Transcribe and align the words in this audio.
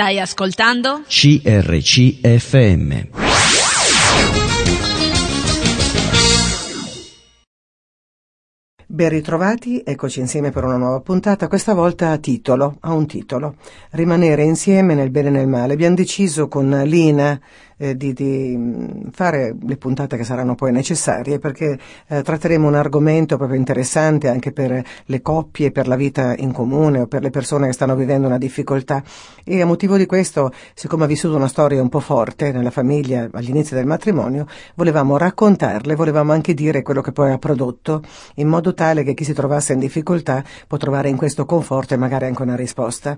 Stai 0.00 0.18
ascoltando? 0.18 1.02
CRCFM. 1.06 3.08
Ben 8.86 9.08
ritrovati, 9.10 9.82
eccoci 9.84 10.20
insieme 10.20 10.52
per 10.52 10.64
una 10.64 10.78
nuova 10.78 11.00
puntata, 11.00 11.48
questa 11.48 11.74
volta 11.74 12.12
a 12.12 12.16
titolo, 12.16 12.78
a 12.80 12.94
un 12.94 13.06
titolo, 13.06 13.56
rimanere 13.90 14.42
insieme 14.42 14.94
nel 14.94 15.10
bene 15.10 15.28
e 15.28 15.32
nel 15.32 15.46
male. 15.46 15.74
Abbiamo 15.74 15.96
deciso 15.96 16.48
con 16.48 16.70
Lina 16.86 17.38
eh, 17.80 17.96
di, 17.96 18.12
di, 18.12 19.08
fare 19.10 19.56
le 19.58 19.76
puntate 19.78 20.18
che 20.18 20.24
saranno 20.24 20.54
poi 20.54 20.70
necessarie 20.70 21.38
perché 21.38 21.78
eh, 22.08 22.22
tratteremo 22.22 22.68
un 22.68 22.74
argomento 22.74 23.38
proprio 23.38 23.58
interessante 23.58 24.28
anche 24.28 24.52
per 24.52 24.84
le 25.06 25.22
coppie, 25.22 25.72
per 25.72 25.88
la 25.88 25.96
vita 25.96 26.34
in 26.36 26.52
comune 26.52 27.00
o 27.00 27.06
per 27.06 27.22
le 27.22 27.30
persone 27.30 27.66
che 27.68 27.72
stanno 27.72 27.96
vivendo 27.96 28.26
una 28.26 28.38
difficoltà 28.38 29.02
e 29.44 29.62
a 29.62 29.66
motivo 29.66 29.96
di 29.96 30.04
questo, 30.04 30.52
siccome 30.74 31.04
ha 31.04 31.06
vissuto 31.06 31.36
una 31.36 31.48
storia 31.48 31.80
un 31.80 31.88
po' 31.88 32.00
forte 32.00 32.52
nella 32.52 32.70
famiglia 32.70 33.28
all'inizio 33.32 33.76
del 33.76 33.86
matrimonio, 33.86 34.46
volevamo 34.74 35.16
raccontarle, 35.16 35.94
volevamo 35.94 36.32
anche 36.32 36.52
dire 36.52 36.82
quello 36.82 37.00
che 37.00 37.12
poi 37.12 37.32
ha 37.32 37.38
prodotto 37.38 38.02
in 38.34 38.48
modo 38.48 38.74
tale 38.74 39.02
che 39.02 39.14
chi 39.14 39.24
si 39.24 39.32
trovasse 39.32 39.72
in 39.72 39.78
difficoltà 39.78 40.44
può 40.66 40.76
trovare 40.76 41.08
in 41.08 41.16
questo 41.16 41.46
conforto 41.46 41.94
e 41.94 41.96
magari 41.96 42.26
anche 42.26 42.42
una 42.42 42.56
risposta. 42.56 43.16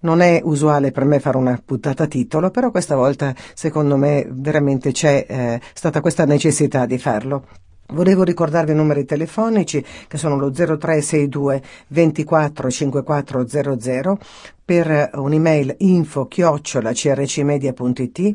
Non 0.00 0.20
è 0.20 0.40
usuale 0.44 0.92
per 0.92 1.04
me 1.04 1.20
fare 1.20 1.36
una 1.36 1.60
puntata 1.64 2.06
titolo, 2.06 2.50
però 2.50 2.70
questa 2.70 2.96
volta 2.96 3.34
secondo 3.54 3.96
me 3.96 4.26
veramente 4.30 4.92
c'è 4.92 5.26
eh, 5.28 5.60
stata 5.74 6.00
questa 6.00 6.24
necessità 6.24 6.86
di 6.86 6.98
farlo. 6.98 7.46
Volevo 7.88 8.24
ricordarvi 8.24 8.72
i 8.72 8.74
numeri 8.74 9.04
telefonici 9.04 9.84
che 10.08 10.18
sono 10.18 10.36
lo 10.36 10.50
0362 10.50 11.62
24 11.88 12.70
5400 12.70 14.18
per 14.64 15.10
un'email 15.14 15.76
info 15.78 16.26
chiocciola 16.26 16.92
crcmedia.it 16.92 18.34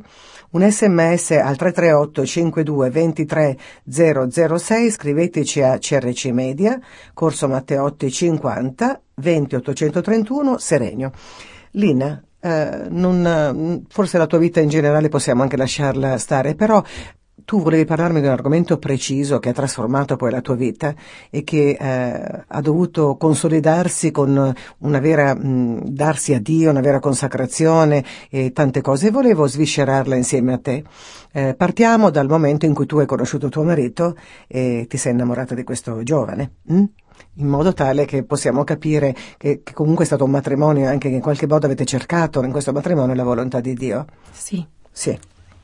un 0.52 0.70
sms 0.70 1.32
al 1.32 1.56
338 1.56 2.26
52 2.26 2.90
23 2.90 3.58
006 3.90 4.92
scriveteci 4.92 5.62
a 5.62 5.78
CRC 5.78 6.26
Media 6.28 6.80
Corso 7.14 7.48
Matteotti 7.48 8.10
50 8.10 9.02
20 9.16 9.56
831 9.56 10.58
Serenio. 10.58 11.12
Lina, 11.72 12.22
eh, 12.42 12.88
non, 12.90 13.86
forse 13.88 14.18
la 14.18 14.28
tua 14.28 14.40
vita 14.40 14.60
in 14.60 14.70
generale 14.70 15.10
possiamo 15.10 15.44
anche 15.44 15.58
lasciarla 15.58 16.18
stare, 16.18 16.56
però 16.56 16.84
tu 17.46 17.62
volevi 17.62 17.86
parlarmi 17.86 18.20
di 18.20 18.28
un 18.28 18.32
argomento 18.32 18.78
preciso 18.78 19.40
che 19.40 19.50
ha 19.50 19.54
trasformato 19.54 20.16
poi 20.16 20.32
la 20.32 20.42
tua 20.42 20.56
vita 20.56 20.94
e 21.30 21.44
che 21.44 21.78
eh, 21.80 22.44
ha 22.48 22.62
dovuto 22.62 23.16
consolidarsi 23.18 24.12
con 24.12 24.54
una 24.80 25.00
vera, 25.00 25.36
mh, 25.36 25.90
darsi 25.90 26.34
a 26.34 26.40
Dio, 26.40 26.70
una 26.70 26.82
vera 26.82 27.00
consacrazione 27.00 28.04
e 28.30 28.52
tante 28.52 28.82
cose. 28.82 29.08
E 29.08 29.12
volevo 29.12 29.48
sviscerarla 29.48 30.16
insieme 30.16 30.54
a 30.54 30.58
te. 30.58 30.84
Eh, 31.32 31.56
partiamo 31.56 32.10
dal 32.10 32.28
momento 32.28 32.66
in 32.66 32.74
cui 32.74 32.86
tu 32.86 32.98
hai 32.98 33.06
conosciuto 33.06 33.50
tuo 33.50 33.64
marito 33.64 34.16
e 34.48 34.86
ti 34.90 34.98
sei 34.98 35.14
innamorata 35.14 35.56
di 35.56 35.64
questo 35.64 36.04
giovane. 36.04 36.52
Hm? 36.68 36.84
in 37.36 37.48
modo 37.48 37.72
tale 37.74 38.06
che 38.06 38.24
possiamo 38.24 38.64
capire 38.64 39.16
che, 39.38 39.62
che, 39.64 39.74
comunque 39.74 40.04
è 40.04 40.08
stato 40.08 40.24
un 40.24 40.32
matrimonio 40.32 40.88
anche 40.88 41.10
che 41.10 41.16
in 41.16 41.22
qualche 41.22 41.48
modo 41.48 41.66
avete 41.66 41.86
cercato 41.86 42.44
in 42.44 42.52
questo 42.52 42.72
matrimonio 42.72 43.16
la 43.16 43.24
volontà 43.24 43.60
di 43.60 43.74
Dio. 43.74 44.06
Sì. 44.32 44.66
Sì. 44.92 45.18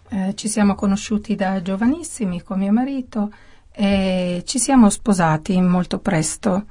Eh, 0.09 0.36
ci 0.36 0.47
siamo 0.47 0.73
conosciuti 0.73 1.36
da 1.36 1.61
giovanissimi 1.61 2.41
con 2.41 2.59
mio 2.59 2.72
marito 2.72 3.30
e 3.73 4.41
ci 4.45 4.58
siamo 4.58 4.89
sposati 4.89 5.59
molto 5.59 6.00
presto. 6.00 6.66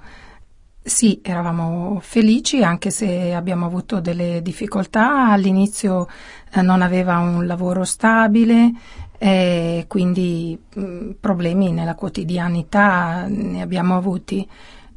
Sì, 0.83 1.21
eravamo 1.23 1.99
felici 2.01 2.63
anche 2.63 2.91
se 2.91 3.35
abbiamo 3.35 3.67
avuto 3.67 4.01
delle 4.01 4.41
difficoltà. 4.41 5.31
All'inizio 5.33 6.09
eh, 6.53 6.63
non 6.63 6.81
aveva 6.81 7.19
un 7.19 7.47
lavoro 7.47 7.85
stabile 7.85 8.73
e 9.19 9.85
quindi 9.87 10.59
mh, 10.75 10.81
mm, 10.81 11.11
problemi 11.21 11.73
nella 11.73 11.95
quotidianità 11.95 13.27
ne 13.29 13.61
abbiamo 13.61 13.97
avuti. 13.97 14.49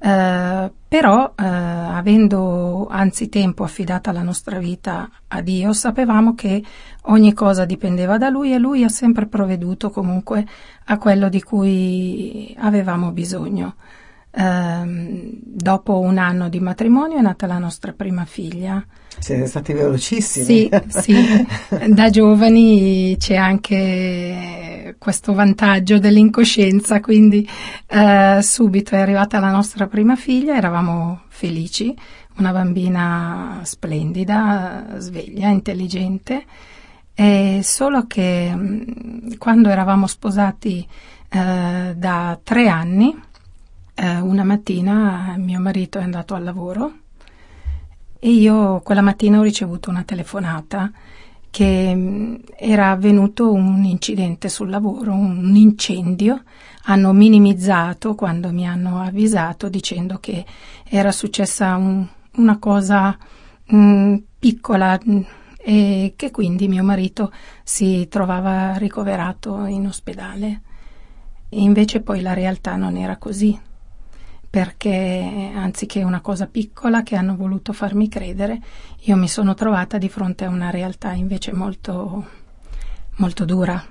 Eh, 0.02 0.72
però 0.88 1.34
eh, 1.38 1.44
avendo 1.46 2.88
anzitempo 2.88 3.64
affidata 3.64 4.12
la 4.12 4.24
nostra 4.24 4.58
vita 4.58 5.10
a 5.28 5.42
Dio, 5.42 5.74
sapevamo 5.74 6.34
che 6.36 6.64
ogni 7.04 7.34
cosa 7.34 7.66
dipendeva 7.66 8.18
da 8.18 8.30
Lui 8.30 8.54
e 8.54 8.58
Lui 8.58 8.84
ha 8.84 8.90
sempre 8.90 9.28
provveduto 9.28 9.90
comunque 9.90 10.46
a 10.86 10.98
quello 10.98 11.30
di 11.30 11.44
cui 11.44 12.56
avevamo 12.60 13.12
bisogno. 13.12 13.76
Eh, 14.32 15.40
dopo 15.44 16.00
un 16.00 16.18
anno 16.18 16.50
di 16.50 16.60
matrimonio 16.60 17.18
è 17.18 17.22
nata 17.22 17.48
la 17.48 17.58
nostra 17.58 17.94
prima 17.94 18.26
figlia. 18.26 18.86
Siete 19.18 19.48
stati 19.48 19.74
velocissimi. 19.74 20.46
Sì, 20.46 20.70
sì. 20.88 21.48
Da 21.88 22.10
giovani 22.10 23.16
c'è 23.18 23.36
anche 23.36 24.96
questo 24.98 25.34
vantaggio 25.34 26.00
dell'incoscienza, 26.00 27.00
quindi 27.00 27.48
eh, 27.88 28.40
subito 28.42 28.96
è 28.96 29.00
arrivata 29.00 29.40
la 29.40 29.52
nostra 29.52 29.88
prima 29.88 30.16
figlia, 30.16 30.56
eravamo 30.56 31.22
felici, 31.28 31.96
una 32.38 32.52
bambina 32.52 33.60
splendida, 33.64 34.96
sveglia, 34.98 35.50
intelligente, 35.50 36.46
e 37.14 37.60
solo 37.64 38.08
che 38.08 38.52
mm, 38.56 39.34
quando 39.38 39.70
eravamo 39.70 40.08
sposati 40.08 40.88
eh, 41.30 41.94
da 41.96 42.40
tre 42.42 42.68
anni, 42.70 43.28
eh, 44.00 44.20
una 44.20 44.44
mattina 44.44 45.36
mio 45.38 45.60
marito 45.60 46.00
è 46.00 46.04
andato 46.04 46.34
al 46.34 46.44
lavoro 46.44 46.94
e 48.18 48.30
io 48.30 48.80
quella 48.82 49.02
mattina 49.02 49.40
ho 49.40 49.44
ricevuto 49.44 49.90
una 49.90 50.04
telefonata 50.04 50.90
che 51.50 51.94
mm, 51.94 52.36
era 52.56 52.92
avvenuto 52.92 53.52
un 53.52 53.84
incidente 53.84 54.50
sul 54.50 54.70
lavoro, 54.70 55.14
un 55.14 55.54
incendio. 55.56 56.44
Hanno 56.84 57.12
minimizzato 57.12 58.16
quando 58.16 58.52
mi 58.52 58.66
hanno 58.68 59.02
avvisato 59.02 59.68
dicendo 59.70 60.20
che 60.20 60.46
era 60.86 61.12
successa 61.12 61.76
un, 61.76 62.08
una 62.36 62.58
cosa 62.58 63.18
mh, 63.66 63.78
mm, 63.78 64.16
piccola 64.40 65.00
mh, 65.04 65.12
mm, 65.12 65.22
e 65.62 66.14
che 66.16 66.32
quindi 66.32 66.68
mio 66.68 66.84
marito 66.84 67.32
si 67.64 68.08
trovava 68.10 68.76
ricoverato 68.76 69.66
in 69.66 69.88
ospedale. 69.88 70.62
E 71.50 71.60
invece 71.62 72.02
poi 72.02 72.22
la 72.22 72.34
realtà 72.34 72.76
non 72.76 72.96
era 72.96 73.18
così 73.18 73.68
perché 74.50 75.52
anziché 75.54 76.02
una 76.02 76.22
cosa 76.22 76.48
piccola 76.48 77.04
che 77.04 77.16
hanno 77.16 77.36
voluto 77.36 77.72
farmi 77.72 78.10
credere, 78.10 78.60
io 79.02 79.16
mi 79.16 79.28
sono 79.28 79.54
trovata 79.54 79.98
di 79.98 80.10
fronte 80.10 80.46
a 80.46 80.50
una 80.50 80.72
realtà 80.72 81.14
invece 81.14 81.54
molto, 81.54 82.26
molto 83.18 83.46
dura. 83.46 83.82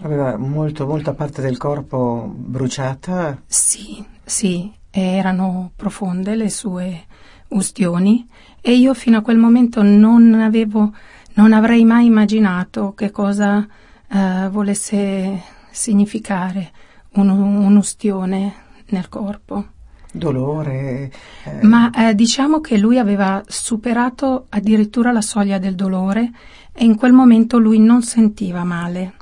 Aveva 0.00 0.36
molto, 0.36 0.86
molta 0.86 1.14
parte 1.14 1.40
del 1.40 1.56
corpo 1.56 2.32
bruciata? 2.34 3.42
Sì, 3.46 4.04
sì, 4.24 4.72
erano 4.90 5.70
profonde 5.76 6.34
le 6.34 6.50
sue 6.50 7.04
ustioni 7.48 8.28
e 8.60 8.72
io 8.72 8.94
fino 8.94 9.18
a 9.18 9.22
quel 9.22 9.38
momento 9.38 9.82
non 9.82 10.34
avevo, 10.34 10.92
non 11.34 11.52
avrei 11.52 11.84
mai 11.84 12.06
immaginato 12.06 12.92
che 12.94 13.10
cosa 13.10 13.66
eh, 14.08 14.48
volesse 14.50 15.42
significare 15.70 16.72
un, 17.14 17.28
un'ustione 17.28 18.54
nel 18.88 19.08
corpo 19.08 19.76
dolore. 20.12 21.12
Eh. 21.44 21.66
Ma 21.66 21.90
eh, 21.90 22.14
diciamo 22.14 22.60
che 22.60 22.78
lui 22.78 22.98
aveva 22.98 23.42
superato 23.46 24.46
addirittura 24.48 25.12
la 25.12 25.20
soglia 25.20 25.58
del 25.58 25.74
dolore 25.74 26.30
e 26.72 26.84
in 26.84 26.96
quel 26.96 27.12
momento 27.12 27.58
lui 27.58 27.78
non 27.78 28.02
sentiva 28.02 28.64
male. 28.64 29.14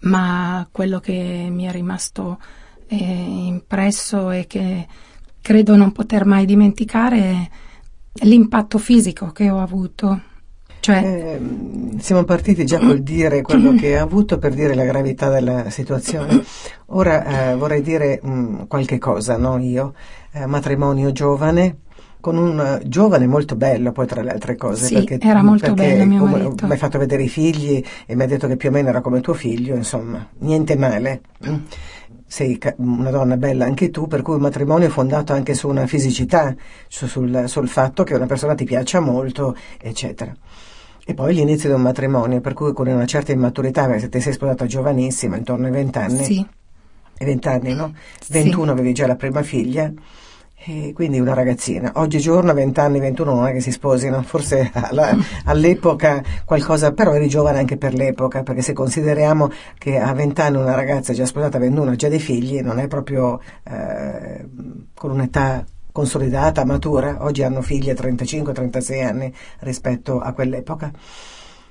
Ma 0.00 0.66
quello 0.70 1.00
che 1.00 1.48
mi 1.50 1.64
è 1.64 1.72
rimasto 1.72 2.38
eh, 2.86 2.96
impresso 2.96 4.30
e 4.30 4.46
che 4.46 4.86
credo 5.40 5.76
non 5.76 5.92
poter 5.92 6.24
mai 6.24 6.46
dimenticare 6.46 7.50
è 8.12 8.24
l'impatto 8.24 8.78
fisico 8.78 9.30
che 9.32 9.50
ho 9.50 9.60
avuto. 9.60 10.22
Cioè... 10.80 10.96
Eh, 10.96 11.40
siamo 11.98 12.24
partiti 12.24 12.64
già 12.64 12.78
col 12.78 13.00
dire 13.00 13.42
quello 13.42 13.74
che 13.74 13.98
ha 13.98 14.02
avuto 14.02 14.38
per 14.38 14.54
dire 14.54 14.74
la 14.74 14.84
gravità 14.84 15.28
della 15.28 15.68
situazione. 15.70 16.42
Ora 16.86 17.50
eh, 17.50 17.56
vorrei 17.56 17.82
dire 17.82 18.20
mh, 18.22 18.30
mm, 18.30 18.60
qualche 18.68 18.98
cosa, 18.98 19.36
no? 19.36 19.58
Io, 19.58 19.94
eh, 20.32 20.46
matrimonio 20.46 21.12
giovane, 21.12 21.78
con 22.20 22.36
un 22.36 22.58
uh, 22.58 22.88
giovane 22.88 23.26
molto 23.26 23.54
bello 23.54 23.92
poi 23.92 24.06
tra 24.06 24.22
le 24.22 24.30
altre 24.30 24.56
cose 24.56 24.86
sì, 24.86 24.94
perché, 24.94 25.18
era 25.20 25.40
molto 25.40 25.72
perché 25.72 25.92
bello 25.92 26.04
mio 26.04 26.24
marito 26.24 26.66
mi 26.66 26.72
hai 26.72 26.78
fatto 26.78 26.98
vedere 26.98 27.22
i 27.22 27.28
figli 27.28 27.82
e 28.06 28.16
mi 28.16 28.24
ha 28.24 28.26
detto 28.26 28.48
che 28.48 28.56
più 28.56 28.70
o 28.70 28.72
meno 28.72 28.88
era 28.88 29.00
come 29.00 29.20
tuo 29.20 29.34
figlio 29.34 29.76
insomma 29.76 30.26
niente 30.38 30.76
male 30.76 31.20
sei 32.26 32.58
una 32.78 33.10
donna 33.10 33.36
bella 33.36 33.66
anche 33.66 33.90
tu 33.90 34.08
per 34.08 34.22
cui 34.22 34.34
un 34.34 34.40
matrimonio 34.40 34.88
è 34.88 34.90
fondato 34.90 35.32
anche 35.32 35.54
su 35.54 35.68
una 35.68 35.86
fisicità 35.86 36.54
su, 36.88 37.06
sul, 37.06 37.44
sul 37.46 37.68
fatto 37.68 38.02
che 38.02 38.14
una 38.14 38.26
persona 38.26 38.56
ti 38.56 38.64
piaccia 38.64 38.98
molto 38.98 39.56
eccetera 39.80 40.34
e 41.08 41.14
poi 41.14 41.32
l'inizio 41.32 41.70
di 41.70 41.74
un 41.74 41.80
matrimonio, 41.80 42.42
per 42.42 42.52
cui 42.52 42.74
con 42.74 42.86
una 42.86 43.06
certa 43.06 43.32
immaturità, 43.32 43.86
perché 43.86 44.10
ti 44.10 44.20
sei 44.20 44.34
sposata 44.34 44.66
giovanissima, 44.66 45.38
intorno 45.38 45.64
ai 45.64 45.72
20 45.72 45.98
anni. 45.98 46.22
Sì. 46.22 46.46
20 47.18 47.48
anni, 47.48 47.72
no? 47.72 47.94
21 48.28 48.64
sì. 48.64 48.70
avevi 48.70 48.92
già 48.92 49.06
la 49.06 49.16
prima 49.16 49.42
figlia 49.42 49.90
E 50.66 50.92
quindi 50.94 51.18
una 51.18 51.32
ragazzina, 51.32 51.92
oggigiorno 51.94 52.50
a 52.50 52.52
20 52.52 52.80
anni, 52.80 53.00
21 53.00 53.34
non 53.34 53.46
è 53.46 53.52
che 53.52 53.60
si 53.60 53.72
sposino, 53.72 54.20
forse 54.20 54.68
alla, 54.74 55.16
all'epoca 55.46 56.22
qualcosa, 56.44 56.92
però 56.92 57.14
eri 57.14 57.28
giovane 57.28 57.58
anche 57.58 57.78
per 57.78 57.94
l'epoca, 57.94 58.42
perché 58.42 58.60
se 58.60 58.74
consideriamo 58.74 59.50
che 59.78 59.98
a 59.98 60.12
20 60.12 60.40
anni 60.42 60.56
una 60.58 60.74
ragazza 60.74 61.14
già 61.14 61.24
sposata 61.24 61.56
a 61.56 61.60
21 61.60 61.92
ha 61.92 61.96
già 61.96 62.08
dei 62.08 62.20
figli, 62.20 62.60
non 62.60 62.78
è 62.80 62.86
proprio 62.86 63.40
eh, 63.64 64.46
con 64.92 65.10
un'età 65.12 65.64
consolidata, 65.98 66.64
matura, 66.64 67.24
oggi 67.24 67.42
hanno 67.42 67.60
figli 67.60 67.90
a 67.90 67.94
35-36 67.94 69.04
anni 69.04 69.34
rispetto 69.58 70.20
a 70.20 70.32
quell'epoca. 70.32 70.92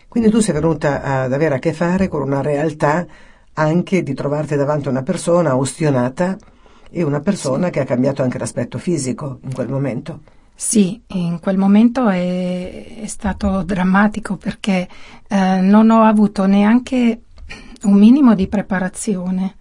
Quindi 0.09 0.29
tu 0.29 0.41
sei 0.41 0.53
venuta 0.53 1.01
ad 1.01 1.31
avere 1.31 1.55
a 1.55 1.59
che 1.59 1.71
fare 1.71 2.09
con 2.09 2.23
una 2.23 2.41
realtà 2.41 3.05
anche 3.53 4.03
di 4.03 4.13
trovarti 4.13 4.57
davanti 4.57 4.89
a 4.89 4.91
una 4.91 5.03
persona 5.03 5.55
ustionata 5.55 6.37
e 6.91 7.03
una 7.03 7.21
persona 7.21 7.67
sì. 7.67 7.71
che 7.71 7.79
ha 7.79 7.85
cambiato 7.85 8.21
anche 8.21 8.37
l'aspetto 8.37 8.77
fisico 8.77 9.39
in 9.43 9.53
quel 9.53 9.69
momento. 9.69 10.19
Sì, 10.53 11.01
in 11.07 11.39
quel 11.39 11.57
momento 11.57 12.09
è, 12.09 12.99
è 13.03 13.07
stato 13.07 13.63
drammatico 13.63 14.35
perché 14.35 14.89
eh, 15.29 15.61
non 15.61 15.89
ho 15.89 16.01
avuto 16.01 16.45
neanche 16.47 17.21
un 17.83 17.93
minimo 17.93 18.35
di 18.35 18.47
preparazione. 18.47 19.55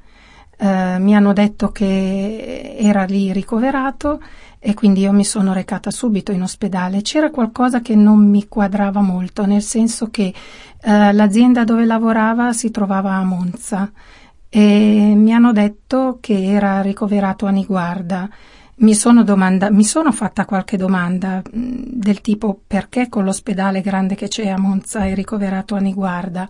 Eh, 0.59 0.99
mi 0.99 1.15
hanno 1.15 1.33
detto 1.33 1.71
che 1.71 2.75
era 2.81 3.05
lì 3.05 3.33
ricoverato 3.33 4.21
e 4.59 4.75
quindi 4.75 5.01
io 5.01 5.13
mi 5.13 5.25
sono 5.25 5.53
recata 5.53 5.91
subito 5.91 6.33
in 6.33 6.43
ospedale. 6.43 7.03
C'era 7.03 7.31
qualcosa 7.31 7.81
che 7.81 7.95
non 7.95 8.29
mi 8.29 8.49
quadrava 8.49 9.01
molto, 9.01 9.47
nel 9.47 9.63
senso 9.63 10.09
che 10.11 10.33
eh, 10.81 11.13
l'azienda 11.13 11.65
dove 11.65 11.85
lavorava 11.85 12.53
si 12.53 12.71
trovava 12.71 13.13
a 13.15 13.25
Monza 13.25 13.91
e 14.49 15.13
mi 15.15 15.33
hanno 15.33 15.53
detto 15.53 16.19
che 16.21 16.45
era 16.45 16.81
ricoverato 16.81 17.47
a 17.47 17.51
Niguarda. 17.51 18.29
Mi 18.79 18.95
sono, 18.95 19.23
domanda, 19.23 19.71
mi 19.71 19.85
sono 19.85 20.13
fatta 20.13 20.45
qualche 20.45 20.77
domanda 20.77 21.43
mm, 21.43 21.83
del 21.87 22.21
tipo 22.21 22.61
perché 22.67 23.09
con 23.09 23.25
l'ospedale 23.25 23.81
grande 23.81 24.15
che 24.15 24.29
c'è 24.29 24.49
a 24.49 24.59
Monza 24.59 25.05
è 25.05 25.15
ricoverato 25.15 25.75
a 25.75 25.81
Niguarda 25.81 26.49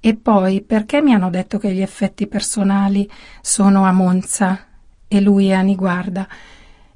e 0.00 0.14
poi 0.14 0.62
perché 0.62 1.02
mi 1.02 1.12
hanno 1.12 1.30
detto 1.30 1.58
che 1.58 1.72
gli 1.72 1.82
effetti 1.82 2.26
personali 2.26 3.08
sono 3.40 3.84
a 3.84 3.92
Monza 3.92 4.66
e 5.06 5.20
lui 5.20 5.48
è 5.48 5.52
a 5.52 5.60
Niguarda. 5.60 6.26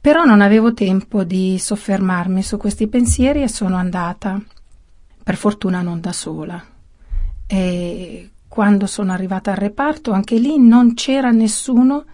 Però 0.05 0.25
non 0.25 0.43
avevo 0.43 0.75
tempo 0.75 1.25
di 1.25 1.57
soffermarmi 1.59 2.43
su 2.43 2.59
questi 2.59 2.89
pensieri 2.89 3.41
e 3.41 3.49
sono 3.49 3.77
andata, 3.77 4.39
per 5.23 5.35
fortuna 5.35 5.81
non 5.81 5.99
da 5.99 6.13
sola. 6.13 6.63
E 7.47 8.31
quando 8.47 8.85
sono 8.85 9.13
arrivata 9.13 9.53
al 9.53 9.57
reparto, 9.57 10.13
anche 10.13 10.37
lì 10.37 10.59
non 10.59 10.93
c'era 10.93 11.31
nessuno 11.31 12.05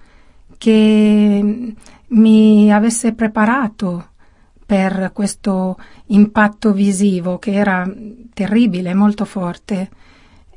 che 0.57 1.75
mi 2.07 2.73
avesse 2.73 3.13
preparato 3.13 4.11
per 4.65 5.11
questo 5.13 5.77
impatto 6.07 6.73
visivo 6.73 7.41
che 7.41 7.55
era 7.55 7.93
terribile, 8.33 8.95
molto 8.95 9.25
forte. 9.25 9.91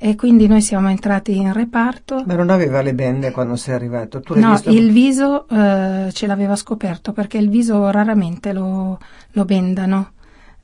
E 0.05 0.15
quindi 0.17 0.47
noi 0.47 0.61
siamo 0.61 0.89
entrati 0.89 1.37
in 1.37 1.53
reparto. 1.53 2.23
Ma 2.25 2.35
non 2.35 2.49
aveva 2.49 2.81
le 2.81 2.93
bende 2.93 3.31
quando 3.31 3.55
sei 3.55 3.73
arrivato? 3.73 4.19
Tu 4.19 4.37
no, 4.37 4.51
visto? 4.51 4.69
il 4.69 4.91
viso 4.91 5.47
eh, 5.47 6.09
ce 6.11 6.27
l'aveva 6.27 6.57
scoperto 6.57 7.13
perché 7.13 7.37
il 7.37 7.47
viso 7.47 7.89
raramente 7.89 8.51
lo, 8.51 8.99
lo 9.31 9.45
bendano. 9.45 10.11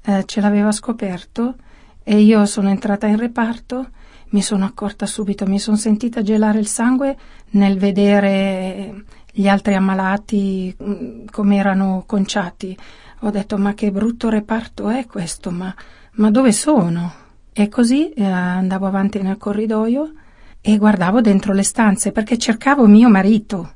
Eh, 0.01 0.23
ce 0.25 0.41
l'aveva 0.41 0.73
scoperto 0.73 1.55
e 2.03 2.19
io 2.19 2.45
sono 2.45 2.67
entrata 2.67 3.07
in 3.07 3.15
reparto 3.15 3.87
mi 4.31 4.41
sono 4.41 4.65
accorta 4.65 5.05
subito, 5.05 5.45
mi 5.45 5.57
sono 5.57 5.77
sentita 5.77 6.21
gelare 6.21 6.59
il 6.59 6.67
sangue 6.67 7.17
nel 7.51 7.79
vedere 7.79 9.05
gli 9.31 9.47
altri 9.47 9.73
ammalati 9.73 10.75
mm, 10.83 11.27
come 11.31 11.55
erano 11.55 12.03
conciati. 12.05 12.77
Ho 13.21 13.29
detto 13.29 13.57
ma 13.57 13.73
che 13.73 13.89
brutto 13.89 14.27
reparto 14.27 14.89
è 14.89 15.05
questo, 15.05 15.49
ma, 15.49 15.73
ma 16.15 16.29
dove 16.29 16.51
sono? 16.51 17.27
E 17.59 17.67
così 17.67 18.09
eh, 18.13 18.23
andavo 18.23 18.85
avanti 18.85 19.21
nel 19.21 19.35
corridoio 19.35 20.13
e 20.61 20.77
guardavo 20.77 21.19
dentro 21.19 21.51
le 21.51 21.63
stanze 21.63 22.13
perché 22.13 22.37
cercavo 22.37 22.87
mio 22.87 23.09
marito. 23.09 23.73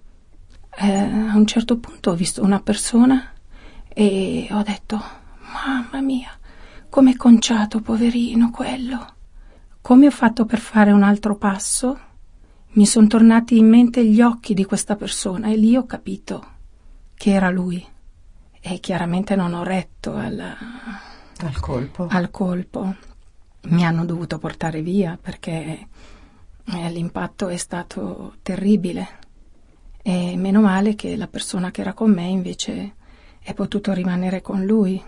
Eh, 0.74 0.89
a 0.89 1.35
un 1.35 1.45
certo 1.45 1.77
punto 1.80 2.12
ho 2.12 2.15
visto 2.15 2.41
una 2.41 2.62
persona 2.62 3.33
e 3.89 4.47
ho 4.51 4.63
detto 4.63 5.03
mamma 5.65 6.00
mia, 6.00 6.30
come 6.88 7.18
conciato, 7.18 7.81
poverino 7.81 8.51
quello. 8.51 9.06
Come 9.81 10.07
ho 10.07 10.12
fatto 10.12 10.45
per 10.45 10.59
fare 10.59 10.94
un 10.94 11.03
altro 11.03 11.36
passo? 11.36 12.00
Mi 12.75 12.86
sono 12.86 13.07
tornati 13.07 13.57
in 13.57 13.68
mente 13.68 14.06
gli 14.06 14.21
occhi 14.21 14.53
di 14.53 14.63
questa 14.63 14.95
persona 14.95 15.50
e 15.50 15.57
lì 15.57 15.75
ho 15.75 15.86
capito 15.86 16.45
che 17.15 17.31
era 17.31 17.50
lui. 17.50 17.86
E 18.62 18.79
chiaramente 18.79 19.36
non 19.36 19.53
ho 19.53 19.63
retto 19.63 20.15
al, 20.15 20.39
al, 20.39 21.59
colpo. 21.59 22.07
al 22.09 22.31
colpo. 22.31 23.12
Mi 23.65 23.86
hanno 23.86 24.06
dovuto 24.06 24.38
portare 24.38 24.81
via 24.81 25.18
perché 25.21 25.88
eh, 26.65 26.89
l'impatto 26.92 27.48
è 27.48 27.57
stato 27.57 28.36
terribile. 28.42 29.21
E 30.01 30.36
meno 30.36 30.62
male 30.62 30.95
che 30.95 31.15
la 31.15 31.27
persona 31.27 31.71
che 31.71 31.81
era 31.81 31.94
con 31.94 32.12
me 32.12 32.25
invece 32.25 32.95
è 33.42 33.54
potuto 33.54 33.94
rimanere 33.94 34.42
con 34.42 34.65
lui. 34.65 35.01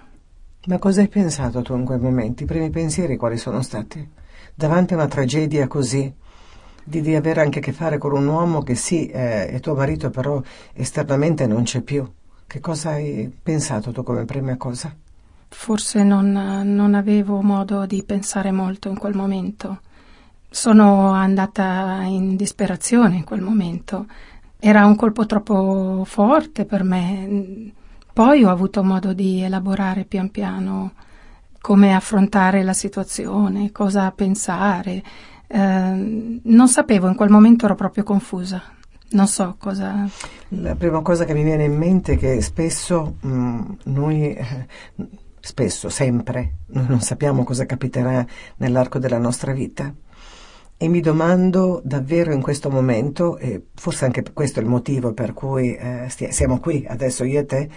Ma 0.67 0.79
cosa 0.79 1.01
hai 1.01 1.09
pensato 1.09 1.61
tu 1.61 1.75
in 1.75 1.85
quel 1.85 1.99
momento? 1.99 2.43
I 2.43 2.45
primi 2.45 2.69
pensieri 2.69 3.17
quali 3.17 3.37
sono 3.37 3.61
stati? 3.61 4.23
davanti 4.55 4.93
a 4.93 4.97
una 4.97 5.07
tragedia 5.07 5.67
così, 5.67 6.11
di, 6.83 7.01
di 7.01 7.13
avere 7.13 7.41
anche 7.41 7.59
a 7.59 7.61
che 7.61 7.73
fare 7.73 7.97
con 7.97 8.13
un 8.13 8.25
uomo 8.25 8.61
che 8.61 8.75
sì, 8.75 9.07
eh, 9.07 9.47
è 9.47 9.59
tuo 9.59 9.75
marito, 9.75 10.09
però 10.09 10.41
esternamente 10.73 11.45
non 11.45 11.63
c'è 11.63 11.81
più. 11.81 12.09
Che 12.47 12.59
cosa 12.59 12.91
hai 12.91 13.31
pensato 13.43 13.91
tu 13.91 14.03
come 14.03 14.25
prima 14.25 14.55
cosa? 14.55 14.95
Forse 15.57 16.03
non, 16.03 16.31
non 16.31 16.93
avevo 16.93 17.41
modo 17.41 17.87
di 17.87 18.03
pensare 18.03 18.51
molto 18.51 18.87
in 18.87 18.99
quel 18.99 19.15
momento. 19.15 19.79
Sono 20.47 21.11
andata 21.11 22.01
in 22.03 22.35
disperazione 22.35 23.15
in 23.15 23.23
quel 23.23 23.41
momento. 23.41 24.05
Era 24.59 24.85
un 24.85 24.95
colpo 24.95 25.25
troppo 25.25 26.03
forte 26.05 26.65
per 26.65 26.83
me. 26.83 27.71
Poi 28.13 28.43
ho 28.43 28.49
avuto 28.49 28.83
modo 28.83 29.13
di 29.13 29.41
elaborare 29.41 30.03
pian 30.03 30.29
piano 30.29 30.91
come 31.61 31.95
affrontare 31.95 32.61
la 32.61 32.73
situazione, 32.73 33.71
cosa 33.71 34.11
pensare. 34.11 35.01
Eh, 35.47 36.39
non 36.43 36.67
sapevo, 36.67 37.07
in 37.07 37.15
quel 37.15 37.31
momento 37.31 37.65
ero 37.65 37.75
proprio 37.75 38.03
confusa. 38.03 38.61
Non 39.11 39.27
so 39.27 39.55
cosa. 39.57 40.07
La 40.49 40.75
prima 40.75 41.01
cosa 41.01 41.25
che 41.25 41.33
mi 41.33 41.43
viene 41.43 41.63
in 41.63 41.75
mente 41.75 42.13
è 42.13 42.17
che 42.17 42.39
spesso 42.41 43.15
mh, 43.21 43.29
mm, 43.29 43.61
noi, 43.85 44.35
eh, 44.35 44.67
spesso, 45.45 45.89
sempre, 45.89 46.55
noi 46.67 46.87
non 46.87 47.01
sappiamo 47.01 47.43
cosa 47.43 47.67
capiterà 47.67 48.25
nell'arco 48.57 48.97
della 48.97 49.19
nostra 49.19 49.53
vita. 49.53 49.93
E 50.75 50.87
mi 50.87 51.01
domando 51.01 51.81
davvero 51.85 52.33
in 52.33 52.41
questo 52.41 52.71
momento, 52.71 53.37
e 53.37 53.67
forse 53.75 54.05
anche 54.05 54.23
questo 54.33 54.59
è 54.59 54.63
il 54.63 54.69
motivo 54.69 55.13
per 55.13 55.33
cui 55.33 55.75
eh, 55.75 56.07
stia, 56.09 56.31
siamo 56.31 56.59
qui 56.59 56.83
adesso 56.87 57.23
io 57.23 57.41
e 57.41 57.45
te, 57.45 57.69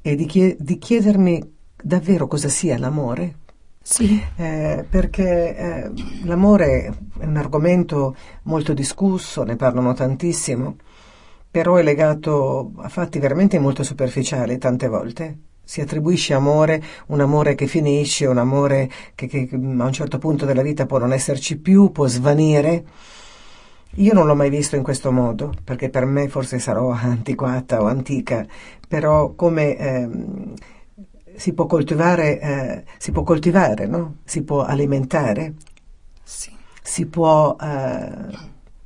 e 0.00 0.16
di, 0.16 0.24
chied- 0.24 0.56
di 0.58 0.78
chiedermi 0.78 1.56
davvero 1.82 2.26
cosa 2.26 2.48
sia 2.48 2.78
l'amore? 2.78 3.34
Sì. 3.82 4.20
Eh, 4.36 4.86
perché 4.88 5.56
eh, 5.56 5.90
l'amore 6.24 6.92
è 7.18 7.24
un 7.24 7.36
argomento 7.36 8.16
molto 8.44 8.72
discusso, 8.72 9.42
ne 9.42 9.56
parlano 9.56 9.92
tantissimo, 9.92 10.76
però 11.50 11.76
è 11.76 11.82
legato 11.82 12.72
a 12.78 12.88
fatti 12.88 13.18
veramente 13.18 13.58
molto 13.58 13.82
superficiali 13.82 14.56
tante 14.56 14.88
volte. 14.88 15.38
Si 15.70 15.80
attribuisce 15.80 16.34
amore, 16.34 16.82
un 17.06 17.20
amore 17.20 17.54
che 17.54 17.68
finisce, 17.68 18.26
un 18.26 18.38
amore 18.38 18.90
che, 19.14 19.28
che 19.28 19.48
a 19.52 19.56
un 19.56 19.92
certo 19.92 20.18
punto 20.18 20.44
della 20.44 20.62
vita 20.62 20.84
può 20.84 20.98
non 20.98 21.12
esserci 21.12 21.58
più, 21.58 21.92
può 21.92 22.08
svanire. 22.08 22.84
Io 23.94 24.12
non 24.12 24.26
l'ho 24.26 24.34
mai 24.34 24.50
visto 24.50 24.74
in 24.74 24.82
questo 24.82 25.12
modo, 25.12 25.54
perché 25.62 25.88
per 25.88 26.06
me 26.06 26.28
forse 26.28 26.58
sarò 26.58 26.90
antiquata 26.90 27.80
o 27.80 27.86
antica, 27.86 28.44
però 28.88 29.34
come 29.34 29.76
eh, 29.76 30.08
si 31.36 31.52
può 31.52 31.66
coltivare, 31.66 32.40
eh, 32.40 32.84
si 32.98 33.12
può 33.12 33.22
coltivare, 33.22 33.86
no? 33.86 34.16
Si 34.24 34.42
può 34.42 34.64
alimentare, 34.64 35.54
sì. 36.24 36.50
si 36.82 37.06
può 37.06 37.54
eh, 37.60 38.10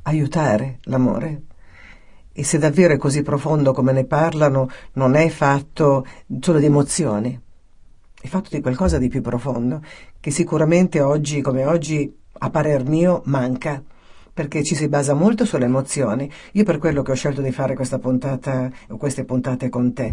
aiutare 0.03 0.81
l'amore. 0.83 1.45
E 2.37 2.43
se 2.43 2.59
davvero 2.59 2.93
è 2.93 2.97
così 2.97 3.23
profondo 3.23 3.73
come 3.73 3.93
ne 3.93 4.05
parlano, 4.05 4.69
non 4.95 5.15
è 5.15 5.29
fatto 5.29 6.05
solo 6.41 6.59
di 6.59 6.67
emozioni, 6.67 7.41
è 8.21 8.27
fatto 8.27 8.49
di 8.51 8.61
qualcosa 8.61 8.99
di 8.99 9.09
più 9.09 9.21
profondo, 9.21 9.81
che 10.19 10.31
sicuramente 10.31 11.01
oggi 11.01 11.41
come 11.41 11.65
oggi, 11.65 12.13
a 12.39 12.51
parer 12.51 12.85
mio, 12.89 13.23
manca 13.27 13.83
perché 14.35 14.65
ci 14.65 14.75
si 14.75 14.89
basa 14.89 15.15
molto 15.15 15.45
sulle 15.45 15.67
emozioni. 15.67 16.29
Io 16.53 16.65
per 16.65 16.79
quello 16.79 17.03
che 17.03 17.13
ho 17.13 17.15
scelto 17.15 17.41
di 17.41 17.53
fare 17.53 17.77
questa 17.77 18.01
puntata 18.01 18.69
o 18.89 18.97
queste 18.97 19.25
puntate 19.25 19.69
con 19.69 19.93
te, 19.95 20.13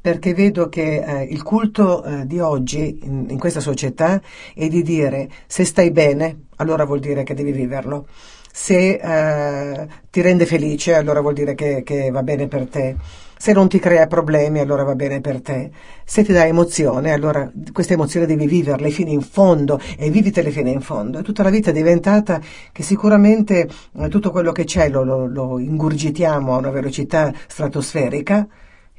perché 0.00 0.34
vedo 0.34 0.68
che 0.68 0.96
eh, 0.96 1.22
il 1.22 1.42
culto 1.44 2.02
eh, 2.02 2.26
di 2.26 2.40
oggi 2.40 2.98
in, 3.02 3.26
in 3.28 3.38
questa 3.38 3.60
società 3.60 4.20
è 4.54 4.66
di 4.66 4.82
dire 4.82 5.30
se 5.46 5.64
stai 5.64 5.92
bene, 5.92 6.46
allora 6.56 6.84
vuol 6.84 6.98
dire 6.98 7.22
che 7.22 7.34
devi 7.34 7.52
viverlo. 7.52 8.08
Se 8.52 9.00
eh, 9.02 9.88
ti 10.10 10.20
rende 10.20 10.46
felice, 10.46 10.94
allora 10.94 11.20
vuol 11.20 11.34
dire 11.34 11.54
che, 11.54 11.82
che 11.82 12.10
va 12.10 12.22
bene 12.22 12.48
per 12.48 12.66
te 12.68 12.96
Se 13.40 13.54
non 13.54 13.68
ti 13.68 13.78
crea 13.78 14.06
problemi, 14.06 14.58
allora 14.58 14.82
va 14.84 14.94
bene 14.94 15.22
per 15.22 15.40
te. 15.40 15.70
Se 16.04 16.22
ti 16.22 16.30
dà 16.30 16.44
emozione, 16.46 17.10
allora 17.12 17.50
queste 17.72 17.94
emozioni 17.94 18.26
devi 18.26 18.46
viverle 18.46 18.90
fino 18.90 19.10
in 19.10 19.22
fondo 19.22 19.80
e 19.96 20.10
vivitele 20.10 20.50
fino 20.50 20.68
in 20.68 20.82
fondo. 20.82 21.18
E 21.18 21.22
tutta 21.22 21.42
la 21.42 21.48
vita 21.48 21.70
è 21.70 21.72
diventata 21.72 22.38
che 22.70 22.82
sicuramente 22.82 23.66
eh, 23.98 24.08
tutto 24.08 24.30
quello 24.30 24.52
che 24.52 24.64
c'è 24.64 24.90
lo, 24.90 25.04
lo, 25.04 25.26
lo 25.26 25.58
ingurgitiamo 25.58 26.52
a 26.54 26.58
una 26.58 26.68
velocità 26.70 27.32
stratosferica, 27.46 28.46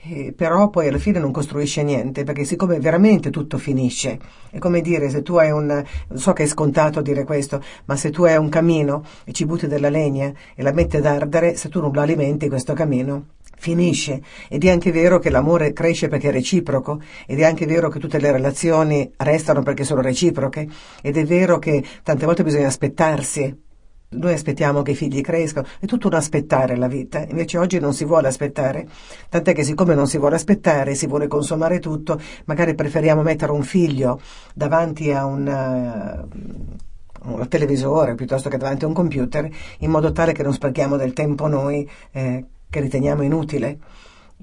eh, 0.03 0.33
però 0.35 0.69
poi 0.69 0.87
alla 0.87 0.97
fine 0.97 1.19
non 1.19 1.31
costruisce 1.31 1.83
niente, 1.83 2.23
perché 2.23 2.43
siccome 2.43 2.79
veramente 2.79 3.29
tutto 3.29 3.57
finisce, 3.57 4.19
è 4.49 4.57
come 4.57 4.81
dire 4.81 5.09
se 5.09 5.21
tu 5.21 5.35
hai 5.35 5.51
un, 5.51 5.83
so 6.13 6.33
che 6.33 6.43
è 6.43 6.47
scontato 6.47 7.01
dire 7.01 7.23
questo, 7.23 7.61
ma 7.85 7.95
se 7.95 8.09
tu 8.09 8.23
hai 8.23 8.37
un 8.37 8.49
camino 8.49 9.03
e 9.23 9.31
ci 9.31 9.45
butti 9.45 9.67
della 9.67 9.89
legna 9.89 10.31
e 10.55 10.63
la 10.63 10.71
metti 10.71 10.97
ad 10.97 11.05
ardere, 11.05 11.55
se 11.55 11.69
tu 11.69 11.79
non 11.81 11.91
lo 11.91 12.01
alimenti 12.01 12.49
questo 12.49 12.73
camino 12.73 13.25
finisce. 13.57 14.23
Ed 14.49 14.63
è 14.63 14.71
anche 14.71 14.91
vero 14.91 15.19
che 15.19 15.29
l'amore 15.29 15.71
cresce 15.71 16.07
perché 16.07 16.29
è 16.29 16.31
reciproco 16.31 16.99
ed 17.27 17.39
è 17.39 17.43
anche 17.43 17.67
vero 17.67 17.89
che 17.89 17.99
tutte 17.99 18.19
le 18.19 18.31
relazioni 18.31 19.11
restano 19.17 19.61
perché 19.61 19.83
sono 19.83 20.01
reciproche 20.01 20.67
ed 21.01 21.15
è 21.15 21.25
vero 21.25 21.59
che 21.59 21.83
tante 22.01 22.25
volte 22.25 22.43
bisogna 22.43 22.67
aspettarsi 22.67 23.69
noi 24.13 24.33
aspettiamo 24.33 24.81
che 24.81 24.91
i 24.91 24.95
figli 24.95 25.21
crescano, 25.21 25.67
è 25.79 25.85
tutto 25.85 26.07
un 26.07 26.13
aspettare 26.15 26.75
la 26.75 26.87
vita, 26.87 27.25
invece 27.27 27.57
oggi 27.57 27.79
non 27.79 27.93
si 27.93 28.03
vuole 28.03 28.27
aspettare, 28.27 28.87
tant'è 29.29 29.53
che 29.53 29.63
siccome 29.63 29.95
non 29.95 30.07
si 30.07 30.17
vuole 30.17 30.35
aspettare, 30.35 30.95
si 30.95 31.07
vuole 31.07 31.27
consumare 31.27 31.79
tutto, 31.79 32.19
magari 32.45 32.75
preferiamo 32.75 33.21
mettere 33.21 33.51
un 33.51 33.63
figlio 33.63 34.19
davanti 34.53 35.11
a 35.11 35.25
un, 35.25 35.47
uh, 35.47 37.31
un 37.31 37.47
televisore 37.47 38.15
piuttosto 38.15 38.49
che 38.49 38.57
davanti 38.57 38.83
a 38.83 38.87
un 38.87 38.93
computer, 38.93 39.49
in 39.79 39.89
modo 39.89 40.11
tale 40.11 40.33
che 40.33 40.43
non 40.43 40.53
sprechiamo 40.53 40.97
del 40.97 41.13
tempo 41.13 41.47
noi 41.47 41.89
eh, 42.11 42.45
che 42.69 42.79
riteniamo 42.79 43.21
inutile. 43.21 43.79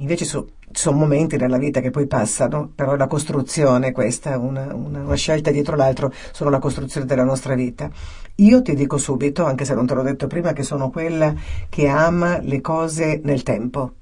Invece 0.00 0.24
ci 0.24 0.44
sono 0.72 0.98
momenti 0.98 1.36
nella 1.36 1.58
vita 1.58 1.80
che 1.80 1.90
poi 1.90 2.06
passano, 2.06 2.70
però 2.72 2.94
la 2.94 3.08
costruzione 3.08 3.90
questa, 3.90 4.38
una, 4.38 4.72
una, 4.72 5.02
una, 5.02 5.14
scelta 5.14 5.50
dietro 5.50 5.74
l'altro, 5.74 6.12
sono 6.30 6.50
la 6.50 6.60
costruzione 6.60 7.06
della 7.06 7.24
nostra 7.24 7.54
vita. 7.54 7.90
Io 8.36 8.62
ti 8.62 8.74
dico 8.74 8.96
subito, 8.96 9.44
anche 9.44 9.64
se 9.64 9.74
non 9.74 9.86
te 9.86 9.94
l'ho 9.94 10.02
detto 10.02 10.28
prima, 10.28 10.52
che 10.52 10.62
sono 10.62 10.90
quella 10.90 11.34
che 11.68 11.88
ama 11.88 12.38
le 12.40 12.60
cose 12.60 13.20
nel 13.24 13.42
tempo. 13.42 13.92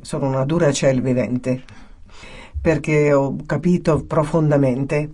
Sono 0.00 0.28
una 0.28 0.44
dura 0.44 0.70
cell 0.70 1.00
vivente, 1.00 1.62
perché 2.60 3.12
ho 3.12 3.34
capito 3.44 4.04
profondamente 4.04 5.10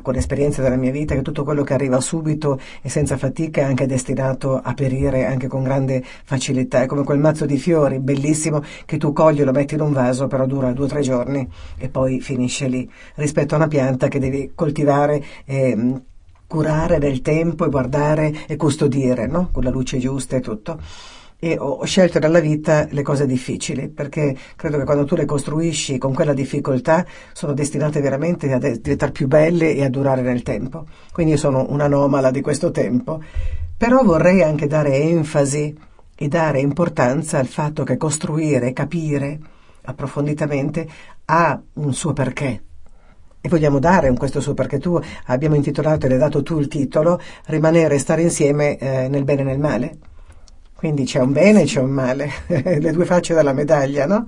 con 0.00 0.14
l'esperienza 0.14 0.62
della 0.62 0.76
mia 0.76 0.92
vita 0.92 1.14
che 1.14 1.22
tutto 1.22 1.42
quello 1.42 1.64
che 1.64 1.74
arriva 1.74 2.00
subito 2.00 2.60
e 2.80 2.88
senza 2.88 3.16
fatica 3.16 3.62
è 3.62 3.64
anche 3.64 3.86
destinato 3.86 4.56
a 4.56 4.72
perire 4.74 5.26
anche 5.26 5.48
con 5.48 5.64
grande 5.64 6.02
facilità. 6.24 6.82
È 6.82 6.86
come 6.86 7.02
quel 7.02 7.18
mazzo 7.18 7.46
di 7.46 7.58
fiori 7.58 7.98
bellissimo 7.98 8.62
che 8.84 8.96
tu 8.96 9.12
cogli 9.12 9.40
e 9.40 9.44
lo 9.44 9.52
metti 9.52 9.74
in 9.74 9.80
un 9.80 9.92
vaso, 9.92 10.28
però 10.28 10.46
dura 10.46 10.72
due 10.72 10.84
o 10.84 10.88
tre 10.88 11.00
giorni 11.00 11.48
e 11.76 11.88
poi 11.88 12.20
finisce 12.20 12.68
lì, 12.68 12.88
rispetto 13.16 13.54
a 13.54 13.56
una 13.58 13.68
pianta 13.68 14.08
che 14.08 14.18
devi 14.18 14.52
coltivare. 14.54 15.22
E, 15.44 16.02
curare 16.50 16.98
nel 16.98 17.22
tempo 17.22 17.64
e 17.64 17.68
guardare 17.68 18.34
e 18.48 18.56
custodire, 18.56 19.28
no? 19.28 19.50
con 19.52 19.62
la 19.62 19.70
luce 19.70 19.98
giusta 19.98 20.34
e 20.34 20.40
tutto 20.40 20.80
e 21.42 21.56
ho 21.58 21.82
scelto 21.84 22.18
nella 22.18 22.38
vita 22.38 22.86
le 22.90 23.00
cose 23.02 23.26
difficili 23.26 23.88
perché 23.88 24.36
credo 24.54 24.76
che 24.76 24.84
quando 24.84 25.04
tu 25.04 25.16
le 25.16 25.24
costruisci 25.24 25.96
con 25.96 26.12
quella 26.12 26.34
difficoltà 26.34 27.04
sono 27.32 27.54
destinate 27.54 28.02
veramente 28.02 28.52
a 28.52 28.58
diventare 28.58 29.10
più 29.10 29.26
belle 29.26 29.74
e 29.74 29.82
a 29.82 29.88
durare 29.88 30.20
nel 30.20 30.42
tempo. 30.42 30.84
Quindi 31.10 31.32
io 31.32 31.38
sono 31.38 31.66
un'anomala 31.70 32.30
di 32.30 32.42
questo 32.42 32.70
tempo, 32.70 33.22
però 33.74 34.04
vorrei 34.04 34.42
anche 34.42 34.66
dare 34.66 34.94
enfasi 34.96 35.74
e 36.14 36.28
dare 36.28 36.60
importanza 36.60 37.38
al 37.38 37.46
fatto 37.46 37.84
che 37.84 37.96
costruire, 37.96 38.74
capire 38.74 39.38
approfonditamente 39.82 40.86
ha 41.24 41.58
un 41.74 41.94
suo 41.94 42.12
perché. 42.12 42.64
E 43.40 43.48
vogliamo 43.48 43.78
dare 43.78 44.10
un 44.10 44.18
questo 44.18 44.42
suo 44.42 44.52
perché 44.52 44.78
tu 44.78 45.00
abbiamo 45.26 45.54
intitolato 45.54 46.04
e 46.04 46.10
l'hai 46.10 46.18
dato 46.18 46.42
tu 46.42 46.58
il 46.58 46.68
titolo 46.68 47.18
Rimanere 47.46 47.94
e 47.94 47.98
stare 47.98 48.20
insieme 48.20 48.76
eh, 48.76 49.08
nel 49.08 49.24
bene 49.24 49.40
e 49.40 49.44
nel 49.44 49.58
male 49.58 49.98
quindi 50.80 51.04
c'è 51.04 51.20
un 51.20 51.32
bene 51.32 51.60
e 51.60 51.64
c'è 51.66 51.78
un 51.78 51.90
male, 51.90 52.30
le 52.48 52.90
due 52.90 53.04
facce 53.04 53.34
della 53.34 53.52
medaglia, 53.52 54.06
no? 54.06 54.26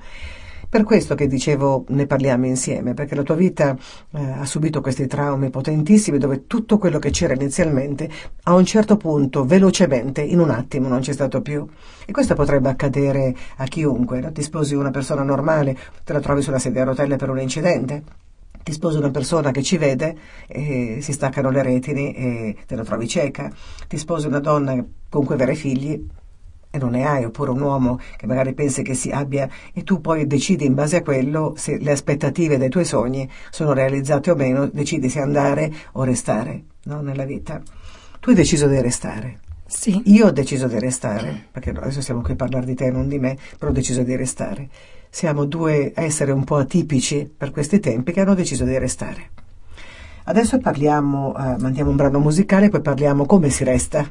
Per 0.69 0.85
questo 0.85 1.15
che 1.15 1.27
dicevo 1.27 1.87
ne 1.89 2.07
parliamo 2.07 2.45
insieme, 2.45 2.93
perché 2.93 3.15
la 3.15 3.23
tua 3.23 3.37
vita 3.37 3.75
eh, 4.11 4.21
ha 4.23 4.45
subito 4.45 4.83
questi 4.83 5.07
traumi 5.07 5.49
potentissimi 5.49 6.19
dove 6.19 6.47
tutto 6.47 6.77
quello 6.77 6.99
che 6.99 7.09
c'era 7.09 7.33
inizialmente 7.33 8.11
a 8.43 8.53
un 8.53 8.67
certo 8.67 8.99
punto, 8.99 9.47
velocemente, 9.47 10.21
in 10.21 10.41
un 10.41 10.51
attimo 10.51 10.89
non 10.89 11.01
c'è 11.01 11.15
stato 11.15 11.41
più. 11.41 11.67
E 12.05 12.13
questo 12.13 12.35
potrebbe 12.35 12.69
accadere 12.69 13.35
a 13.57 13.65
chiunque, 13.65 14.21
no? 14.21 14.31
ti 14.31 14.43
sposi 14.43 14.75
una 14.75 14.91
persona 14.91 15.23
normale, 15.23 15.75
te 16.05 16.13
la 16.13 16.21
trovi 16.21 16.43
sulla 16.43 16.59
sedia 16.59 16.83
a 16.83 16.85
rotelle 16.85 17.17
per 17.17 17.31
un 17.31 17.41
incidente, 17.41 18.03
ti 18.63 18.73
sposi 18.73 18.99
una 18.99 19.11
persona 19.11 19.53
che 19.53 19.63
ci 19.63 19.79
vede 19.79 20.15
e 20.47 20.99
si 21.01 21.13
staccano 21.13 21.49
le 21.49 21.63
retini 21.63 22.15
e 22.15 22.57
te 22.67 22.77
la 22.77 22.85
trovi 22.85 23.09
cieca, 23.09 23.51
ti 23.89 23.97
sposi 23.97 24.27
una 24.27 24.41
donna 24.41 24.85
con 25.09 25.25
cui 25.25 25.35
avere 25.35 25.55
figli 25.55 26.21
e 26.75 26.79
non 26.79 26.93
ne 26.93 27.07
hai, 27.07 27.25
oppure 27.25 27.50
un 27.50 27.61
uomo 27.61 28.00
che 28.17 28.26
magari 28.26 28.55
pensi 28.55 28.83
che 28.83 28.95
si 28.95 29.11
abbia 29.11 29.47
e 29.75 29.85
tu 29.85 30.00
poi 30.00 30.26
decidi 30.26 30.64
in 30.64 30.73
base 30.73 30.97
a 30.97 31.02
quello 31.02 31.52
se 31.55 31.76
le 31.79 31.91
aspettative 31.93 32.57
dei 32.57 32.71
tuoi 32.71 32.87
sogni 32.87 33.31
sono 33.50 33.75
realizzate 33.75 34.31
o 34.31 34.35
meno, 34.35 34.67
decidi 34.67 35.11
se 35.11 35.21
andare 35.21 35.71
o 35.93 36.02
restare 36.02 36.62
no, 36.85 37.02
nella 37.02 37.25
vita. 37.25 37.61
Tu 38.21 38.31
hai 38.31 38.35
deciso 38.35 38.67
di 38.69 38.81
restare. 38.81 39.41
Sì. 39.67 40.00
Io 40.07 40.29
ho 40.29 40.31
deciso 40.31 40.67
di 40.67 40.79
restare, 40.79 41.47
perché 41.50 41.71
adesso 41.71 42.00
siamo 42.00 42.23
qui 42.23 42.33
a 42.33 42.37
parlare 42.37 42.64
di 42.64 42.75
te 42.75 42.87
e 42.87 42.91
non 42.91 43.07
di 43.07 43.19
me, 43.19 43.37
però 43.59 43.71
ho 43.71 43.75
deciso 43.75 44.02
di 44.02 44.17
restare. 44.17 44.69
Siamo 45.11 45.45
due 45.45 45.93
esseri 45.95 46.31
un 46.31 46.45
po' 46.45 46.57
atipici 46.57 47.31
per 47.37 47.50
questi 47.50 47.81
tempi 47.81 48.12
che 48.12 48.21
hanno 48.21 48.35
deciso 48.35 48.64
di 48.64 48.79
restare. 48.79 49.29
Adesso 50.25 50.59
parliamo, 50.59 51.35
uh, 51.37 51.61
mandiamo 51.61 51.91
un 51.91 51.97
brano 51.97 52.19
musicale 52.19 52.71
poi 52.71 52.81
parliamo 52.81 53.26
come 53.26 53.50
si 53.50 53.64
resta 53.64 54.09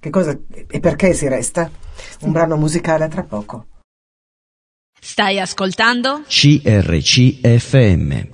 che 0.00 0.10
cosa 0.10 0.38
e 0.68 0.80
perché 0.80 1.12
si 1.12 1.28
resta? 1.28 1.70
Un 2.20 2.32
brano 2.32 2.56
musicale 2.56 3.08
tra 3.08 3.24
poco. 3.24 3.66
Stai 5.00 5.38
ascoltando? 5.40 6.22
CRCFM. 6.26 8.28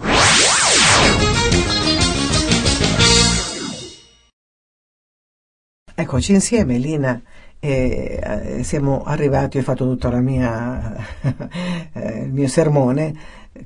Eccoci 5.96 6.32
insieme, 6.32 6.78
Lina. 6.78 7.22
E, 7.64 8.20
eh, 8.22 8.62
siamo 8.62 9.04
arrivati, 9.04 9.56
ho 9.56 9.62
fatto 9.62 9.88
tutto 9.88 10.10
eh, 10.12 10.18
il 12.20 12.30
mio 12.30 12.46
sermone 12.46 13.14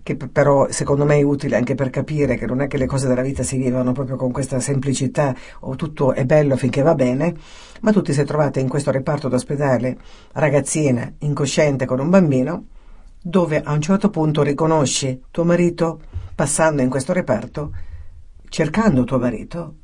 che 0.04 0.16
però 0.16 0.70
secondo 0.70 1.04
me 1.04 1.16
è 1.16 1.22
utile 1.22 1.56
anche 1.56 1.74
per 1.74 1.90
capire 1.90 2.36
che 2.36 2.46
non 2.46 2.60
è 2.60 2.68
che 2.68 2.76
le 2.76 2.86
cose 2.86 3.08
della 3.08 3.22
vita 3.22 3.42
si 3.42 3.56
vivono 3.56 3.90
proprio 3.90 4.14
con 4.14 4.30
questa 4.30 4.60
semplicità 4.60 5.34
o 5.60 5.74
tutto 5.74 6.12
è 6.12 6.24
bello 6.24 6.56
finché 6.56 6.82
va 6.82 6.94
bene, 6.94 7.34
ma 7.80 7.90
tu 7.90 8.00
ti 8.00 8.12
sei 8.12 8.24
trovata 8.24 8.60
in 8.60 8.68
questo 8.68 8.92
reparto 8.92 9.26
d'ospedale, 9.26 9.98
ragazzina, 10.34 11.14
incosciente 11.18 11.84
con 11.84 11.98
un 11.98 12.08
bambino, 12.08 12.66
dove 13.20 13.60
a 13.60 13.72
un 13.72 13.80
certo 13.80 14.10
punto 14.10 14.42
riconosci 14.42 15.24
tuo 15.32 15.42
marito 15.42 16.00
passando 16.36 16.82
in 16.82 16.88
questo 16.88 17.12
reparto, 17.12 17.72
cercando 18.48 19.02
tuo 19.02 19.18
marito, 19.18 19.74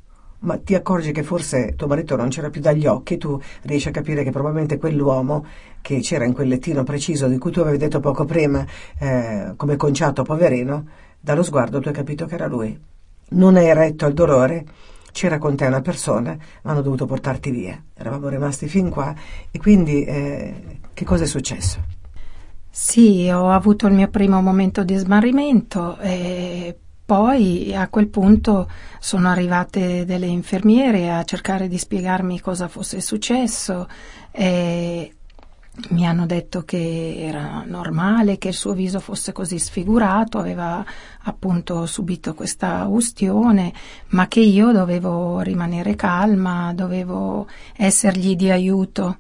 ma 0.45 0.59
ti 0.59 0.75
accorgi 0.75 1.13
che 1.13 1.23
forse 1.23 1.75
tuo 1.77 1.87
marito 1.87 2.17
non 2.17 2.29
c'era 2.29 2.51
più 2.51 2.61
dagli 2.61 2.87
occhi, 2.87 3.19
tu 3.19 3.41
riesci 3.63 3.89
a 3.89 3.91
capire 3.91 4.23
che 4.23 4.31
probabilmente 4.31 4.79
quell'uomo 4.79 5.45
che 5.81 6.01
c'era 6.01 6.25
in 6.25 6.33
quel 6.33 6.49
lettino 6.49 6.85
preciso 6.85 7.27
di 7.27 7.39
cui 7.39 7.51
tu 7.51 7.61
avevi 7.61 7.77
detto 7.77 8.01
poco 8.01 8.25
prima, 8.25 8.65
eh, 8.99 9.53
come 9.57 9.77
conciato 9.77 10.23
poverino, 10.23 10.87
dallo 11.21 11.43
sguardo 11.43 11.81
tu 11.81 11.89
hai 11.89 11.95
capito 11.95 12.27
che 12.27 12.35
era 12.35 12.47
lui. 12.47 12.79
Non 13.31 13.57
hai 13.57 13.73
retto 13.73 14.05
al 14.05 14.13
dolore, 14.13 14.65
c'era 15.13 15.39
con 15.39 15.57
te 15.57 15.67
una 15.67 15.81
persona, 15.81 16.37
ma 16.63 16.71
hanno 16.71 16.83
dovuto 16.83 17.07
portarti 17.07 17.51
via. 17.51 17.83
Eravamo 17.95 18.29
rimasti 18.29 18.69
fin 18.69 18.91
qua 18.91 19.15
e 19.51 19.59
quindi 19.59 20.05
eh, 20.05 20.79
che 20.93 21.05
cosa 21.05 21.25
è 21.25 21.27
successo? 21.27 21.81
Sì, 22.69 23.31
ho 23.31 23.51
avuto 23.51 23.87
il 23.87 23.95
mio 23.95 24.09
primo 24.09 24.41
momento 24.43 24.83
di 24.83 24.97
smarrimento 24.97 25.97
e 25.99 26.77
poi 27.05 27.75
a 27.75 27.89
quel 27.89 28.09
punto 28.09 28.71
sono 28.99 29.29
arrivate 29.29 30.05
delle 30.05 30.27
infermiere 30.27 31.11
a 31.11 31.25
cercare 31.25 31.69
di 31.69 31.77
spiegarmi 31.77 32.41
cosa 32.41 32.69
fosse 32.69 33.01
successo 33.01 33.87
e 34.31 35.13
mi 35.91 36.07
hanno 36.07 36.25
detto 36.25 36.63
che 36.63 37.17
era 37.19 37.65
normale 37.67 38.39
che 38.39 38.49
il 38.49 38.55
suo 38.55 38.75
viso 38.75 39.01
fosse 39.01 39.33
così 39.33 39.59
sfigurato, 39.59 40.39
aveva 40.39 40.85
appunto 41.23 41.85
subito 41.87 42.33
questa 42.33 42.87
ustione, 42.87 43.73
ma 44.11 44.29
che 44.29 44.41
io 44.41 44.71
dovevo 44.71 45.41
rimanere 45.41 45.97
calma, 45.97 46.73
dovevo 46.73 47.49
essergli 47.77 48.37
di 48.37 48.51
aiuto. 48.51 49.19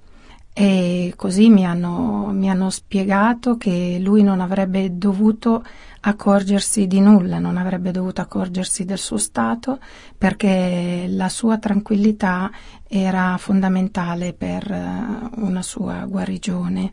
E 0.56 1.14
così 1.16 1.48
mi 1.48 1.66
hanno, 1.66 2.30
mi 2.32 2.48
hanno 2.48 2.70
spiegato 2.70 3.56
che 3.56 3.98
lui 4.00 4.22
non 4.22 4.40
avrebbe 4.40 4.96
dovuto 4.96 5.64
accorgersi 6.02 6.86
di 6.86 7.00
nulla, 7.00 7.40
non 7.40 7.56
avrebbe 7.56 7.90
dovuto 7.90 8.20
accorgersi 8.20 8.84
del 8.84 8.98
suo 8.98 9.16
stato 9.16 9.80
perché 10.16 11.06
la 11.08 11.28
sua 11.28 11.58
tranquillità 11.58 12.52
era 12.86 13.36
fondamentale 13.36 14.32
per 14.32 14.70
eh, 14.70 15.40
una 15.40 15.62
sua 15.62 16.04
guarigione. 16.04 16.92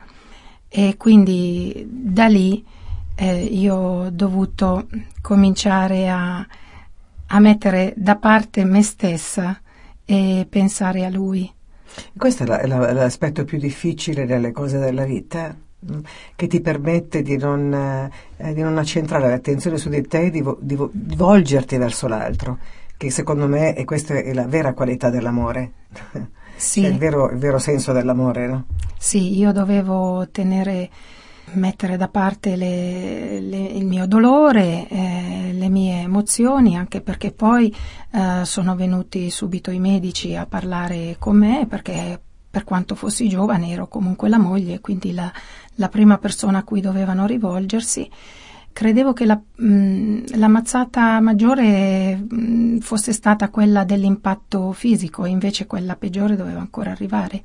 E 0.68 0.98
quindi 0.98 1.86
da 1.88 2.26
lì 2.26 2.66
eh, 3.14 3.44
io 3.44 3.76
ho 3.76 4.10
dovuto 4.10 4.88
cominciare 5.22 6.10
a, 6.10 6.44
a 7.28 7.40
mettere 7.40 7.94
da 7.96 8.16
parte 8.16 8.66
me 8.66 8.82
stessa 8.82 9.62
e 10.04 10.48
pensare 10.50 11.06
a 11.06 11.10
lui. 11.10 11.54
Questo 12.18 12.44
è 12.44 12.46
la, 12.46 12.66
la, 12.66 12.92
l'aspetto 12.94 13.44
più 13.44 13.58
difficile 13.58 14.26
delle 14.26 14.52
cose 14.52 14.78
della 14.78 15.06
vita, 15.06 15.56
mm, 15.56 16.00
che 16.36 16.48
ti 16.48 16.62
permette 16.62 17.22
di 17.22 17.38
non, 17.38 17.74
eh, 18.38 18.54
di 18.54 18.62
non 18.62 18.78
accentrare 18.78 19.30
l'attenzione 19.30 19.78
su 19.78 19.90
di 19.90 20.02
te 20.08 20.26
e 20.26 20.30
di, 20.30 20.44
di, 20.60 20.78
di, 20.92 21.16
volgerti 21.16 21.78
verso 21.78 22.08
l'altro, 22.08 22.58
che 22.98 23.10
secondo 23.10 23.48
me 23.48 23.76
e 23.76 23.86
questa 23.86 24.16
è 24.16 24.34
la 24.34 24.46
vera 24.46 24.74
qualità 24.74 25.10
dell'amore. 25.10 25.72
Sì. 26.56 26.84
è 26.84 26.90
il 26.90 26.98
vero, 27.00 27.32
il 27.32 27.40
vero 27.40 27.58
senso 27.58 27.92
dell'amore, 27.92 28.48
no? 28.48 28.66
Sì, 28.96 29.36
io 29.36 29.52
dovevo 29.52 30.28
tenere 30.30 30.90
mettere 31.54 31.98
da 31.98 32.08
parte 32.08 32.56
le, 32.56 33.40
le, 33.40 33.58
il 33.58 33.86
mio 33.86 34.06
dolore, 34.08 34.88
eh, 34.88 35.50
le 35.54 35.70
mie 35.70 36.02
emozioni, 36.02 36.78
anche 36.78 37.02
perché 37.02 37.32
poi 37.32 37.74
eh, 38.12 38.46
sono 38.46 38.76
venuti 38.76 39.30
subito 39.30 39.72
i 39.72 39.80
medici 39.80 40.36
a 40.36 40.46
parlare 40.46 41.18
con 41.20 41.38
me, 41.38 41.66
perché 41.68 42.20
per 42.50 42.64
quanto 42.64 42.96
fossi 42.96 43.30
giovane 43.30 43.70
ero 43.70 43.88
comunque 43.88 44.30
la 44.30 44.38
moglie, 44.38 44.80
quindi 44.80 45.14
la, 45.14 45.32
la 45.76 45.90
prima 45.90 46.18
persona 46.18 46.60
a 46.60 46.64
cui 46.64 46.82
dovevano 46.82 47.26
rivolgersi. 47.26 48.10
Credevo 48.74 49.12
che 49.12 49.26
la, 49.26 49.38
mh, 49.38 50.38
la 50.38 50.48
mazzata 50.48 51.20
maggiore 51.20 52.16
mh, 52.16 52.80
fosse 52.80 53.12
stata 53.12 53.50
quella 53.50 53.84
dell'impatto 53.84 54.72
fisico, 54.72 55.26
invece 55.26 55.66
quella 55.66 55.98
peggiore 55.98 56.38
doveva 56.38 56.62
ancora 56.62 56.92
arrivare 56.92 57.44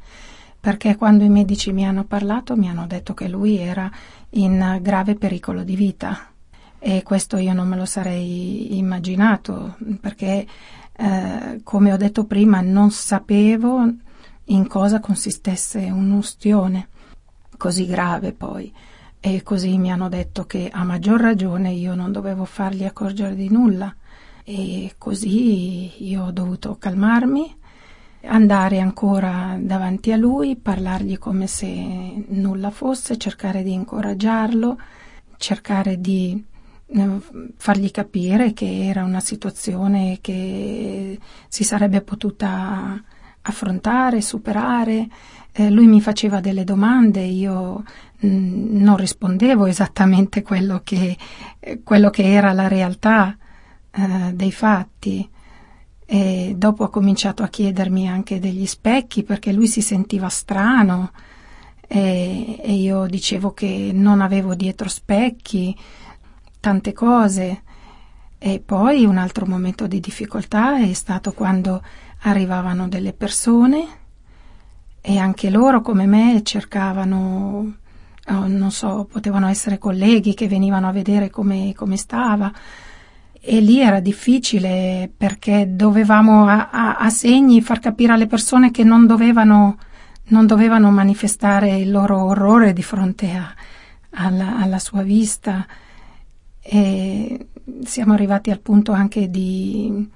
perché 0.66 0.96
quando 0.96 1.22
i 1.22 1.28
medici 1.28 1.72
mi 1.72 1.86
hanno 1.86 2.02
parlato 2.02 2.56
mi 2.56 2.68
hanno 2.68 2.88
detto 2.88 3.14
che 3.14 3.28
lui 3.28 3.56
era 3.56 3.88
in 4.30 4.80
grave 4.82 5.14
pericolo 5.14 5.62
di 5.62 5.76
vita. 5.76 6.32
E 6.80 7.04
questo 7.04 7.36
io 7.36 7.52
non 7.52 7.68
me 7.68 7.76
lo 7.76 7.84
sarei 7.84 8.76
immaginato 8.76 9.76
perché 10.00 10.44
eh, 10.92 11.60
come 11.62 11.92
ho 11.92 11.96
detto 11.96 12.24
prima 12.24 12.62
non 12.62 12.90
sapevo 12.90 13.88
in 14.46 14.66
cosa 14.66 14.98
consistesse 14.98 15.88
un'ustione 15.88 16.88
così 17.56 17.86
grave 17.86 18.32
poi. 18.32 18.72
E 19.20 19.44
così 19.44 19.78
mi 19.78 19.92
hanno 19.92 20.08
detto 20.08 20.46
che 20.46 20.68
a 20.68 20.82
maggior 20.82 21.20
ragione 21.20 21.70
io 21.70 21.94
non 21.94 22.10
dovevo 22.10 22.44
fargli 22.44 22.84
accorgere 22.84 23.36
di 23.36 23.48
nulla. 23.48 23.94
E 24.42 24.96
così 24.98 26.04
io 26.08 26.24
ho 26.24 26.32
dovuto 26.32 26.76
calmarmi 26.76 27.54
andare 28.26 28.80
ancora 28.80 29.56
davanti 29.58 30.12
a 30.12 30.16
lui, 30.16 30.56
parlargli 30.56 31.18
come 31.18 31.46
se 31.46 32.24
nulla 32.28 32.70
fosse, 32.70 33.16
cercare 33.16 33.62
di 33.62 33.72
incoraggiarlo, 33.72 34.78
cercare 35.36 36.00
di 36.00 36.44
eh, 36.88 37.08
fargli 37.56 37.90
capire 37.90 38.52
che 38.52 38.86
era 38.86 39.04
una 39.04 39.20
situazione 39.20 40.18
che 40.20 41.18
si 41.48 41.64
sarebbe 41.64 42.00
potuta 42.02 43.02
affrontare, 43.42 44.20
superare. 44.20 45.08
Eh, 45.52 45.70
lui 45.70 45.86
mi 45.86 46.00
faceva 46.00 46.40
delle 46.40 46.64
domande, 46.64 47.22
io 47.22 47.82
mm, 48.24 48.76
non 48.82 48.96
rispondevo 48.96 49.66
esattamente 49.66 50.42
quello 50.42 50.82
che, 50.84 51.16
eh, 51.58 51.82
quello 51.82 52.10
che 52.10 52.30
era 52.32 52.52
la 52.52 52.68
realtà 52.68 53.36
eh, 53.90 54.32
dei 54.34 54.52
fatti. 54.52 55.28
E 56.08 56.54
dopo 56.56 56.84
ha 56.84 56.90
cominciato 56.90 57.42
a 57.42 57.48
chiedermi 57.48 58.08
anche 58.08 58.38
degli 58.38 58.66
specchi 58.66 59.24
perché 59.24 59.52
lui 59.52 59.66
si 59.66 59.80
sentiva 59.80 60.28
strano 60.28 61.10
e, 61.88 62.60
e 62.62 62.72
io 62.74 63.06
dicevo 63.06 63.52
che 63.52 63.90
non 63.92 64.20
avevo 64.20 64.54
dietro 64.54 64.88
specchi, 64.88 65.76
tante 66.60 66.92
cose. 66.92 67.62
E 68.38 68.60
poi 68.64 69.04
un 69.04 69.16
altro 69.16 69.46
momento 69.46 69.86
di 69.86 69.98
difficoltà 69.98 70.78
è 70.78 70.92
stato 70.92 71.32
quando 71.32 71.82
arrivavano 72.20 72.86
delle 72.86 73.12
persone 73.12 74.04
e 75.00 75.18
anche 75.18 75.50
loro 75.50 75.80
come 75.80 76.06
me 76.06 76.42
cercavano, 76.44 77.76
oh, 78.28 78.46
non 78.46 78.70
so, 78.70 79.08
potevano 79.10 79.48
essere 79.48 79.78
colleghi 79.78 80.34
che 80.34 80.48
venivano 80.48 80.88
a 80.88 80.92
vedere 80.92 81.30
come, 81.30 81.72
come 81.74 81.96
stava 81.96 82.52
e 83.48 83.60
lì 83.60 83.80
era 83.80 84.00
difficile 84.00 85.08
perché 85.16 85.68
dovevamo 85.70 86.48
a, 86.48 86.68
a, 86.68 86.96
a, 86.96 87.08
segni 87.10 87.62
far 87.62 87.78
capire 87.78 88.12
alle 88.12 88.26
persone 88.26 88.72
che 88.72 88.82
non 88.82 89.06
dovevano, 89.06 89.78
non 90.30 90.46
dovevano 90.46 90.90
manifestare 90.90 91.76
il 91.76 91.92
loro 91.92 92.24
orrore 92.24 92.72
di 92.72 92.82
fronte 92.82 93.30
a, 93.30 93.54
alla, 94.10 94.58
alla, 94.58 94.80
sua 94.80 95.02
vista. 95.02 95.64
E 96.60 97.46
siamo 97.84 98.14
arrivati 98.14 98.50
al 98.50 98.58
punto 98.58 98.90
anche 98.90 99.30
di 99.30 100.10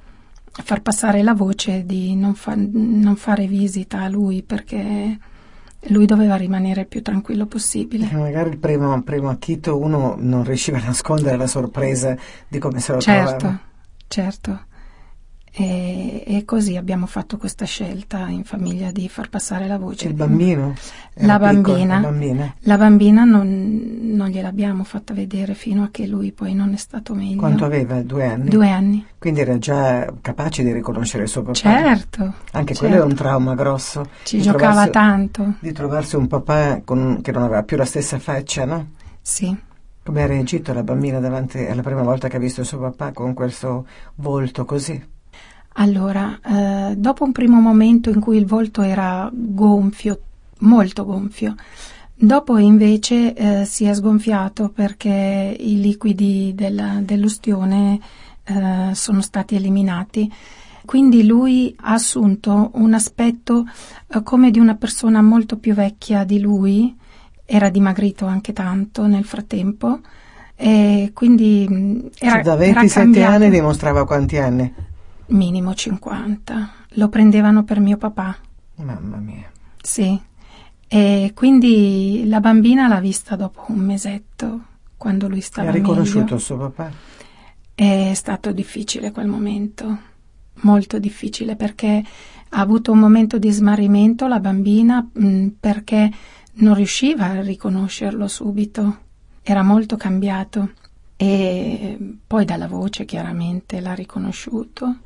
far 0.51 0.83
passare 0.83 1.23
la 1.23 1.35
voce 1.35 1.87
di 1.87 2.17
non, 2.17 2.35
fa, 2.35 2.55
non 2.57 3.15
fare 3.15 3.47
visita 3.47 4.01
a 4.01 4.09
lui 4.09 4.43
perché 4.43 5.17
lui 5.89 6.07
doveva 6.07 6.37
rimanere 6.37 6.83
il 6.83 6.87
più 6.87 7.03
tranquillo 7.03 7.47
possibile. 7.47 8.09
E 8.11 8.17
magari 8.17 8.51
il 8.51 8.59
primo, 8.59 9.01
primo 9.03 9.31
acchito 9.31 9.79
uno 9.79 10.17
non 10.19 10.45
riusciva 10.45 10.79
a 10.79 10.85
nascondere 10.85 11.37
la 11.37 11.47
sorpresa 11.47 12.17
di 12.49 12.59
come 12.59 12.81
se 12.81 12.93
lo 12.93 13.01
certo, 13.01 13.37
trovava. 13.37 13.61
Certo, 14.07 14.53
certo. 14.53 14.69
E, 15.53 16.23
e, 16.25 16.45
così 16.45 16.77
abbiamo 16.77 17.07
fatto 17.07 17.37
questa 17.37 17.65
scelta 17.65 18.29
in 18.29 18.45
famiglia 18.45 18.93
di 18.93 19.09
far 19.09 19.29
passare 19.29 19.67
la 19.67 19.79
voce. 19.79 20.07
Il 20.07 20.15
bambino? 20.15 20.75
La 21.15 21.41
bambina, 21.41 21.97
piccolo, 21.97 22.01
bambina, 22.01 22.55
la 22.61 22.79
bambina 22.79 23.25
non, 23.25 23.99
non, 24.01 24.29
gliel'abbiamo 24.29 24.85
fatta 24.85 25.13
vedere 25.13 25.55
fino 25.55 25.83
a 25.83 25.89
che 25.91 26.07
lui 26.07 26.31
poi 26.31 26.55
non 26.55 26.73
è 26.73 26.77
stato 26.77 27.15
meglio. 27.15 27.39
Quanto 27.39 27.65
aveva? 27.65 28.01
Due 28.01 28.25
anni? 28.25 28.49
Due 28.49 28.71
anni. 28.71 29.05
Quindi 29.19 29.41
era 29.41 29.59
già 29.59 30.11
capace 30.21 30.63
di 30.63 30.73
riconoscere 30.73 31.25
il 31.25 31.29
suo 31.29 31.43
papà? 31.43 31.55
Certo. 31.55 32.35
Anche 32.53 32.75
certo. 32.75 32.87
quello 32.87 33.03
è 33.03 33.05
un 33.05 33.15
trauma 33.15 33.55
grosso. 33.55 34.09
Ci 34.23 34.41
giocava 34.41 34.87
trovarsi, 34.87 34.91
tanto. 34.93 35.55
Di 35.59 35.73
trovarsi 35.73 36.15
un 36.15 36.29
papà 36.29 36.81
con, 36.85 37.21
che 37.23 37.33
non 37.33 37.43
aveva 37.43 37.65
più 37.65 37.77
la 37.77 37.85
stessa 37.85 38.21
faccia, 38.21 38.65
no? 38.65 38.91
Sì. 39.21 39.55
Come 40.03 40.23
ha 40.23 40.27
reagito 40.27 40.73
la 40.73 40.85
bambina 40.85 41.19
davanti 41.19 41.59
alla 41.59 41.83
prima 41.83 42.03
volta 42.03 42.29
che 42.29 42.37
ha 42.37 42.41
visto 42.41 42.61
il 42.61 42.67
suo 42.67 42.79
papà 42.79 43.11
con 43.13 43.35
quel 43.35 43.53
suo 43.53 43.85
volto 44.15 44.65
così? 44.65 45.10
Allora, 45.81 46.39
eh, 46.45 46.95
dopo 46.95 47.25
un 47.25 47.33
primo 47.33 47.59
momento 47.59 48.11
in 48.11 48.21
cui 48.21 48.37
il 48.37 48.45
volto 48.45 48.83
era 48.83 49.31
gonfio, 49.33 50.21
molto 50.59 51.07
gonfio, 51.07 51.55
dopo 52.15 52.59
invece 52.59 53.33
eh, 53.33 53.65
si 53.65 53.87
è 53.87 53.95
sgonfiato 53.95 54.69
perché 54.69 55.57
i 55.59 55.81
liquidi 55.81 56.53
della, 56.55 56.99
dell'ustione 57.01 57.99
eh, 58.45 58.91
sono 58.93 59.23
stati 59.23 59.55
eliminati. 59.55 60.31
Quindi 60.85 61.25
lui 61.25 61.75
ha 61.81 61.95
assunto 61.95 62.73
un 62.75 62.93
aspetto 62.93 63.65
eh, 64.07 64.23
come 64.23 64.51
di 64.51 64.59
una 64.59 64.75
persona 64.75 65.23
molto 65.23 65.57
più 65.57 65.73
vecchia 65.73 66.25
di 66.25 66.41
lui, 66.41 66.95
era 67.47 67.71
dimagrito 67.71 68.27
anche 68.27 68.53
tanto 68.53 69.07
nel 69.07 69.25
frattempo, 69.25 70.01
e 70.57 71.13
quindi 71.15 71.67
mm, 71.67 72.01
era, 72.19 72.43
da 72.43 72.55
27 72.55 73.23
anni 73.23 73.49
dimostrava 73.49 74.05
quanti 74.05 74.37
anni? 74.37 74.89
Minimo 75.31 75.75
50. 75.75 76.73
Lo 76.95 77.09
prendevano 77.09 77.63
per 77.63 77.79
mio 77.79 77.97
papà. 77.97 78.37
Mamma 78.77 79.17
mia. 79.19 79.51
Sì. 79.81 80.21
E 80.89 81.33
quindi 81.35 82.25
la 82.27 82.41
bambina 82.41 82.89
l'ha 82.89 82.99
vista 82.99 83.37
dopo 83.37 83.67
un 83.69 83.79
mesetto, 83.79 84.61
quando 84.97 85.29
lui 85.29 85.41
stava 85.41 85.71
meglio. 85.71 85.85
Ha 85.85 85.87
riconosciuto 85.87 86.35
il 86.35 86.41
suo 86.41 86.57
papà? 86.57 86.91
È 87.75 88.13
stato 88.15 88.51
difficile 88.51 89.13
quel 89.13 89.29
momento, 89.29 89.99
molto 90.63 90.99
difficile, 90.99 91.55
perché 91.55 92.03
ha 92.49 92.61
avuto 92.61 92.91
un 92.91 92.99
momento 92.99 93.39
di 93.39 93.53
smarrimento 93.53 94.27
la 94.27 94.41
bambina 94.41 95.01
mh, 95.01 95.27
mm, 95.27 95.47
perché 95.61 96.11
non 96.55 96.75
riusciva 96.75 97.27
a 97.27 97.41
riconoscerlo 97.41 98.27
subito. 98.27 98.99
Era 99.43 99.63
molto 99.63 99.97
cambiato 99.97 100.73
e 101.17 102.17
poi 102.27 102.45
dalla 102.45 102.67
voce 102.67 103.05
chiaramente 103.05 103.81
l'ha 103.81 103.95
riconosciuto 103.95 104.97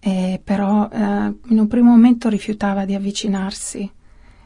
eh, 0.00 0.40
però 0.42 0.88
eh, 0.90 0.98
in 0.98 1.58
un 1.58 1.66
primo 1.66 1.90
momento 1.90 2.28
rifiutava 2.28 2.84
di 2.84 2.94
avvicinarsi. 2.94 3.90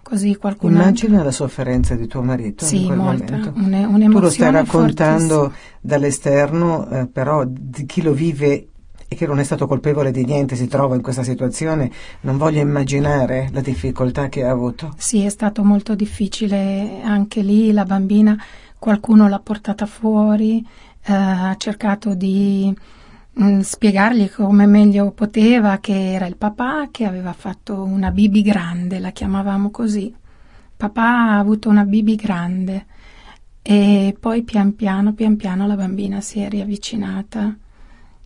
Così 0.03 0.35
qualcuno 0.35 0.75
Immagina 0.75 1.13
altro... 1.13 1.25
la 1.27 1.31
sofferenza 1.31 1.95
di 1.95 2.07
tuo 2.07 2.23
marito 2.23 2.65
sì, 2.65 2.81
in 2.81 2.87
quel 2.87 2.99
molta, 2.99 3.37
momento. 3.37 3.53
Un, 3.55 3.65
un'emozione 3.65 4.09
tu 4.09 4.21
lo 4.21 4.31
stai 4.31 4.51
raccontando 4.51 5.35
fortissima. 5.35 5.79
dall'esterno, 5.81 6.89
eh, 6.89 7.07
però 7.07 7.45
di 7.47 7.87
chi 7.87 8.03
lo 8.03 8.13
vive 8.13 8.67
e 9.13 9.15
che 9.15 9.27
non 9.27 9.39
è 9.39 9.45
stato 9.45 9.67
colpevole 9.67 10.11
di 10.11 10.25
niente 10.25 10.57
si 10.57 10.67
trova 10.67 10.97
in 10.97 11.03
questa 11.03 11.23
situazione, 11.23 11.91
non 12.23 12.37
voglio 12.37 12.61
immaginare 12.61 13.49
la 13.53 13.61
difficoltà 13.61 14.29
che 14.29 14.43
ha 14.43 14.51
avuto. 14.51 14.95
Sì, 14.97 15.23
è 15.23 15.29
stato 15.29 15.63
molto 15.63 15.95
difficile 15.95 17.01
anche 17.05 17.43
lì, 17.43 17.73
la 17.73 17.85
bambina, 17.85 18.37
qualcuno 18.79 19.29
l'ha 19.29 19.39
portata 19.39 19.87
fuori, 19.87 20.67
eh, 21.05 21.13
ha 21.13 21.55
cercato 21.59 22.15
di 22.15 22.75
spiegargli 23.63 24.31
come 24.31 24.67
meglio 24.67 25.11
poteva 25.13 25.79
che 25.79 26.13
era 26.13 26.27
il 26.27 26.37
papà 26.37 26.89
che 26.91 27.05
aveva 27.05 27.33
fatto 27.33 27.83
una 27.83 28.11
bibi 28.11 28.43
grande, 28.43 28.99
la 28.99 29.11
chiamavamo 29.11 29.71
così. 29.71 30.15
Papà 30.77 31.03
ha 31.03 31.39
avuto 31.39 31.69
una 31.69 31.85
bibi 31.85 32.17
grande 32.17 32.87
E 33.63 34.17
poi 34.19 34.43
pian 34.43 34.75
piano, 34.75 35.13
pian 35.15 35.37
piano 35.37 35.67
la 35.67 35.77
bambina 35.77 36.21
si 36.21 36.41
è 36.41 36.49
riavvicinata 36.49 37.57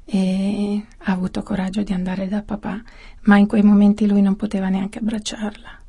e 0.06 0.86
ha 0.98 1.12
avuto 1.12 1.42
coraggio 1.42 1.82
di 1.82 1.92
andare 1.92 2.28
da 2.28 2.42
papà, 2.42 2.80
ma 3.22 3.36
in 3.36 3.46
quei 3.46 3.62
momenti 3.62 4.06
lui 4.06 4.22
non 4.22 4.36
poteva 4.36 4.68
neanche 4.68 4.98
abbracciarla 4.98 5.84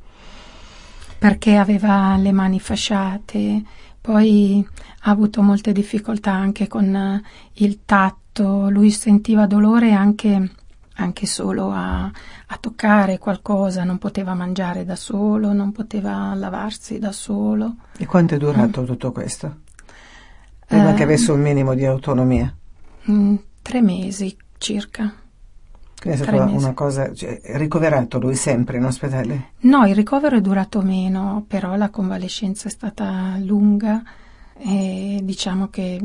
perché 1.17 1.56
aveva 1.56 2.15
le 2.17 2.32
mani 2.32 2.60
fasciate, 2.60 3.63
poi 3.99 4.65
ha 5.01 5.10
avuto 5.10 5.41
molte 5.41 5.71
difficoltà 5.71 6.32
anche 6.32 6.67
con 6.67 7.21
il 7.53 7.80
tatto, 7.86 8.25
lui 8.43 8.91
sentiva 8.91 9.45
dolore 9.45 9.93
anche, 9.93 10.52
anche 10.95 11.26
solo 11.26 11.71
a, 11.71 12.04
a, 12.06 12.58
toccare 12.60 13.17
qualcosa, 13.17 13.84
non 13.84 13.97
poteva 13.97 14.34
mangiare 14.34 14.86
da 14.86 14.95
solo, 14.95 15.54
non 15.54 15.71
poteva 15.71 16.34
lavarsi 16.36 17.00
da 17.00 17.12
solo. 17.12 17.76
E 17.97 18.06
quanto 18.06 18.36
è 18.36 18.38
durato 18.38 18.82
mm. 18.82 18.86
tutto 18.86 19.12
questo? 19.12 19.56
Prima 20.65 20.91
eh, 20.91 20.93
che 20.95 21.04
avesse 21.04 21.32
un 21.32 21.41
minimo 21.41 21.73
di 21.73 21.86
autonomia? 21.86 22.54
Mm, 23.10 23.36
tre 23.62 23.82
mesi 23.82 24.36
circa. 24.58 25.13
Quindi 26.00 26.21
è 26.21 26.23
stata 26.23 26.43
una 26.43 26.73
cosa, 26.73 27.13
cioè, 27.13 27.39
ricoverato 27.56 28.19
lui 28.19 28.36
sempre 28.36 28.78
in 28.78 28.84
ospedale? 28.84 29.54
No, 29.62 29.86
il 29.88 29.95
ricovero 29.95 30.38
è 30.38 30.41
durato 30.41 30.82
meno, 30.82 31.43
però 31.47 31.76
la 31.76 31.89
convalescenza 31.89 32.67
è 32.67 32.71
stata 32.71 33.38
lunga 33.39 34.04
e 34.60 35.19
diciamo 35.23 35.69
che 35.69 36.00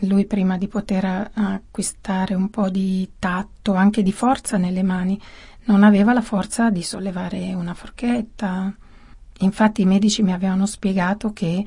lui 0.00 0.26
prima 0.26 0.56
di 0.56 0.68
poter 0.68 1.30
acquistare 1.32 2.34
un 2.34 2.50
po' 2.50 2.68
di 2.68 3.08
tatto, 3.18 3.74
anche 3.74 4.02
di 4.02 4.12
forza 4.12 4.56
nelle 4.56 4.82
mani, 4.82 5.20
non 5.64 5.82
aveva 5.82 6.12
la 6.12 6.22
forza 6.22 6.70
di 6.70 6.82
sollevare 6.82 7.52
una 7.54 7.74
forchetta. 7.74 8.72
Infatti 9.40 9.82
i 9.82 9.86
medici 9.86 10.22
mi 10.22 10.32
avevano 10.32 10.66
spiegato 10.66 11.32
che 11.32 11.64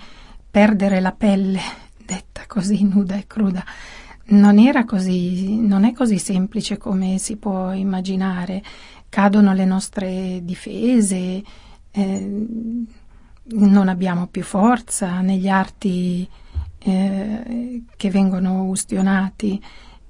perdere 0.50 1.00
la 1.00 1.12
pelle, 1.12 1.60
detta 2.06 2.44
così 2.48 2.84
nuda 2.84 3.16
e 3.16 3.28
cruda, 3.28 3.64
non 4.26 4.60
era 4.60 4.86
così, 4.86 5.58
non 5.60 5.84
è 5.84 5.94
così 5.94 6.18
semplice 6.18 6.78
come 6.78 7.18
si 7.18 7.38
può 7.38 7.72
immaginare. 7.72 8.64
Cadono 9.10 9.54
le 9.54 9.66
nostre 9.66 10.40
difese, 10.44 11.44
eh, 11.92 12.46
non 13.44 13.90
abbiamo 13.90 14.28
più 14.28 14.44
forza 14.44 15.20
negli 15.20 15.50
arti 15.50 16.28
eh, 16.84 17.84
che 17.96 18.10
vengono 18.10 18.66
ustionati. 18.66 19.62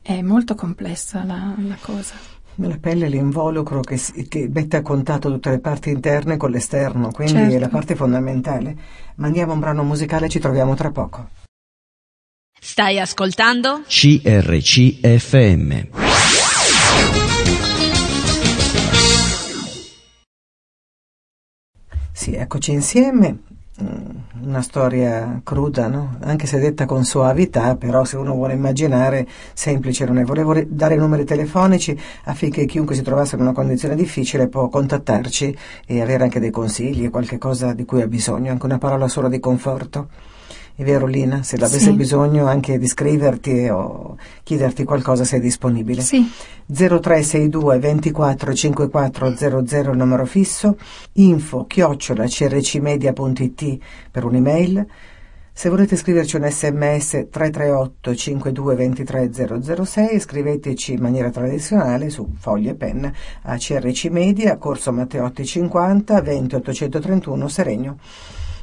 È 0.01 0.21
molto 0.21 0.55
complessa 0.55 1.23
la, 1.23 1.53
la 1.57 1.77
cosa. 1.79 2.15
La 2.55 2.77
pelle 2.79 3.05
è 3.05 3.09
l'involucro 3.09 3.81
che, 3.81 3.99
che, 4.27 4.49
mette 4.51 4.77
a 4.77 4.81
contatto 4.81 5.31
tutte 5.31 5.49
le 5.49 5.59
parti 5.59 5.89
interne 5.89 6.37
con 6.37 6.51
l'esterno, 6.51 7.11
quindi 7.11 7.33
certo. 7.33 7.55
è 7.55 7.59
la 7.59 7.69
parte 7.69 7.95
fondamentale. 7.95 8.75
Mandiamo 9.15 9.53
un 9.53 9.59
brano 9.59 9.83
musicale 9.83 10.25
e 10.25 10.29
ci 10.29 10.39
troviamo 10.39 10.75
tra 10.75 10.91
poco. 10.91 11.29
Stai 12.59 12.99
ascoltando? 12.99 13.81
CRCFM. 13.87 15.87
Sì, 22.11 22.35
eccoci 22.35 22.71
insieme. 22.71 23.50
Mm, 23.81 24.45
una 24.47 24.61
storia 24.61 25.41
cruda, 25.43 25.87
no? 25.87 26.17
anche 26.21 26.45
se 26.45 26.59
detta 26.59 26.85
con 26.85 27.03
soavità, 27.03 27.75
però 27.75 28.03
se 28.03 28.15
uno 28.17 28.33
vuole 28.33 28.53
immaginare, 28.53 29.27
semplice 29.53 30.05
non 30.05 30.19
è. 30.19 30.23
Volevo 30.23 30.53
dare 30.67 30.95
numeri 30.95 31.25
telefonici 31.25 31.97
affinché 32.25 32.65
chiunque 32.65 32.95
si 32.95 33.01
trovasse 33.01 33.35
in 33.35 33.41
una 33.41 33.53
condizione 33.53 33.95
difficile 33.95 34.47
può 34.47 34.69
contattarci 34.69 35.57
e 35.87 36.01
avere 36.01 36.23
anche 36.23 36.39
dei 36.39 36.51
consigli, 36.51 37.09
qualche 37.09 37.37
cosa 37.37 37.73
di 37.73 37.85
cui 37.85 38.01
ha 38.01 38.07
bisogno, 38.07 38.51
anche 38.51 38.65
una 38.65 38.77
parola 38.77 39.07
solo 39.07 39.29
di 39.29 39.39
conforto. 39.39 40.09
È 40.81 40.83
vero 40.83 41.05
Lina, 41.05 41.43
se 41.43 41.57
avesse 41.57 41.77
sì. 41.77 41.93
bisogno 41.93 42.47
anche 42.47 42.79
di 42.79 42.87
scriverti 42.87 43.67
o 43.69 44.17
chiederti 44.41 44.83
qualcosa 44.83 45.23
sei 45.23 45.39
disponibile. 45.39 46.01
Sì. 46.01 46.27
0362 46.65 47.77
24 47.77 48.51
5400 48.51 49.91
il 49.91 49.95
numero 49.95 50.25
fisso, 50.25 50.79
info 51.13 51.67
chiocciola 51.67 52.25
crcmedia.it 52.25 53.77
per 54.09 54.25
un'email. 54.25 54.87
Se 55.53 55.69
volete 55.69 55.95
scriverci 55.95 56.37
un 56.37 56.49
sms 56.49 57.27
338 57.29 58.15
52 58.15 58.75
23 58.75 59.31
006 59.83 60.19
scriveteci 60.19 60.93
in 60.93 61.01
maniera 61.01 61.29
tradizionale 61.29 62.09
su 62.09 62.27
foglie 62.39 62.71
e 62.71 62.75
penna 62.75 63.13
a 63.43 63.55
CRC 63.55 64.05
Media, 64.05 64.57
Corso 64.57 64.91
Matteotti 64.91 65.45
50 65.45 66.21
20 66.21 66.55
831 66.55 67.47
Seregno. 67.47 67.97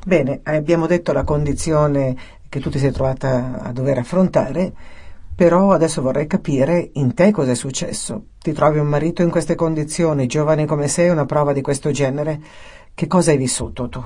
Bene, 0.09 0.41
abbiamo 0.45 0.87
detto 0.87 1.13
la 1.13 1.23
condizione 1.23 2.17
che 2.49 2.61
tu 2.61 2.71
ti 2.71 2.79
sei 2.79 2.93
trovata 2.93 3.61
a 3.61 3.73
dover 3.73 3.99
affrontare, 3.99 4.73
però 5.35 5.73
adesso 5.73 6.01
vorrei 6.01 6.27
capire 6.27 6.93
in 6.95 7.13
te 7.13 7.31
cosa 7.31 7.51
è 7.51 7.55
successo. 7.55 8.29
Ti 8.39 8.55
trovi 8.55 8.79
un 8.79 8.87
marito 8.87 9.21
in 9.21 9.29
queste 9.29 9.55
condizioni, 9.55 10.27
giovane 10.27 10.65
come 10.65 10.89
sei, 10.89 11.11
una 11.11 11.27
prova 11.27 11.53
di 11.53 11.61
questo 11.61 11.91
genere. 11.91 12.41
Che 12.95 13.07
cosa 13.07 13.33
hai 13.33 13.37
vissuto 13.37 13.91
tu? 13.91 14.03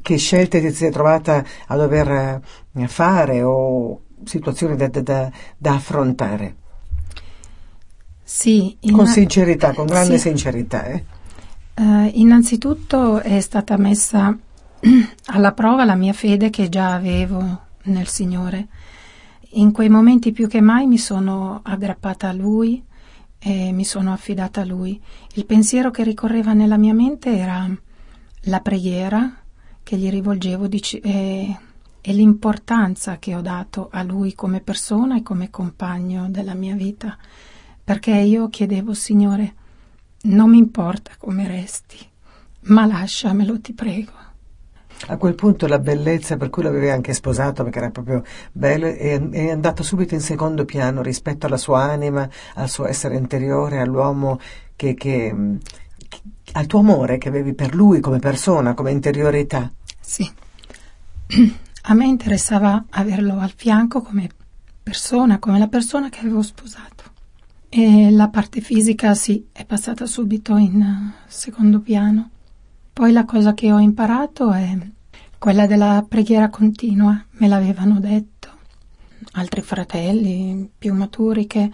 Che 0.00 0.16
scelte 0.16 0.62
ti 0.62 0.70
sei 0.72 0.90
trovata 0.90 1.44
a 1.66 1.76
dover 1.76 2.40
eh, 2.72 2.88
fare 2.88 3.42
o 3.42 4.04
situazioni 4.24 4.76
da, 4.76 4.88
da, 4.88 5.30
da 5.58 5.74
affrontare? 5.74 6.56
Sì, 8.22 8.78
in... 8.80 8.94
con 8.94 9.06
sincerità, 9.06 9.74
con 9.74 9.84
grande 9.84 10.16
sì. 10.16 10.28
sincerità. 10.28 10.86
Eh? 10.86 11.04
Uh, 11.74 12.10
innanzitutto 12.14 13.20
è 13.20 13.40
stata 13.40 13.76
messa 13.76 14.34
alla 15.26 15.52
prova 15.52 15.84
la 15.84 15.96
mia 15.96 16.12
fede 16.12 16.50
che 16.50 16.68
già 16.68 16.94
avevo 16.94 17.66
nel 17.84 18.06
Signore. 18.06 18.68
In 19.52 19.72
quei 19.72 19.88
momenti 19.88 20.30
più 20.32 20.46
che 20.46 20.60
mai 20.60 20.86
mi 20.86 20.98
sono 20.98 21.60
aggrappata 21.64 22.28
a 22.28 22.32
Lui 22.32 22.82
e 23.38 23.72
mi 23.72 23.84
sono 23.84 24.12
affidata 24.12 24.60
a 24.60 24.64
Lui. 24.64 25.00
Il 25.34 25.46
pensiero 25.46 25.90
che 25.90 26.04
ricorreva 26.04 26.52
nella 26.52 26.76
mia 26.76 26.94
mente 26.94 27.36
era 27.36 27.68
la 28.42 28.60
preghiera 28.60 29.42
che 29.82 29.96
gli 29.96 30.10
rivolgevo 30.10 30.66
dic- 30.66 31.00
e, 31.02 31.56
e 32.00 32.12
l'importanza 32.12 33.18
che 33.18 33.34
ho 33.34 33.40
dato 33.40 33.88
a 33.90 34.02
Lui 34.02 34.34
come 34.34 34.60
persona 34.60 35.16
e 35.16 35.22
come 35.22 35.50
compagno 35.50 36.28
della 36.28 36.54
mia 36.54 36.74
vita, 36.74 37.16
perché 37.82 38.12
io 38.12 38.48
chiedevo, 38.48 38.92
Signore, 38.92 39.54
non 40.22 40.50
mi 40.50 40.58
importa 40.58 41.12
come 41.18 41.48
resti, 41.48 41.96
ma 42.64 42.84
lasciamelo, 42.84 43.60
ti 43.60 43.72
prego. 43.72 44.27
A 45.06 45.16
quel 45.16 45.34
punto 45.34 45.66
la 45.66 45.78
bellezza 45.78 46.36
per 46.36 46.50
cui 46.50 46.62
l'avevi 46.64 46.90
anche 46.90 47.14
sposato, 47.14 47.62
perché 47.62 47.78
era 47.78 47.90
proprio 47.90 48.24
bello, 48.52 48.86
è, 48.86 49.20
è 49.20 49.50
andato 49.50 49.82
subito 49.82 50.14
in 50.14 50.20
secondo 50.20 50.64
piano 50.64 51.02
rispetto 51.02 51.46
alla 51.46 51.56
sua 51.56 51.82
anima, 51.82 52.28
al 52.54 52.68
suo 52.68 52.86
essere 52.86 53.16
interiore, 53.16 53.80
all'uomo 53.80 54.38
che, 54.74 54.94
che, 54.94 55.34
che 56.08 56.20
al 56.52 56.66
tuo 56.66 56.80
amore 56.80 57.18
che 57.18 57.28
avevi 57.28 57.54
per 57.54 57.74
lui 57.74 58.00
come 58.00 58.18
persona, 58.18 58.74
come 58.74 58.90
interiorità. 58.90 59.70
Sì. 60.00 60.30
A 61.90 61.94
me 61.94 62.04
interessava 62.04 62.84
averlo 62.90 63.38
al 63.38 63.52
fianco 63.56 64.02
come 64.02 64.28
persona, 64.82 65.38
come 65.38 65.58
la 65.58 65.68
persona 65.68 66.10
che 66.10 66.20
avevo 66.20 66.42
sposato. 66.42 67.04
E 67.70 68.10
la 68.10 68.28
parte 68.28 68.60
fisica 68.60 69.14
sì, 69.14 69.46
è 69.52 69.64
passata 69.64 70.04
subito 70.04 70.56
in 70.56 71.12
secondo 71.26 71.80
piano. 71.80 72.30
Poi 72.98 73.12
la 73.12 73.24
cosa 73.24 73.54
che 73.54 73.70
ho 73.70 73.78
imparato 73.78 74.50
è 74.50 74.76
quella 75.38 75.68
della 75.68 76.04
preghiera 76.08 76.50
continua, 76.50 77.24
me 77.34 77.46
l'avevano 77.46 78.00
detto 78.00 78.48
altri 79.34 79.62
fratelli 79.62 80.68
più 80.76 80.94
maturi 80.94 81.46
che 81.46 81.70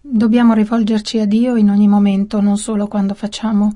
dobbiamo 0.00 0.52
rivolgerci 0.52 1.18
a 1.18 1.26
Dio 1.26 1.56
in 1.56 1.70
ogni 1.70 1.88
momento, 1.88 2.40
non 2.40 2.56
solo 2.56 2.86
quando 2.86 3.14
facciamo 3.14 3.72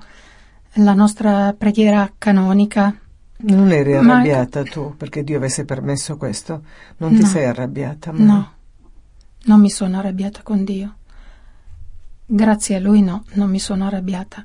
la 0.74 0.94
nostra 0.94 1.52
preghiera 1.58 2.12
canonica. 2.16 2.96
Non 3.38 3.72
eri 3.72 3.94
arrabbiata 3.96 4.60
ma... 4.60 4.70
tu 4.70 4.94
perché 4.96 5.24
Dio 5.24 5.38
avesse 5.38 5.64
permesso 5.64 6.16
questo? 6.16 6.62
Non 6.98 7.12
ti 7.12 7.22
no, 7.22 7.26
sei 7.26 7.46
arrabbiata? 7.46 8.12
Ma... 8.12 8.22
No, 8.24 8.52
non 9.46 9.58
mi 9.58 9.68
sono 9.68 9.98
arrabbiata 9.98 10.42
con 10.44 10.62
Dio. 10.62 10.94
Grazie 12.24 12.76
a 12.76 12.78
Lui 12.78 13.02
no, 13.02 13.24
non 13.32 13.50
mi 13.50 13.58
sono 13.58 13.84
arrabbiata. 13.84 14.44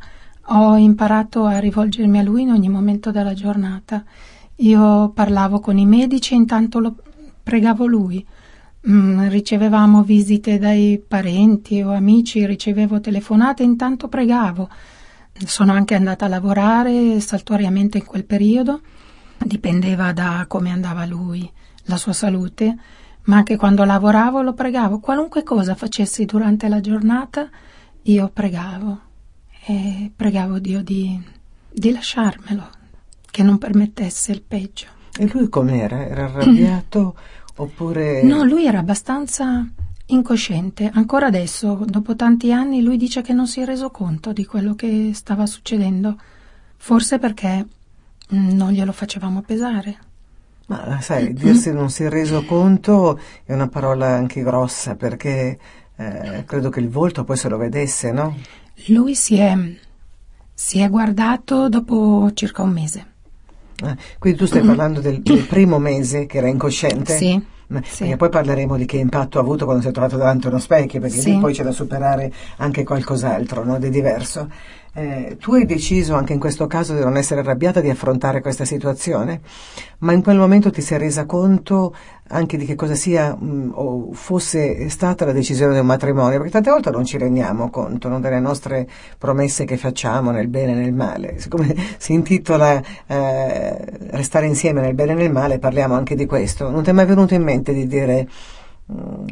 Ho 0.52 0.76
imparato 0.78 1.46
a 1.46 1.60
rivolgermi 1.60 2.18
a 2.18 2.24
lui 2.24 2.42
in 2.42 2.50
ogni 2.50 2.70
momento 2.70 3.12
della 3.12 3.36
giornata. 3.36 4.04
Io 4.58 5.10
parlavo 5.10 5.60
con 5.60 5.78
i 5.78 5.86
medici 5.86 6.34
e 6.34 6.38
intanto 6.38 6.80
lo 6.80 6.96
pregavo 7.44 7.86
lui. 7.86 8.26
Mm, 8.90 9.28
ricevevamo 9.28 10.02
visite 10.02 10.58
dai 10.58 11.04
parenti 11.08 11.84
o 11.84 11.94
amici, 11.94 12.48
ricevevo 12.48 13.00
telefonate 13.00 13.62
e 13.62 13.68
intanto 13.68 14.08
pregavo. 14.08 14.68
Sono 15.46 15.72
anche 15.72 15.94
andata 15.94 16.26
a 16.26 16.30
lavorare 16.30 17.20
saltuariamente 17.20 18.00
in 18.00 18.06
quel 18.06 18.26
periodo, 18.26 18.82
dipendeva 19.38 20.14
da 20.14 20.46
come 20.48 20.72
andava 20.72 21.06
lui, 21.06 21.48
la 21.84 21.98
sua 21.98 22.14
salute, 22.14 22.76
ma 23.26 23.36
anche 23.36 23.56
quando 23.56 23.84
lavoravo 23.84 24.42
lo 24.42 24.54
pregavo. 24.56 25.00
Qualunque 25.00 25.44
cosa 25.44 25.76
facessi 25.76 26.26
durante 26.26 26.68
la 26.68 26.80
giornata, 26.80 27.48
io 28.02 28.32
pregavo 28.34 29.02
e 29.70 30.12
pregavo 30.16 30.58
Dio 30.58 30.82
di, 30.82 31.22
di 31.72 31.92
lasciarmelo, 31.92 32.70
che 33.30 33.44
non 33.44 33.60
permettesse 33.60 34.32
il 34.32 34.42
peggio. 34.42 34.88
E 35.16 35.30
lui 35.32 35.48
com'era? 35.48 36.08
Era 36.08 36.24
arrabbiato 36.24 37.16
oppure... 37.58 38.24
No, 38.24 38.44
lui 38.44 38.66
era 38.66 38.80
abbastanza 38.80 39.64
incosciente. 40.08 40.90
Ancora 40.92 41.28
adesso, 41.28 41.84
dopo 41.86 42.16
tanti 42.16 42.52
anni, 42.52 42.82
lui 42.82 42.98
dice 42.98 43.22
che 43.22 43.32
non 43.32 43.46
si 43.46 43.62
è 43.62 43.66
reso 43.66 43.92
conto 43.92 44.34
di 44.34 44.44
quello 44.44 44.74
che 44.74 45.12
stava 45.14 45.46
succedendo. 45.46 46.18
Forse 46.76 47.20
perché 47.20 47.64
mm, 48.34 48.50
non 48.50 48.72
glielo 48.72 48.92
facevamo 48.92 49.44
pesare. 49.44 49.98
Ma 50.66 51.00
sai, 51.00 51.32
dirsi 51.34 51.72
non 51.72 51.92
si 51.92 52.04
è 52.04 52.10
reso 52.10 52.44
conto 52.44 53.20
è 53.44 53.54
una 53.54 53.68
parola 53.68 54.08
anche 54.08 54.42
grossa 54.42 54.96
perché 54.96 55.60
eh, 55.96 56.44
credo 56.46 56.70
che 56.70 56.80
il 56.80 56.90
volto 56.90 57.24
poi 57.24 57.38
se 57.38 57.50
lo 57.50 57.58
vedesse, 57.58 58.12
no? 58.12 58.36
Lui 58.88 59.16
si 59.16 59.38
è, 59.38 59.56
si 60.54 60.80
è 60.80 60.90
guardato 60.90 61.70
dopo 61.70 62.30
circa 62.34 62.62
un 62.62 62.72
mese. 62.72 63.06
Ah, 63.82 63.96
quindi 64.18 64.40
tu 64.40 64.46
stai 64.46 64.62
parlando 64.66 65.00
del, 65.00 65.22
del, 65.22 65.46
primo 65.46 65.80
mese 65.80 66.26
che 66.26 66.38
era 66.38 66.48
incosciente? 66.48 67.18
Sì. 67.18 67.58
Sì. 67.84 68.16
poi 68.16 68.30
parleremo 68.30 68.78
di 68.78 68.86
che 68.86 68.98
impatto 68.98 69.38
ha 69.38 69.42
avuto 69.42 69.66
quando 69.66 69.84
si 69.84 69.90
è 69.90 69.92
trovato 69.92 70.18
davanti 70.18 70.48
a 70.48 70.50
uno 70.50 70.58
specchio, 70.58 71.00
perché 71.00 71.20
sì. 71.20 71.34
lì 71.34 71.40
poi 71.40 71.54
c'è 71.54 71.64
da 71.64 71.72
superare 71.72 72.34
anche 72.58 72.84
qualcos'altro 72.84 73.64
no? 73.64 73.78
di 73.78 73.92
diverso. 73.92 74.50
Eh, 74.94 75.38
tu 75.40 75.54
hai 75.54 75.66
deciso 75.66 76.16
anche 76.16 76.34
in 76.34 76.40
questo 76.40 76.66
caso 76.66 76.96
di 76.96 77.02
non 77.02 77.16
essere 77.16 77.42
arrabbiata, 77.42 77.80
di 77.80 77.90
affrontare 77.90 78.42
questa 78.42 78.66
situazione, 78.66 79.42
ma 80.00 80.14
in 80.14 80.24
quel 80.24 80.38
momento 80.38 80.72
ti 80.72 80.82
sei 80.82 80.98
resa 80.98 81.26
conto 81.26 81.94
anche 82.30 82.58
di 82.58 82.66
che 82.66 82.76
cosa 82.76 82.96
sia 82.96 83.36
mh, 83.36 83.46
mm, 83.46 83.72
o 83.74 84.10
fosse 84.14 84.90
stata 84.90 85.26
la 85.26 85.32
decisione 85.32 85.74
di 85.74 85.80
un 85.80 85.86
matrimonio, 85.86 86.38
perché 86.38 86.52
tante 86.52 86.72
volte 86.72 86.92
non 86.92 87.06
ci 87.06 87.18
rendiamo 87.18 87.70
conto 87.70 88.08
no, 88.08 88.20
delle 88.20 88.40
nostre 88.40 88.88
promesse 89.18 89.66
che 89.66 89.78
facciamo 89.78 90.32
nel 90.32 90.48
bene 90.48 90.72
e 90.72 90.76
nel 90.76 90.94
male. 90.94 91.40
Siccome 91.40 91.76
si 91.98 92.14
intitola 92.14 92.82
eh, 93.08 93.98
Restare 94.12 94.48
insieme 94.48 94.82
nel 94.82 94.96
bene 94.96 95.12
e 95.12 95.16
nel 95.16 95.32
male, 95.32 95.60
parliamo 95.60 95.94
anche 95.94 96.16
di 96.16 96.26
questo. 96.26 96.70
Non 96.70 96.84
ti 96.84 96.90
è 96.90 96.94
mai 96.94 97.06
venuto 97.06 97.34
in 97.36 97.44
mente 97.44 97.74
di 97.74 97.88
dire 97.88 98.28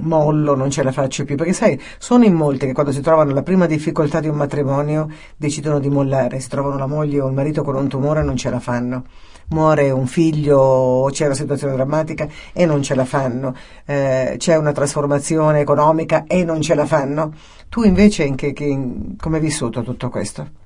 mollo, 0.01 0.55
non 0.55 0.69
ce 0.69 0.83
la 0.83 0.91
faccio 0.91 1.23
più, 1.23 1.35
perché 1.35 1.53
sai, 1.53 1.79
sono 1.97 2.23
in 2.23 2.33
molti 2.33 2.65
che 2.67 2.73
quando 2.73 2.91
si 2.91 3.01
trovano 3.01 3.33
la 3.33 3.43
prima 3.43 3.65
difficoltà 3.65 4.19
di 4.19 4.27
un 4.27 4.35
matrimonio 4.35 5.09
decidono 5.35 5.79
di 5.79 5.89
mollare, 5.89 6.39
si 6.39 6.49
trovano 6.49 6.77
la 6.77 6.85
moglie 6.85 7.21
o 7.21 7.27
il 7.27 7.33
marito 7.33 7.63
con 7.63 7.75
un 7.75 7.87
tumore 7.87 8.21
e 8.21 8.23
non 8.23 8.37
ce 8.37 8.49
la 8.49 8.59
fanno. 8.59 9.05
Muore 9.49 9.91
un 9.91 10.07
figlio 10.07 10.59
o 10.59 11.09
c'è 11.09 11.25
una 11.25 11.33
situazione 11.33 11.73
drammatica 11.73 12.27
e 12.51 12.65
non 12.65 12.83
ce 12.83 12.95
la 12.95 13.05
fanno. 13.05 13.55
Eh, 13.85 14.35
c'è 14.37 14.57
una 14.57 14.73
trasformazione 14.73 15.61
economica 15.61 16.25
e 16.27 16.43
non 16.43 16.61
ce 16.61 16.75
la 16.75 16.85
fanno. 16.85 17.33
Tu 17.69 17.83
invece 17.83 18.25
in 18.25 18.35
che, 18.35 18.51
che, 18.51 18.65
in, 18.65 19.15
come 19.17 19.37
hai 19.37 19.41
vissuto 19.41 19.83
tutto 19.83 20.09
questo? 20.09 20.65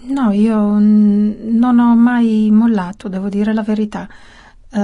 No, 0.00 0.30
io 0.30 0.78
non 0.78 1.78
ho 1.80 1.96
mai 1.96 2.50
mollato, 2.52 3.08
devo 3.08 3.28
dire 3.28 3.52
la 3.52 3.64
verità. 3.64 4.08
Uh, 4.70 4.78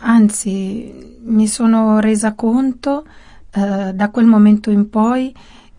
anzi, 0.00 1.18
mi 1.22 1.46
sono 1.46 2.00
resa 2.00 2.34
conto 2.34 3.06
uh, 3.54 3.92
da 3.92 4.10
quel 4.10 4.26
momento 4.26 4.70
in 4.70 4.90
poi 4.90 5.32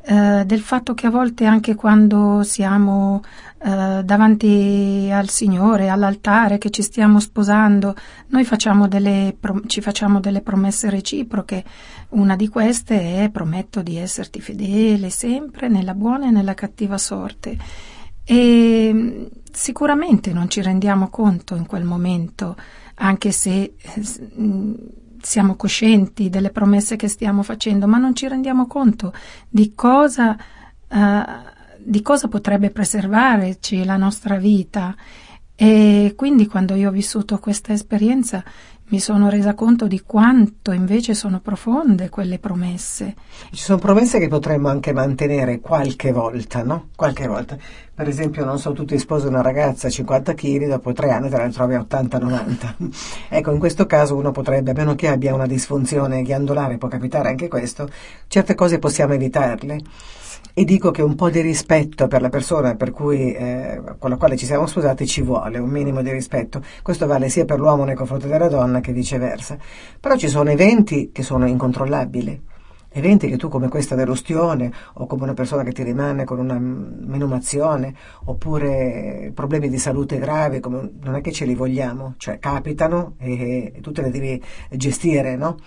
uh, 0.07 0.43
del 0.45 0.61
fatto 0.61 0.93
che 0.93 1.07
a 1.07 1.09
volte 1.09 1.45
anche 1.45 1.75
quando 1.75 2.43
siamo 2.43 3.21
davanti 3.65 5.09
al 5.11 5.27
Signore, 5.27 5.89
all'altare, 5.89 6.59
che 6.59 6.69
ci 6.69 6.83
stiamo 6.83 7.19
sposando, 7.19 7.95
noi 8.27 8.43
facciamo 8.43 8.87
delle, 8.87 9.37
ci 9.65 9.81
facciamo 9.81 10.19
delle 10.19 10.41
promesse 10.41 10.87
reciproche. 10.91 11.63
Una 12.09 12.35
di 12.35 12.47
queste 12.47 13.23
è 13.23 13.29
prometto 13.31 13.81
di 13.81 13.97
esserti 13.97 14.39
fedele 14.39 15.09
sempre 15.09 15.67
nella 15.67 15.95
buona 15.95 16.27
e 16.27 16.29
nella 16.29 16.53
cattiva 16.53 16.99
sorte. 16.99 17.57
E 18.23 18.91
mm, 18.93 19.25
sicuramente 19.51 20.31
non 20.31 20.47
ci 20.47 20.61
rendiamo 20.61 21.09
conto 21.09 21.55
in 21.55 21.65
quel 21.65 21.85
momento 21.85 22.55
anche 22.95 23.31
se 23.31 23.75
mm, 24.39 24.73
siamo 25.21 25.55
coscienti 25.55 26.29
delle 26.29 26.51
promesse 26.51 26.95
che 26.95 27.07
stiamo 27.07 27.43
facendo, 27.43 27.87
ma 27.87 27.97
non 27.97 28.15
ci 28.15 28.27
rendiamo 28.27 28.67
conto 28.67 29.13
di 29.49 29.73
cosa, 29.73 30.37
uh, 30.87 31.23
di 31.79 32.01
cosa 32.01 32.27
potrebbe 32.27 32.69
preservarci 32.69 33.83
la 33.83 33.97
nostra 33.97 34.37
vita. 34.37 34.95
E 35.55 36.13
quindi 36.15 36.47
quando 36.47 36.75
io 36.75 36.89
ho 36.89 36.91
vissuto 36.91 37.39
questa 37.39 37.73
esperienza 37.73 38.43
mi 38.89 38.99
sono 38.99 39.29
resa 39.29 39.55
conto 39.55 39.87
di 39.87 40.01
quanto 40.05 40.71
invece 40.71 41.15
sono 41.15 41.39
profonde 41.39 42.09
quelle 42.09 42.37
promesse. 42.37 43.15
Ci 43.51 43.63
sono 43.63 43.79
promesse 43.79 44.19
che 44.19 44.27
potremmo 44.27 44.69
anche 44.69 44.93
mantenere 44.93 45.59
qualche 45.59 46.11
volta, 46.11 46.63
no? 46.63 46.89
Qualche 46.95 47.25
volta. 47.25 47.57
Per 47.93 48.07
esempio, 48.07 48.45
non 48.45 48.59
so, 48.59 48.73
tu 48.73 48.85
ti 48.85 48.99
sposi 48.99 49.25
una 49.25 49.41
ragazza 49.41 49.87
a 49.87 49.89
50 49.89 50.33
kg, 50.33 50.67
dopo 50.67 50.93
tre 50.93 51.11
anni 51.11 51.29
te 51.29 51.37
la 51.37 51.49
trovi 51.49 51.73
a 51.73 51.79
80-90. 51.79 52.93
ecco, 53.29 53.51
in 53.51 53.59
questo 53.59 53.85
caso 53.87 54.15
uno 54.15 54.31
potrebbe, 54.31 54.71
a 54.71 54.73
meno 54.75 54.93
che 54.93 55.07
abbia 55.07 55.33
una 55.33 55.47
disfunzione 55.47 56.21
ghiandolare, 56.21 56.77
può 56.77 56.87
capitare 56.87 57.29
anche 57.29 57.47
questo, 57.47 57.89
certe 58.27 58.53
cose 58.53 58.77
possiamo 58.77 59.13
evitarle 59.13 59.79
e 60.53 60.63
dico 60.63 60.91
che 60.91 61.01
un 61.01 61.15
po' 61.15 61.29
di 61.29 61.41
rispetto 61.41 62.07
per 62.07 62.21
la 62.21 62.29
persona 62.29 62.75
per 62.75 62.91
cui, 62.91 63.33
eh, 63.33 63.81
con 63.97 64.09
la 64.09 64.17
quale 64.17 64.37
ci 64.37 64.45
siamo 64.45 64.65
sposati 64.67 65.05
ci 65.05 65.21
vuole, 65.21 65.57
un 65.57 65.69
minimo 65.69 66.01
di 66.01 66.11
rispetto. 66.11 66.61
Questo 66.81 67.07
vale 67.07 67.29
sia 67.29 67.45
per 67.45 67.59
l'uomo 67.59 67.83
nei 67.83 67.95
confronti 67.95 68.27
della 68.27 68.47
donna 68.47 68.79
che 68.79 68.93
viceversa. 68.93 69.57
Però 69.99 70.15
ci 70.15 70.27
sono 70.27 70.49
eventi 70.49 71.11
che 71.11 71.23
sono 71.23 71.47
incontrollabili. 71.47 72.53
Eventi 72.97 73.27
che 73.27 73.35
tu 73.35 73.49
come 73.49 73.67
questa 73.67 73.93
dell'ustione 73.93 74.71
o 74.93 75.05
come 75.05 75.23
una 75.23 75.33
persona 75.33 75.63
che 75.63 75.73
ti 75.73 75.83
rimane 75.83 76.23
con 76.23 76.39
una 76.39 76.57
menumazione 76.57 77.93
oppure 78.23 79.31
problemi 79.33 79.67
di 79.67 79.77
salute 79.77 80.17
gravi, 80.17 80.61
come, 80.61 80.91
non 81.01 81.15
è 81.15 81.19
che 81.19 81.33
ce 81.33 81.43
li 81.43 81.55
vogliamo, 81.55 82.13
cioè 82.15 82.39
capitano 82.39 83.15
e, 83.17 83.73
e 83.75 83.81
tu 83.81 83.91
te 83.91 84.01
le 84.01 84.11
devi 84.11 84.41
gestire, 84.69 85.35
no? 85.35 85.57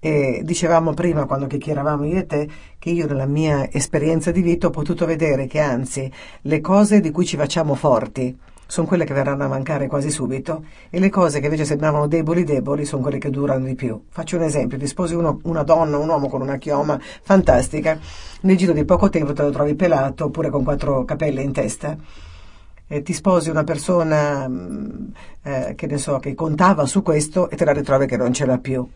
E 0.00 0.40
dicevamo 0.42 0.94
prima, 0.94 1.26
quando 1.26 1.46
chiacchieravamo 1.46 2.04
io 2.06 2.18
e 2.18 2.26
te, 2.26 2.48
che 2.78 2.90
io 2.90 3.06
nella 3.06 3.26
mia 3.26 3.70
esperienza 3.70 4.30
di 4.30 4.40
vita 4.40 4.68
ho 4.68 4.70
potuto 4.70 5.04
vedere 5.04 5.46
che 5.46 5.60
anzi 5.60 6.10
le 6.42 6.60
cose 6.60 7.00
di 7.00 7.10
cui 7.10 7.26
ci 7.26 7.36
facciamo 7.36 7.74
forti 7.74 8.36
sono 8.70 8.86
quelle 8.86 9.04
che 9.04 9.12
verranno 9.12 9.44
a 9.44 9.48
mancare 9.48 9.88
quasi 9.88 10.10
subito 10.10 10.64
e 10.90 11.00
le 11.00 11.10
cose 11.10 11.40
che 11.40 11.46
invece 11.46 11.64
sembravano 11.64 12.06
deboli 12.06 12.44
deboli 12.44 12.84
sono 12.84 13.02
quelle 13.02 13.18
che 13.18 13.28
durano 13.28 13.66
di 13.66 13.74
più. 13.74 14.04
Faccio 14.08 14.36
un 14.36 14.44
esempio, 14.44 14.78
ti 14.78 14.86
sposi 14.86 15.14
uno, 15.14 15.40
una 15.42 15.64
donna, 15.64 15.98
un 15.98 16.08
uomo 16.08 16.28
con 16.28 16.40
una 16.40 16.56
chioma 16.56 16.98
fantastica, 17.22 17.98
nel 18.42 18.56
giro 18.56 18.72
di 18.72 18.84
poco 18.84 19.08
tempo 19.10 19.32
te 19.32 19.42
lo 19.42 19.50
trovi 19.50 19.74
pelato 19.74 20.26
oppure 20.26 20.50
con 20.50 20.62
quattro 20.62 21.04
capelle 21.04 21.42
in 21.42 21.52
testa. 21.52 21.96
E 22.86 23.02
ti 23.02 23.12
sposi 23.12 23.50
una 23.50 23.64
persona 23.64 24.48
mm, 24.48 25.08
eh, 25.42 25.74
che 25.76 25.86
ne 25.86 25.98
so, 25.98 26.18
che 26.18 26.34
contava 26.34 26.86
su 26.86 27.02
questo 27.02 27.50
e 27.50 27.56
te 27.56 27.64
la 27.64 27.72
ritrovi 27.72 28.06
che 28.06 28.16
non 28.16 28.32
ce 28.32 28.46
l'ha 28.46 28.58
più. 28.58 28.88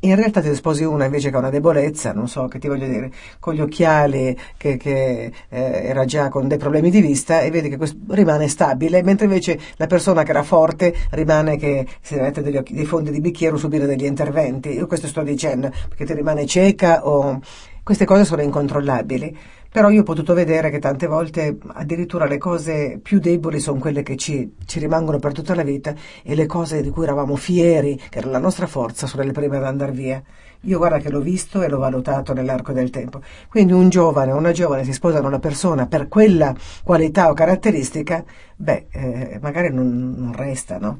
In 0.00 0.14
realtà 0.14 0.40
ti 0.40 0.54
sposi 0.54 0.84
una 0.84 1.06
invece 1.06 1.28
che 1.28 1.34
ha 1.34 1.40
una 1.40 1.50
debolezza, 1.50 2.12
non 2.12 2.28
so 2.28 2.46
che 2.46 2.60
ti 2.60 2.68
voglio 2.68 2.86
dire, 2.86 3.10
con 3.40 3.54
gli 3.54 3.60
occhiali 3.60 4.38
che, 4.56 4.76
che 4.76 5.32
eh, 5.48 5.60
era 5.86 6.04
già 6.04 6.28
con 6.28 6.46
dei 6.46 6.56
problemi 6.56 6.88
di 6.88 7.00
vista 7.00 7.40
e 7.40 7.50
vedi 7.50 7.68
che 7.68 7.78
rimane 8.10 8.46
stabile, 8.46 9.02
mentre 9.02 9.24
invece 9.24 9.58
la 9.76 9.88
persona 9.88 10.22
che 10.22 10.30
era 10.30 10.44
forte 10.44 10.94
rimane 11.10 11.56
che 11.56 11.84
si 12.00 12.14
mette 12.14 12.42
degli 12.42 12.56
occhi, 12.56 12.74
dei 12.74 12.84
fondi 12.84 13.10
di 13.10 13.20
bicchiere 13.20 13.56
o 13.56 13.58
subire 13.58 13.86
degli 13.86 14.04
interventi. 14.04 14.68
Io 14.68 14.86
questo 14.86 15.08
sto 15.08 15.24
dicendo, 15.24 15.68
perché 15.88 16.04
ti 16.04 16.14
rimane 16.14 16.46
cieca 16.46 17.04
o 17.04 17.40
queste 17.82 18.04
cose 18.04 18.24
sono 18.24 18.42
incontrollabili. 18.42 19.36
Però 19.70 19.90
io 19.90 20.00
ho 20.00 20.04
potuto 20.04 20.32
vedere 20.32 20.70
che 20.70 20.78
tante 20.78 21.06
volte 21.06 21.58
addirittura 21.74 22.26
le 22.26 22.38
cose 22.38 22.98
più 23.02 23.18
deboli 23.18 23.60
sono 23.60 23.78
quelle 23.78 24.02
che 24.02 24.16
ci, 24.16 24.54
ci 24.64 24.78
rimangono 24.78 25.18
per 25.18 25.32
tutta 25.32 25.54
la 25.54 25.62
vita 25.62 25.94
e 26.22 26.34
le 26.34 26.46
cose 26.46 26.80
di 26.80 26.88
cui 26.88 27.04
eravamo 27.04 27.36
fieri, 27.36 28.00
che 28.08 28.18
era 28.18 28.30
la 28.30 28.38
nostra 28.38 28.66
forza, 28.66 29.06
sono 29.06 29.22
le 29.22 29.32
prime 29.32 29.58
ad 29.58 29.64
andare 29.64 29.92
via. 29.92 30.22
Io 30.62 30.78
guarda 30.78 30.98
che 30.98 31.10
l'ho 31.10 31.20
visto 31.20 31.62
e 31.62 31.68
l'ho 31.68 31.78
valutato 31.78 32.32
nell'arco 32.32 32.72
del 32.72 32.90
tempo. 32.90 33.20
Quindi 33.48 33.72
un 33.72 33.90
giovane 33.90 34.32
o 34.32 34.36
una 34.36 34.52
giovane 34.52 34.84
si 34.84 34.92
sposano 34.92 35.28
una 35.28 35.38
persona 35.38 35.86
per 35.86 36.08
quella 36.08 36.54
qualità 36.82 37.28
o 37.28 37.34
caratteristica, 37.34 38.24
beh, 38.56 38.86
eh, 38.90 39.38
magari 39.42 39.72
non, 39.72 40.14
non 40.16 40.32
resta, 40.32 40.78
no? 40.78 40.98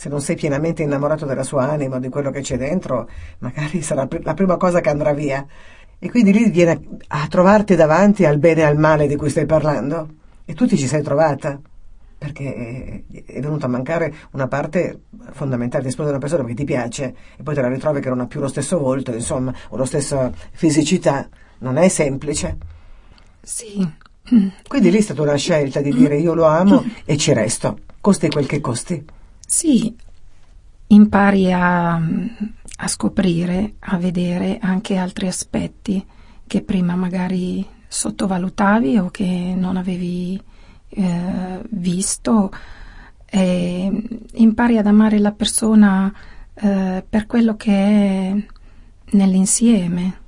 se 0.00 0.08
non 0.08 0.22
sei 0.22 0.34
pienamente 0.34 0.82
innamorato 0.82 1.26
della 1.26 1.42
sua 1.42 1.68
anima, 1.68 1.98
di 1.98 2.08
quello 2.08 2.30
che 2.30 2.40
c'è 2.40 2.56
dentro, 2.56 3.06
magari 3.40 3.82
sarà 3.82 4.08
la 4.22 4.32
prima 4.32 4.56
cosa 4.56 4.80
che 4.80 4.88
andrà 4.88 5.12
via. 5.12 5.46
E 6.02 6.10
quindi 6.10 6.32
lì 6.32 6.50
viene 6.50 6.80
a 7.08 7.26
trovarti 7.28 7.76
davanti 7.76 8.24
al 8.24 8.38
bene 8.38 8.62
e 8.62 8.64
al 8.64 8.78
male 8.78 9.06
di 9.06 9.16
cui 9.16 9.28
stai 9.30 9.46
parlando. 9.46 10.08
E 10.44 10.54
tu 10.54 10.66
ti 10.66 10.76
ci 10.76 10.86
sei 10.86 11.02
trovata. 11.02 11.60
Perché 12.18 13.04
è 13.26 13.40
venuta 13.40 13.66
a 13.66 13.68
mancare 13.68 14.12
una 14.32 14.48
parte 14.48 15.04
fondamentale 15.32 15.84
di 15.84 15.90
sposare 15.90 16.16
una 16.16 16.20
persona 16.20 16.44
che 16.44 16.54
ti 16.54 16.64
piace 16.64 17.14
e 17.36 17.42
poi 17.42 17.54
te 17.54 17.62
la 17.62 17.68
ritrovi 17.68 18.00
che 18.00 18.10
non 18.10 18.20
ha 18.20 18.26
più 18.26 18.40
lo 18.40 18.48
stesso 18.48 18.78
volto, 18.78 19.12
insomma, 19.12 19.54
o 19.68 19.76
la 19.76 19.86
stessa 19.86 20.30
fisicità. 20.50 21.28
Non 21.58 21.76
è 21.76 21.88
semplice. 21.88 22.56
Sì. 23.40 23.88
Quindi 24.68 24.90
lì 24.90 24.98
è 24.98 25.00
stata 25.00 25.22
una 25.22 25.36
scelta 25.36 25.80
di 25.80 25.92
dire 25.92 26.16
io 26.16 26.34
lo 26.34 26.44
amo 26.44 26.84
e 27.04 27.16
ci 27.16 27.32
resto, 27.32 27.80
costi 28.00 28.28
quel 28.28 28.46
che 28.46 28.60
costi. 28.60 29.04
Sì, 29.44 29.96
impari 30.88 31.52
a, 31.52 32.00
a 32.82 32.88
scoprire, 32.88 33.74
a 33.80 33.98
vedere 33.98 34.58
anche 34.60 34.96
altri 34.96 35.26
aspetti 35.26 36.04
che 36.46 36.62
prima 36.62 36.96
magari 36.96 37.66
sottovalutavi 37.86 38.98
o 38.98 39.10
che 39.10 39.54
non 39.56 39.76
avevi 39.76 40.40
eh, 40.88 41.60
visto 41.70 42.50
e 43.26 44.02
impari 44.32 44.78
ad 44.78 44.86
amare 44.86 45.18
la 45.18 45.32
persona 45.32 46.12
eh, 46.54 47.04
per 47.08 47.26
quello 47.26 47.54
che 47.56 47.72
è 47.72 48.44
nell'insieme. 49.12 50.18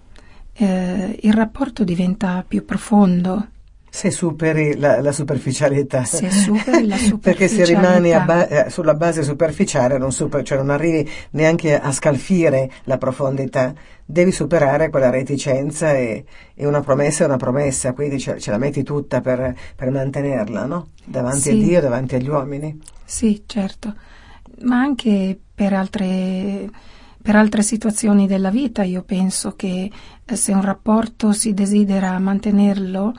Eh, 0.53 1.19
il 1.23 1.33
rapporto 1.33 1.85
diventa 1.85 2.45
più 2.47 2.65
profondo. 2.65 3.49
Se 3.95 4.11
superi 4.11 4.79
la, 4.79 5.03
la 5.03 5.13
superficialità. 5.13 6.03
Se 6.05 6.31
superi 6.31 6.87
la 6.87 6.97
superficialità. 6.97 7.19
Perché 7.21 7.49
se 7.49 7.65
rimani 7.67 8.11
ba- 8.25 8.49
eh, 8.49 8.71
sulla 8.71 8.95
base 8.95 9.23
superficiale, 9.23 9.99
non, 9.99 10.13
super, 10.13 10.43
cioè 10.43 10.57
non 10.57 10.71
arrivi 10.71 11.07
neanche 11.33 11.79
a 11.79 11.93
scalfire 11.93 12.71
la 12.85 12.97
profondità, 12.97 13.75
devi 14.03 14.33
superare 14.33 14.89
quella 14.89 15.11
reticenza 15.11 15.93
e, 15.93 16.25
e 16.55 16.67
una 16.67 16.81
promessa 16.81 17.25
è 17.25 17.27
una 17.27 17.37
promessa, 17.37 17.93
quindi 17.93 18.19
ce, 18.19 18.41
ce 18.41 18.51
la 18.51 18.57
metti 18.57 18.83
tutta 18.83 19.21
per, 19.21 19.55
per 19.77 19.91
mantenerla, 19.91 20.65
no? 20.65 20.89
Davanti 21.05 21.41
sì. 21.41 21.51
a 21.51 21.55
Dio, 21.55 21.81
davanti 21.83 22.15
agli 22.15 22.29
uomini. 22.29 22.81
Sì, 23.05 23.43
certo, 23.45 23.95
ma 24.63 24.81
anche 24.81 25.39
per 25.55 25.75
altre 25.75 26.71
per 27.23 27.37
altre 27.37 27.63
situazioni 27.63 28.27
della 28.27 28.51
vita 28.51 28.83
io 28.83 29.03
penso 29.03 29.53
che 29.55 29.91
eh, 30.25 30.37
se 30.37 30.53
un 30.53 30.63
rapporto 30.63 31.33
si 31.33 31.55
desidera 31.55 32.19
mantenerlo 32.19 33.15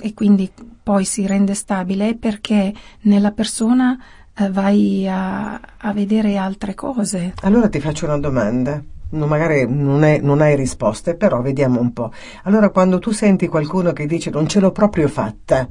e 0.00 0.14
quindi 0.14 0.50
poi 0.82 1.04
si 1.04 1.26
rende 1.26 1.54
stabile 1.54 2.10
è 2.10 2.14
perché 2.14 2.72
nella 3.02 3.32
persona 3.32 3.98
eh, 4.34 4.50
vai 4.50 5.06
a, 5.08 5.60
a, 5.78 5.92
vedere 5.92 6.36
altre 6.36 6.74
cose. 6.74 7.34
Allora 7.42 7.68
ti 7.68 7.80
faccio 7.80 8.06
una 8.06 8.18
domanda. 8.18 8.82
No, 9.12 9.26
magari 9.26 9.66
non, 9.68 10.04
è, 10.04 10.18
non 10.20 10.40
hai 10.40 10.54
risposte, 10.54 11.16
però 11.16 11.40
vediamo 11.42 11.80
un 11.80 11.92
po'. 11.92 12.12
Allora, 12.44 12.70
quando 12.70 13.00
tu 13.00 13.10
senti 13.10 13.48
qualcuno 13.48 13.92
che 13.92 14.06
dice 14.06 14.30
non 14.30 14.46
ce 14.46 14.60
l'ho 14.60 14.70
proprio 14.70 15.08
fatta, 15.08 15.68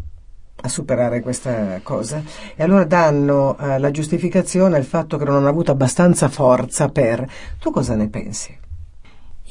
a 0.61 0.67
superare 0.67 1.21
questa 1.21 1.79
cosa 1.83 2.21
e 2.55 2.63
allora 2.63 2.83
danno 2.83 3.57
eh, 3.57 3.79
la 3.79 3.91
giustificazione 3.91 4.75
al 4.75 4.83
fatto 4.83 5.17
che 5.17 5.23
non 5.23 5.35
hanno 5.35 5.47
avuto 5.47 5.71
abbastanza 5.71 6.27
forza 6.27 6.89
per. 6.89 7.27
Tu 7.59 7.71
cosa 7.71 7.95
ne 7.95 8.09
pensi? 8.09 8.57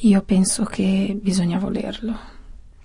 Io 0.01 0.21
penso 0.21 0.63
che 0.63 1.17
bisogna 1.19 1.57
volerlo. 1.59 2.37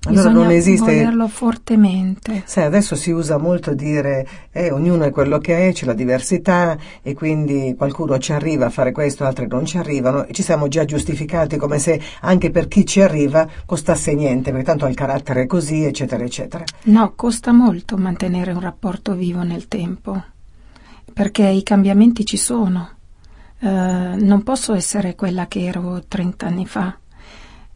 Allora 0.06 0.28
Bisogna 0.28 0.44
non 0.44 0.52
esiste. 0.52 0.84
volerlo 0.84 1.28
fortemente. 1.28 2.42
Sai, 2.44 2.64
adesso 2.64 2.94
si 2.94 3.10
usa 3.10 3.38
molto 3.38 3.72
dire 3.74 4.26
eh, 4.52 4.70
ognuno 4.70 5.04
è 5.04 5.10
quello 5.10 5.38
che 5.38 5.68
è, 5.68 5.72
c'è 5.72 5.86
la 5.86 5.94
diversità 5.94 6.76
e 7.02 7.14
quindi 7.14 7.74
qualcuno 7.76 8.18
ci 8.18 8.32
arriva 8.32 8.66
a 8.66 8.70
fare 8.70 8.92
questo, 8.92 9.24
altri 9.24 9.46
non 9.46 9.64
ci 9.64 9.78
arrivano 9.78 10.26
e 10.26 10.32
ci 10.32 10.42
siamo 10.42 10.68
già 10.68 10.84
giustificati 10.84 11.56
come 11.56 11.78
se 11.78 12.00
anche 12.20 12.50
per 12.50 12.68
chi 12.68 12.84
ci 12.84 13.00
arriva 13.00 13.48
costasse 13.64 14.14
niente, 14.14 14.50
perché 14.50 14.66
tanto 14.66 14.84
ha 14.84 14.88
il 14.88 14.94
carattere 14.94 15.46
così, 15.46 15.84
eccetera, 15.84 16.22
eccetera. 16.22 16.64
No, 16.84 17.12
costa 17.14 17.52
molto 17.52 17.96
mantenere 17.96 18.52
un 18.52 18.60
rapporto 18.60 19.14
vivo 19.14 19.42
nel 19.42 19.68
tempo, 19.68 20.22
perché 21.12 21.46
i 21.46 21.62
cambiamenti 21.62 22.26
ci 22.26 22.36
sono. 22.36 22.90
Uh, 23.60 23.66
non 24.18 24.42
posso 24.42 24.74
essere 24.74 25.14
quella 25.14 25.46
che 25.46 25.64
ero 25.64 26.02
30 26.06 26.46
anni 26.46 26.66
fa 26.66 26.98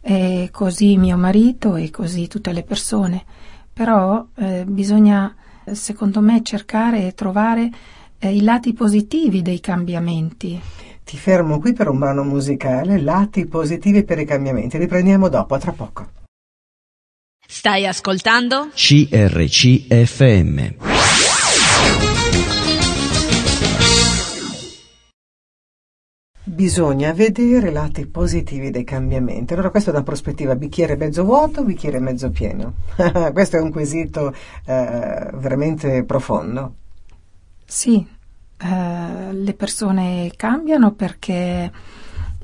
e 0.09 0.49
così 0.51 0.97
mio 0.97 1.19
marito 1.19 1.77
e 1.77 1.91
così 1.91 2.29
tutte 2.29 2.51
le 2.53 2.63
persone. 2.63 3.27
Però 3.71 4.27
eh, 4.37 4.65
bisogna, 4.67 5.37
secondo 5.71 6.23
me, 6.23 6.41
cercare 6.43 7.07
e 7.07 7.13
trovare 7.13 7.71
eh, 8.19 8.35
i 8.35 8.41
lati 8.41 8.73
positivi 8.73 9.43
dei 9.43 9.61
cambiamenti. 9.61 10.59
Ti 11.05 11.17
fermo 11.19 11.61
qui 11.61 11.75
per 11.75 11.89
un 11.89 11.99
brano 11.99 12.25
musicale, 12.25 12.99
lati 12.99 13.45
positivi 13.45 14.05
per 14.05 14.19
i 14.19 14.25
cambiamenti. 14.25 14.79
Riprendiamo 14.79 15.29
dopo, 15.29 15.55
a 15.55 15.59
tra 15.59 15.73
poco. 15.73 16.09
Stai 17.47 17.87
ascoltando? 17.87 18.71
CRCFM. 18.75 20.88
Bisogna 26.49 27.13
vedere 27.13 27.71
lati 27.71 28.07
positivi 28.07 28.71
dei 28.71 28.83
cambiamenti. 28.83 29.53
Allora, 29.53 29.69
questa 29.69 29.91
è 29.91 29.95
una 29.95 30.03
prospettiva 30.03 30.57
bicchiere 30.57 30.97
mezzo 30.97 31.23
vuoto, 31.23 31.63
bicchiere 31.63 32.01
mezzo 32.01 32.31
pieno. 32.31 32.73
Questo 33.35 33.59
è 33.59 33.61
un 33.61 33.71
quesito 33.71 34.35
eh, 34.65 35.31
veramente 35.35 36.05
profondo. 36.05 36.75
Sì, 37.67 38.05
eh, 38.57 39.33
le 39.33 39.53
persone 39.53 40.33
cambiano 40.37 40.93
perché 40.93 41.71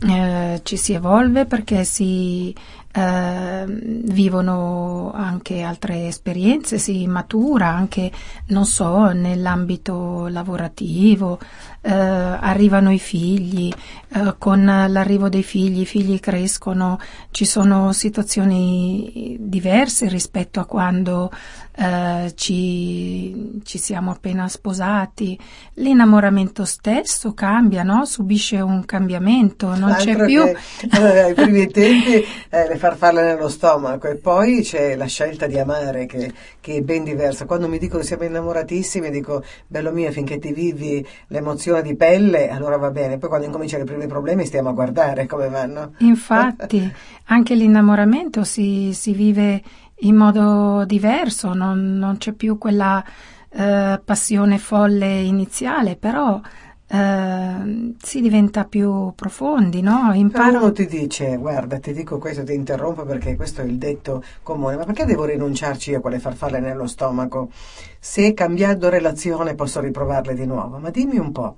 eh, 0.00 0.60
ci 0.62 0.76
si 0.76 0.92
evolve, 0.92 1.46
perché 1.46 1.84
si 1.84 2.54
eh, 2.96 3.64
vivono 3.66 5.11
anche 5.12 5.62
altre 5.62 6.07
esperienze, 6.07 6.78
si 6.78 7.07
matura 7.09 7.66
anche, 7.66 8.11
non 8.46 8.64
so, 8.66 9.11
nell'ambito 9.11 10.28
lavorativo, 10.28 11.40
eh, 11.80 11.90
arrivano 11.90 12.92
i 12.92 13.00
figli, 13.00 13.72
eh, 14.11 14.37
con 14.38 14.64
l'arrivo 14.64 15.28
dei 15.28 15.42
figli 15.42 15.80
i 15.80 15.87
figli 15.87 16.20
crescono, 16.20 17.00
ci 17.33 17.44
sono 17.44 17.92
situazioni 17.92 19.37
diverse 19.40 20.09
rispetto 20.09 20.61
a 20.61 20.66
quando 20.66 21.33
eh, 21.76 22.32
ci, 22.37 23.60
ci, 23.64 23.78
siamo 23.78 24.12
appena 24.12 24.46
sposati, 24.48 25.37
l'innamoramento 25.74 26.64
stesso 26.64 27.34
cambia, 27.34 27.82
no? 27.82 28.04
subisce 28.04 28.60
un 28.60 28.84
cambiamento, 28.84 29.74
non 29.74 29.90
Altro 29.90 30.04
c'è 30.04 30.24
più... 30.24 30.42
Che, 30.44 30.96
ai 30.96 31.34
primi 31.34 31.66
tempi 31.68 32.24
eh, 32.48 32.68
le 32.68 32.76
farfalle 32.76 33.22
nello 33.22 33.48
stomaco 33.48 34.06
e 34.06 34.16
poi 34.16 34.62
c'è 34.62 34.94
la 34.94 35.06
scelta 35.06 35.46
di 35.46 35.58
amare 35.58 36.06
che, 36.06 36.32
che, 36.60 36.76
è 36.76 36.80
ben 36.80 37.02
diversa. 37.02 37.44
Quando 37.44 37.68
mi 37.68 37.78
dicono 37.78 38.02
siamo 38.02 38.22
innamoratissimi 38.22 39.10
dico 39.10 39.42
bello 39.66 39.90
mio 39.90 40.12
finché 40.12 40.38
ti 40.38 40.52
vivi 40.52 41.04
l'emozione 41.28 41.82
di 41.82 41.96
pelle 41.96 42.50
allora 42.50 42.76
va 42.76 42.90
bene, 42.90 43.18
poi 43.18 43.28
quando 43.28 43.46
incominciano 43.46 43.82
i 43.82 43.87
primi 43.87 44.06
problemi 44.06 44.46
stiamo 44.46 44.68
a 44.68 44.72
guardare 44.72 45.26
come 45.26 45.48
vanno. 45.48 45.94
Infatti 45.98 46.92
anche 47.26 47.54
l'innamoramento 47.54 48.44
si, 48.44 48.92
si 48.92 49.12
vive 49.12 49.62
in 50.04 50.16
modo 50.16 50.84
diverso, 50.84 51.52
non, 51.52 51.96
non 51.96 52.16
c'è 52.18 52.32
più 52.32 52.58
quella 52.58 53.04
eh, 53.50 54.00
passione 54.04 54.58
folle 54.58 55.20
iniziale, 55.20 55.96
però 55.96 56.40
eh, 56.86 57.94
si 58.00 58.20
diventa 58.20 58.64
più 58.64 59.12
profondi, 59.14 59.80
no? 59.80 60.12
Imparo... 60.12 60.58
Uno 60.58 60.72
ti 60.72 60.86
dice, 60.86 61.36
guarda, 61.36 61.78
ti 61.78 61.92
dico 61.92 62.18
questo, 62.18 62.44
ti 62.44 62.52
interrompo 62.54 63.04
perché 63.04 63.36
questo 63.36 63.62
è 63.62 63.64
il 63.64 63.78
detto 63.78 64.22
comune, 64.42 64.76
ma 64.76 64.84
perché 64.84 65.04
devo 65.04 65.24
rinunciarci 65.24 65.90
io 65.90 65.98
a 65.98 66.00
quelle 66.00 66.18
farfalle 66.18 66.60
nello 66.60 66.86
stomaco? 66.86 67.50
Se 67.98 68.34
cambiando 68.34 68.90
relazione 68.90 69.54
posso 69.54 69.80
riprovarle 69.80 70.34
di 70.34 70.46
nuovo, 70.46 70.78
ma 70.78 70.90
dimmi 70.90 71.18
un 71.18 71.32
po'. 71.32 71.56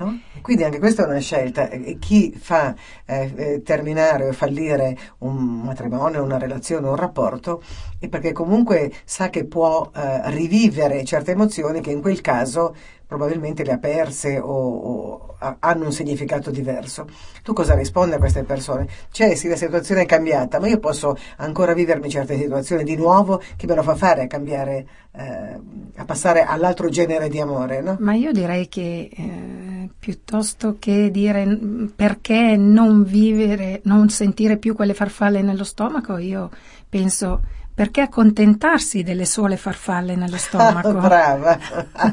No? 0.00 0.18
Quindi 0.40 0.64
anche 0.64 0.78
questa 0.78 1.04
è 1.04 1.06
una 1.06 1.18
scelta. 1.18 1.68
Chi 1.98 2.32
fa 2.32 2.74
eh, 3.04 3.32
eh, 3.36 3.62
terminare 3.62 4.28
o 4.28 4.32
fallire 4.32 4.96
un 5.18 5.60
matrimonio, 5.60 6.22
una 6.22 6.38
relazione, 6.38 6.88
un 6.88 6.96
rapporto, 6.96 7.62
è 7.98 8.08
perché 8.08 8.32
comunque 8.32 8.90
sa 9.04 9.28
che 9.28 9.44
può 9.44 9.90
eh, 9.94 10.30
rivivere 10.30 11.04
certe 11.04 11.32
emozioni 11.32 11.82
che 11.82 11.90
in 11.90 12.00
quel 12.00 12.22
caso 12.22 12.74
probabilmente 13.10 13.64
le 13.64 13.72
ha 13.72 13.78
perse 13.78 14.38
o, 14.38 14.46
o, 14.46 15.34
hanno 15.58 15.86
un 15.86 15.92
significato 15.92 16.52
diverso. 16.52 17.08
Tu 17.42 17.52
cosa 17.52 17.74
rispondi 17.74 18.14
a 18.14 18.18
queste 18.18 18.44
persone? 18.44 18.86
Cioè, 19.10 19.34
sì, 19.34 19.48
la 19.48 19.56
situazione 19.56 20.02
è 20.02 20.06
cambiata, 20.06 20.60
ma 20.60 20.68
io 20.68 20.78
posso 20.78 21.16
ancora 21.38 21.74
vivermi 21.74 22.08
certe 22.08 22.36
situazioni 22.38 22.84
di 22.84 22.94
nuovo 22.94 23.42
che 23.56 23.66
me 23.66 23.74
lo 23.74 23.82
fa 23.82 23.96
fare 23.96 24.22
a 24.22 24.26
cambiare, 24.28 24.86
eh, 25.10 25.58
a 25.96 26.04
passare 26.04 26.44
all'altro 26.44 26.88
genere 26.88 27.28
di 27.28 27.40
amore, 27.40 27.80
no? 27.80 27.96
Ma 27.98 28.14
io 28.14 28.30
direi 28.30 28.68
che 28.68 29.10
eh, 29.12 29.88
piuttosto 29.98 30.76
che 30.78 31.10
dire 31.10 31.58
perché 31.96 32.56
non 32.56 33.02
vivere, 33.02 33.80
non 33.84 34.08
sentire 34.08 34.56
più 34.56 34.76
quelle 34.76 34.94
farfalle 34.94 35.42
nello 35.42 35.64
stomaco, 35.64 36.16
io 36.16 36.48
penso 36.88 37.40
perché 37.80 38.02
accontentarsi 38.02 39.02
delle 39.02 39.24
sole 39.24 39.56
farfalle 39.56 40.14
nello 40.14 40.36
stomaco? 40.36 40.92
Brava! 40.92 41.58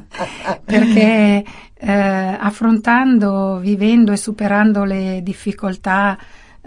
perché 0.64 1.44
eh, 1.74 2.38
affrontando, 2.40 3.58
vivendo 3.58 4.14
e 4.14 4.16
superando 4.16 4.86
le 4.86 5.20
difficoltà 5.22 6.18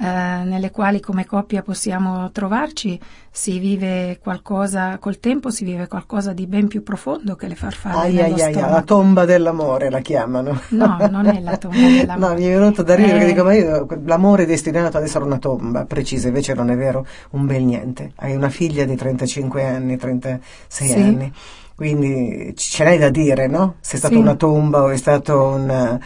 eh, 0.02 0.44
nelle 0.44 0.70
quali 0.70 0.98
come 0.98 1.26
coppia 1.26 1.61
possiamo 1.61 2.30
trovarci, 2.30 2.98
si 3.30 3.59
vive 3.59 4.18
qualcosa, 4.22 4.96
col 4.96 5.20
tempo 5.20 5.51
si 5.51 5.62
vive 5.62 5.88
qualcosa 5.88 6.32
di 6.32 6.46
ben 6.46 6.68
più 6.68 6.82
profondo 6.82 7.36
che 7.36 7.46
le 7.46 7.55
farfalle 7.55 8.22
ai, 8.22 8.32
ai, 8.32 8.40
ai, 8.40 8.55
la 8.55 8.80
tomba 8.80 9.26
dell'amore 9.26 9.90
la 9.90 10.01
chiamano. 10.01 10.59
No, 10.70 10.96
non 11.11 11.26
è 11.26 11.38
la 11.40 11.59
tomba 11.59 11.76
dell'amore. 11.84 12.32
no, 12.32 12.40
mi 12.40 12.46
è 12.46 12.48
venuto 12.48 12.82
da 12.82 12.94
ridere, 12.94 13.24
eh... 13.24 13.26
dico, 13.26 13.44
ma 13.44 13.53
io, 13.53 13.86
l'amore 14.05 14.44
è 14.44 14.46
destinato 14.46 14.96
ad 14.96 15.03
essere 15.03 15.22
una 15.22 15.36
tomba, 15.36 15.84
precisa, 15.84 16.28
invece 16.28 16.55
non 16.55 16.70
è 16.70 16.76
vero, 16.76 17.07
un 17.32 17.44
bel 17.44 17.62
niente. 17.62 18.12
Hai 18.16 18.34
una 18.34 18.48
figlia 18.48 18.86
di 18.86 18.96
35 18.96 19.66
anni, 19.66 19.98
36 19.98 20.88
sì. 20.88 20.94
anni, 20.94 21.30
quindi 21.74 22.55
ce 22.57 22.84
l'hai 22.84 22.96
da 22.96 23.11
dire, 23.11 23.48
no? 23.48 23.74
Se 23.80 23.96
è 23.96 23.98
stata 23.98 24.14
sì. 24.14 24.20
una 24.20 24.34
tomba 24.34 24.82
o 24.82 24.88
è 24.88 24.96
stato 24.96 25.42
un, 25.42 25.98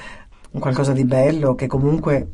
un 0.50 0.60
qualcosa 0.60 0.92
di 0.92 1.04
bello 1.04 1.54
che 1.54 1.68
comunque 1.68 2.26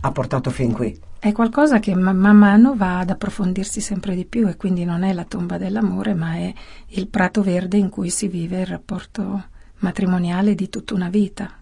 ha 0.00 0.12
portato 0.12 0.50
fin 0.50 0.72
qui. 0.72 0.98
È 1.18 1.32
qualcosa 1.32 1.80
che 1.80 1.94
man 1.94 2.16
mano 2.16 2.74
va 2.74 3.00
ad 3.00 3.10
approfondirsi 3.10 3.80
sempre 3.80 4.14
di 4.14 4.24
più 4.24 4.48
e 4.48 4.56
quindi 4.56 4.84
non 4.84 5.02
è 5.02 5.12
la 5.12 5.24
tomba 5.24 5.58
dell'amore, 5.58 6.14
ma 6.14 6.34
è 6.34 6.52
il 6.88 7.08
prato 7.08 7.42
verde 7.42 7.76
in 7.76 7.90
cui 7.90 8.08
si 8.08 8.26
vive 8.28 8.60
il 8.60 8.66
rapporto 8.66 9.44
matrimoniale 9.80 10.54
di 10.54 10.68
tutta 10.68 10.94
una 10.94 11.10
vita. 11.10 11.52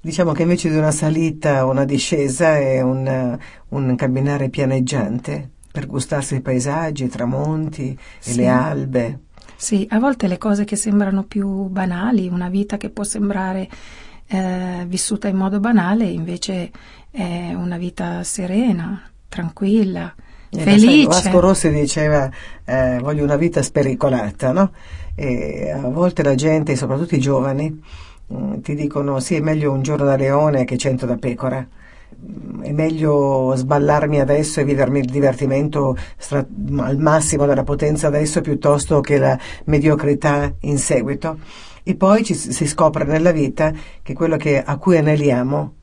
Diciamo 0.00 0.32
che 0.32 0.42
invece 0.42 0.68
di 0.68 0.76
una 0.76 0.90
salita, 0.90 1.64
una 1.64 1.84
discesa 1.84 2.58
è 2.58 2.80
un, 2.82 3.38
un 3.68 3.94
camminare 3.94 4.48
pianeggiante 4.50 5.50
per 5.70 5.86
gustarsi 5.86 6.36
i 6.36 6.40
paesaggi, 6.40 7.04
i 7.04 7.08
tramonti 7.08 7.98
sì. 8.18 8.30
e 8.32 8.34
le 8.34 8.48
albe. 8.48 9.18
Sì, 9.56 9.86
a 9.90 9.98
volte 9.98 10.26
le 10.26 10.38
cose 10.38 10.64
che 10.64 10.76
sembrano 10.76 11.22
più 11.22 11.68
banali, 11.68 12.28
una 12.28 12.48
vita 12.48 12.76
che 12.76 12.90
può 12.90 13.04
sembrare 13.04 13.68
eh, 14.26 14.84
vissuta 14.86 15.28
in 15.28 15.36
modo 15.36 15.60
banale, 15.60 16.04
invece 16.04 16.70
è 17.14 17.54
una 17.54 17.76
vita 17.76 18.22
serena, 18.24 19.02
tranquilla, 19.28 20.14
e 20.50 20.58
felice. 20.60 21.06
Vasco 21.06 21.40
Rossi 21.40 21.70
diceva 21.70 22.28
eh, 22.64 22.98
voglio 23.00 23.24
una 23.24 23.36
vita 23.36 23.62
spericolata, 23.62 24.52
no? 24.52 24.72
E 25.14 25.70
a 25.70 25.88
volte 25.88 26.22
la 26.22 26.34
gente, 26.34 26.74
soprattutto 26.74 27.14
i 27.14 27.20
giovani, 27.20 27.80
Mm, 28.32 28.60
ti 28.60 28.74
dicono 28.74 29.20
sì 29.20 29.34
è 29.34 29.40
meglio 29.40 29.70
un 29.70 29.82
giorno 29.82 30.06
da 30.06 30.16
leone 30.16 30.64
che 30.64 30.78
cento 30.78 31.04
da 31.04 31.16
pecora 31.16 31.66
è 32.62 32.72
meglio 32.72 33.52
sballarmi 33.54 34.18
adesso 34.18 34.60
e 34.60 34.64
vivermi 34.64 35.00
il 35.00 35.10
divertimento 35.10 35.94
stra- 36.16 36.46
al 36.78 36.96
massimo 36.96 37.44
della 37.44 37.64
potenza 37.64 38.06
adesso 38.06 38.40
piuttosto 38.40 39.00
che 39.00 39.18
la 39.18 39.38
mediocrità 39.64 40.54
in 40.60 40.78
seguito 40.78 41.38
e 41.82 41.96
poi 41.96 42.24
ci, 42.24 42.32
si 42.32 42.66
scopre 42.66 43.04
nella 43.04 43.30
vita 43.30 43.72
che 44.02 44.14
quello 44.14 44.38
che, 44.38 44.62
a 44.62 44.78
cui 44.78 44.96
aneliamo 44.96 45.74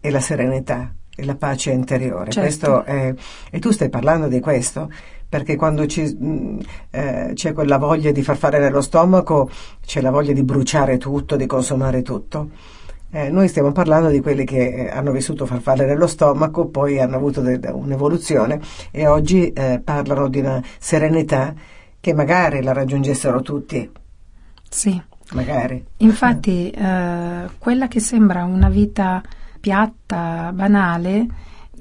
è 0.00 0.10
la 0.10 0.20
serenità 0.20 0.92
e 1.14 1.24
la 1.24 1.36
pace 1.36 1.70
interiore 1.70 2.30
certo. 2.30 2.84
è, 2.84 3.14
e 3.50 3.58
tu 3.58 3.70
stai 3.70 3.90
parlando 3.90 4.26
di 4.26 4.40
questo 4.40 4.88
perché 5.28 5.54
quando 5.54 5.86
ci, 5.86 6.02
mh, 6.02 6.26
mm, 6.26 6.58
eh, 6.90 7.30
c'è 7.34 7.52
quella 7.52 7.78
voglia 7.78 8.10
di 8.10 8.20
far 8.20 8.36
fare 8.36 8.58
nello 8.58 8.80
stomaco, 8.80 9.48
c'è 9.80 10.00
la 10.00 10.10
voglia 10.10 10.32
di 10.32 10.42
bruciare 10.42 10.98
tutto, 10.98 11.36
di 11.36 11.46
consumare 11.46 12.02
tutto. 12.02 12.50
Eh, 13.12 13.30
noi 13.30 13.46
stiamo 13.46 13.70
parlando 13.70 14.08
di 14.08 14.20
quelli 14.20 14.44
che 14.44 14.86
eh, 14.86 14.90
hanno 14.90 15.12
vissuto 15.12 15.46
farfalle 15.46 15.86
nello 15.86 16.08
stomaco, 16.08 16.66
poi 16.66 16.98
hanno 17.00 17.14
avuto 17.14 17.42
de- 17.42 17.60
un'evoluzione 17.68 18.60
e 18.90 19.06
oggi 19.06 19.52
eh, 19.52 19.80
parlano 19.84 20.28
di 20.28 20.40
una 20.40 20.60
serenità 20.78 21.54
che 22.00 22.12
magari 22.12 22.60
la 22.60 22.72
raggiungessero 22.72 23.40
tutti. 23.40 23.88
Sì. 24.68 25.00
Magari. 25.32 25.84
Infatti, 25.98 26.70
eh, 26.70 27.48
quella 27.58 27.86
che 27.86 28.00
sembra 28.00 28.42
una 28.42 28.68
vita 28.68 29.22
piatta, 29.60 30.50
banale, 30.54 31.26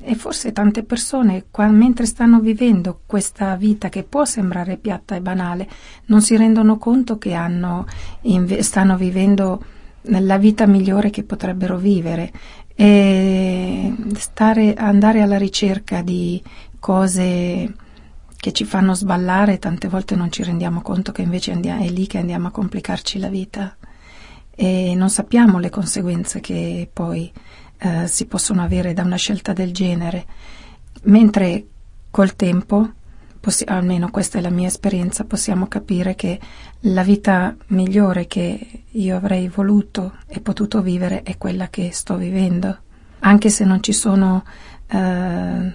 e 0.01 0.15
forse 0.15 0.51
tante 0.51 0.83
persone, 0.83 1.45
qua, 1.51 1.67
mentre 1.67 2.05
stanno 2.05 2.39
vivendo 2.39 3.01
questa 3.05 3.55
vita 3.55 3.89
che 3.89 4.03
può 4.03 4.25
sembrare 4.25 4.77
piatta 4.77 5.15
e 5.15 5.21
banale, 5.21 5.67
non 6.05 6.21
si 6.21 6.37
rendono 6.37 6.77
conto 6.77 7.17
che 7.17 7.33
hanno, 7.33 7.85
inve- 8.21 8.63
stanno 8.63 8.95
vivendo 8.97 9.63
la 10.03 10.37
vita 10.37 10.65
migliore 10.65 11.09
che 11.09 11.23
potrebbero 11.23 11.77
vivere. 11.77 12.31
E 12.75 13.93
stare, 14.15 14.73
andare 14.73 15.21
alla 15.21 15.37
ricerca 15.37 16.01
di 16.01 16.41
cose 16.79 17.73
che 18.37 18.53
ci 18.53 18.63
fanno 18.63 18.93
sballare, 18.93 19.59
tante 19.59 19.89
volte 19.89 20.15
non 20.15 20.31
ci 20.31 20.43
rendiamo 20.43 20.81
conto 20.81 21.11
che 21.11 21.21
invece 21.21 21.51
andiamo, 21.51 21.83
è 21.83 21.89
lì 21.89 22.07
che 22.07 22.19
andiamo 22.19 22.47
a 22.47 22.51
complicarci 22.51 23.19
la 23.19 23.27
vita 23.27 23.75
e 24.55 24.93
non 24.95 25.09
sappiamo 25.09 25.59
le 25.59 25.69
conseguenze 25.69 26.39
che 26.39 26.89
poi 26.91 27.31
eh, 27.79 28.07
si 28.07 28.25
possono 28.25 28.61
avere 28.61 28.93
da 28.93 29.03
una 29.03 29.15
scelta 29.15 29.53
del 29.53 29.71
genere, 29.71 30.25
mentre 31.03 31.65
col 32.11 32.35
tempo, 32.35 32.89
possi- 33.39 33.63
almeno 33.65 34.09
questa 34.11 34.37
è 34.37 34.41
la 34.41 34.49
mia 34.49 34.67
esperienza, 34.67 35.23
possiamo 35.23 35.67
capire 35.67 36.15
che 36.15 36.39
la 36.81 37.03
vita 37.03 37.55
migliore 37.67 38.27
che 38.27 38.83
io 38.89 39.15
avrei 39.15 39.47
voluto 39.47 40.13
e 40.27 40.41
potuto 40.41 40.81
vivere 40.81 41.23
è 41.23 41.37
quella 41.37 41.69
che 41.69 41.91
sto 41.93 42.17
vivendo, 42.17 42.77
anche 43.19 43.49
se 43.49 43.63
non 43.63 43.81
ci 43.81 43.93
sono 43.93 44.43
eh, 44.87 45.73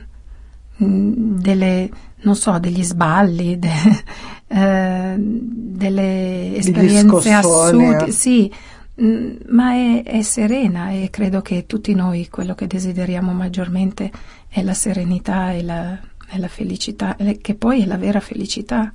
delle, 0.77 1.91
non 2.21 2.37
so, 2.37 2.59
degli 2.59 2.83
sballi, 2.83 3.59
de, 3.59 3.71
eh, 4.49 5.15
delle 5.17 6.57
esperienze 6.57 7.33
assurde, 7.33 8.11
sì, 8.11 8.53
Mm, 8.53 8.74
ma 8.97 9.73
è, 9.73 10.03
è, 10.05 10.23
serena 10.23 10.91
e 10.91 11.09
credo 11.11 11.43
che 11.43 11.67
tutti 11.67 11.95
noi 11.95 12.29
quello 12.29 12.55
che 12.55 12.69
desideriamo 12.69 13.33
maggiormente 13.33 14.11
è 14.49 14.63
la 14.63 14.75
serenità 14.75 15.53
e 15.53 15.63
la, 15.63 15.99
e 16.31 16.39
la 16.39 16.49
felicità, 16.49 17.17
che 17.41 17.55
poi 17.55 17.83
è 17.83 17.87
la 17.87 17.97
vera 17.97 18.21
felicità. 18.21 18.93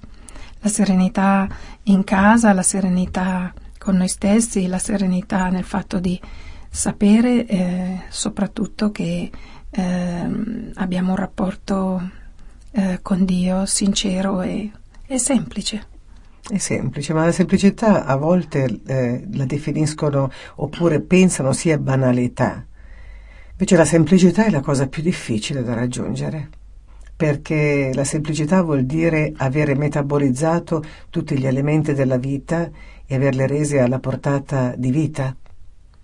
La 0.62 0.70
serenità 0.70 1.48
in 1.84 2.04
casa, 2.04 2.52
la 2.52 2.64
serenità 2.64 3.54
con 3.78 3.96
noi 3.96 4.10
stessi, 4.10 4.68
la 4.68 4.78
serenità 4.78 5.48
nel 5.48 5.64
fatto 5.64 6.00
di 6.00 6.20
sapere 6.70 7.46
eh, 7.46 8.02
soprattutto 8.10 8.92
che 8.92 9.32
eh, 9.70 10.30
abbiamo 10.76 11.12
un 11.12 11.16
rapporto 11.16 12.10
eh, 12.72 13.00
con 13.02 13.26
Dio 13.26 13.66
sincero 13.66 14.42
e, 14.42 14.72
e 15.08 15.18
semplice. 15.18 15.89
È 16.52 16.58
semplice, 16.58 17.14
ma 17.14 17.26
la 17.26 17.32
semplicità 17.32 18.06
a 18.06 18.16
volte 18.16 18.80
eh, 18.88 19.24
la 19.34 19.46
definiscono 19.46 20.32
oppure 20.56 21.00
pensano 21.00 21.54
sia 21.54 21.78
banalità. 21.78 22.66
Invece 23.52 23.76
la 23.76 23.86
semplicità 23.86 24.46
è 24.46 24.50
la 24.50 24.62
cosa 24.62 24.88
più 24.88 25.04
difficile 25.04 25.62
da 25.62 25.76
raggiungere, 25.76 26.50
perché 27.16 27.92
la 27.94 28.04
semplicità 28.04 28.64
vuol 28.64 28.86
dire 28.86 29.32
avere 29.38 29.76
metabolizzato 29.76 30.84
tutti 31.12 31.38
gli 31.38 31.46
elementi 31.46 31.94
della 31.94 32.18
vita 32.18 32.68
e 33.06 33.14
averli 33.14 33.46
resi 33.46 33.78
alla 33.78 34.00
portata 34.00 34.74
di 34.76 34.90
vita. 34.90 35.36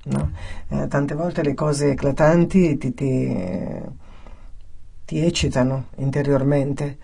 No? 0.04 0.32
Eh, 0.68 0.88
tante 0.88 1.16
volte 1.16 1.41
le 1.41 1.56
cose 1.56 1.89
eclatanti 1.89 2.78
ti, 2.78 2.93
ti, 2.93 3.36
ti 5.06 5.26
eccitano 5.26 5.86
interiormente, 5.96 6.98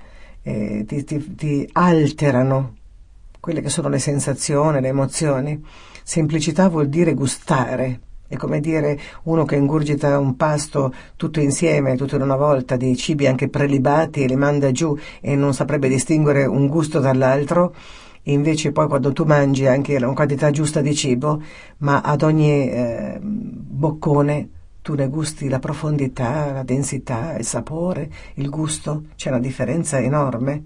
eh, 0.43 0.85
ti, 0.85 1.33
ti 1.33 1.67
alterano 1.71 2.75
quelle 3.41 3.61
che 3.61 3.69
sono 3.69 3.89
le 3.89 3.99
sensazioni, 3.99 4.79
le 4.79 4.87
emozioni. 4.87 5.61
Semplicità 6.03 6.69
vuol 6.69 6.87
dire 6.87 7.13
gustare, 7.15 7.99
è 8.27 8.37
come 8.37 8.61
dire 8.61 8.97
uno 9.23 9.43
che 9.43 9.55
ingurgita 9.55 10.17
un 10.17 10.37
pasto 10.37 10.93
tutto 11.17 11.41
insieme, 11.41 11.97
tutto 11.97 12.15
in 12.15 12.21
una 12.21 12.37
volta, 12.37 12.77
dei 12.77 12.95
cibi 12.95 13.27
anche 13.27 13.49
prelibati 13.49 14.23
e 14.23 14.27
li 14.27 14.35
manda 14.35 14.71
giù 14.71 14.97
e 15.19 15.35
non 15.35 15.53
saprebbe 15.53 15.89
distinguere 15.89 16.45
un 16.45 16.67
gusto 16.67 16.99
dall'altro. 16.99 17.73
Invece 18.25 18.71
poi 18.71 18.87
quando 18.87 19.11
tu 19.11 19.23
mangi 19.25 19.65
anche 19.65 19.97
la 19.97 20.07
quantità 20.13 20.51
giusta 20.51 20.81
di 20.81 20.95
cibo, 20.95 21.41
ma 21.79 22.01
ad 22.01 22.21
ogni 22.21 22.69
eh, 22.69 23.19
boccone 23.21 24.49
tu 24.83 24.93
ne 24.93 25.07
gusti 25.09 25.49
la 25.49 25.59
profondità, 25.59 26.51
la 26.51 26.63
densità, 26.63 27.35
il 27.37 27.45
sapore, 27.45 28.09
il 28.35 28.49
gusto, 28.49 29.05
c'è 29.15 29.29
una 29.29 29.39
differenza 29.39 29.99
enorme 29.99 30.63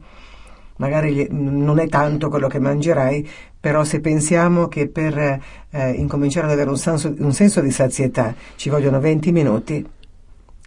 magari 0.78 1.28
non 1.30 1.80
è 1.80 1.88
tanto 1.88 2.30
quello 2.30 2.48
che 2.48 2.60
mangerai, 2.60 3.28
però 3.60 3.84
se 3.84 4.00
pensiamo 4.00 4.68
che 4.68 4.88
per 4.88 5.18
eh, 5.18 5.92
incominciare 5.92 6.46
ad 6.48 6.54
avere 6.54 6.70
un 6.70 6.78
senso, 6.78 7.14
un 7.18 7.34
senso, 7.34 7.62
di 7.62 7.72
sazietà 7.72 8.34
ci 8.56 8.70
vogliono 8.70 9.00
20 9.00 9.32
minuti, 9.32 9.86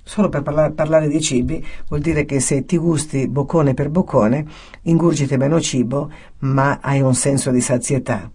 solo 0.02 0.28
per 0.28 0.42
parlare, 0.42 0.72
parlare 0.72 1.08
di 1.08 1.20
cibi 1.20 1.64
vuol 1.88 2.00
dire 2.00 2.24
che 2.24 2.40
se 2.40 2.64
ti 2.64 2.76
gusti 2.76 3.28
boccone 3.28 3.74
per 3.74 3.90
boccone, 3.90 4.46
ingurgiti 4.82 5.36
meno 5.36 5.60
cibo, 5.60 6.10
ma 6.40 6.78
hai 6.80 7.00
un 7.00 7.14
senso 7.14 7.50
di 7.50 7.60
sazietà. 7.60 8.30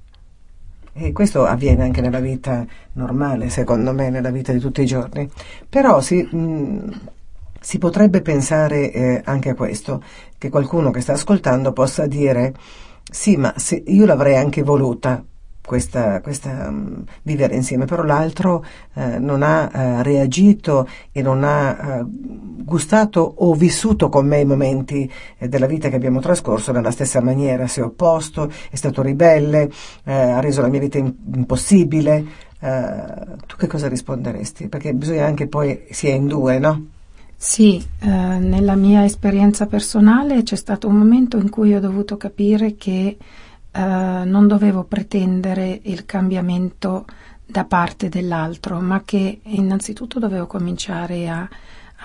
E 0.95 1.11
questo 1.11 1.43
avviene 1.43 1.81
anche 1.81 2.01
nella 2.01 2.19
vita 2.19 2.63
normale, 2.93 3.49
secondo 3.49 3.93
me, 3.93 4.11
nella 4.11 4.29
vita 4.29 4.51
di 4.51 4.59
tutti 4.59 4.83
i 4.83 4.85
giorni. 4.85 5.27
Però 5.67 5.99
si, 6.01 6.21
mh, 6.21 6.99
si 7.59 7.79
potrebbe 7.79 8.21
pensare 8.21 8.91
eh, 8.91 9.21
anche 9.25 9.49
a 9.49 9.55
questo, 9.55 10.03
che 10.43 10.49
qualcuno 10.49 10.91
che 10.91 10.99
sta 10.99 11.13
ascoltando 11.13 11.71
possa 11.71 12.05
dire 12.05 12.53
sì, 13.09 13.37
ma 13.37 13.53
io 13.85 14.05
l'avrei 14.05 14.35
anche 14.35 14.61
voluta 14.61 15.23
questa, 15.65 16.19
questa 16.19 16.67
um, 16.67 17.05
vivere 17.21 17.55
insieme, 17.55 17.85
però 17.85 18.03
l'altro 18.03 18.65
eh, 18.95 19.19
non 19.19 19.41
ha 19.41 19.71
eh, 19.71 20.03
reagito 20.03 20.89
e 21.13 21.21
non 21.21 21.45
ha 21.45 21.99
eh, 21.99 22.05
gustato 22.05 23.21
o 23.21 23.53
vissuto 23.53 24.09
con 24.09 24.27
me 24.27 24.41
i 24.41 24.45
momenti 24.45 25.09
eh, 25.37 25.47
della 25.47 25.65
vita 25.67 25.87
che 25.87 25.95
abbiamo 25.95 26.19
trascorso 26.19 26.73
nella 26.73 26.91
stessa 26.91 27.21
maniera, 27.21 27.67
si 27.67 27.79
è 27.79 27.83
opposto, 27.83 28.51
è 28.69 28.75
stato 28.75 29.01
ribelle, 29.01 29.69
eh, 30.03 30.11
ha 30.13 30.41
reso 30.41 30.61
la 30.61 30.67
mia 30.67 30.81
vita 30.81 30.97
in- 30.97 31.15
impossibile. 31.35 32.25
Eh, 32.59 33.03
tu 33.47 33.55
che 33.55 33.67
cosa 33.67 33.87
risponderesti? 33.87 34.67
Perché 34.67 34.93
bisogna 34.93 35.25
anche 35.25 35.47
poi, 35.47 35.85
si 35.91 36.07
è 36.09 36.11
in 36.11 36.27
due, 36.27 36.59
no? 36.59 36.92
Sì, 37.35 37.83
eh, 37.99 38.07
nella 38.07 38.75
mia 38.75 39.03
esperienza 39.03 39.65
personale 39.65 40.43
c'è 40.43 40.55
stato 40.55 40.87
un 40.87 40.95
momento 40.95 41.37
in 41.37 41.49
cui 41.49 41.75
ho 41.75 41.79
dovuto 41.79 42.15
capire 42.15 42.75
che 42.75 43.17
eh, 43.71 43.79
non 43.79 44.47
dovevo 44.47 44.83
pretendere 44.85 45.79
il 45.83 46.05
cambiamento 46.05 47.05
da 47.45 47.65
parte 47.65 48.07
dell'altro, 48.07 48.79
ma 48.79 49.03
che 49.03 49.41
innanzitutto 49.43 50.19
dovevo 50.19 50.47
cominciare 50.47 51.27
a, 51.27 51.47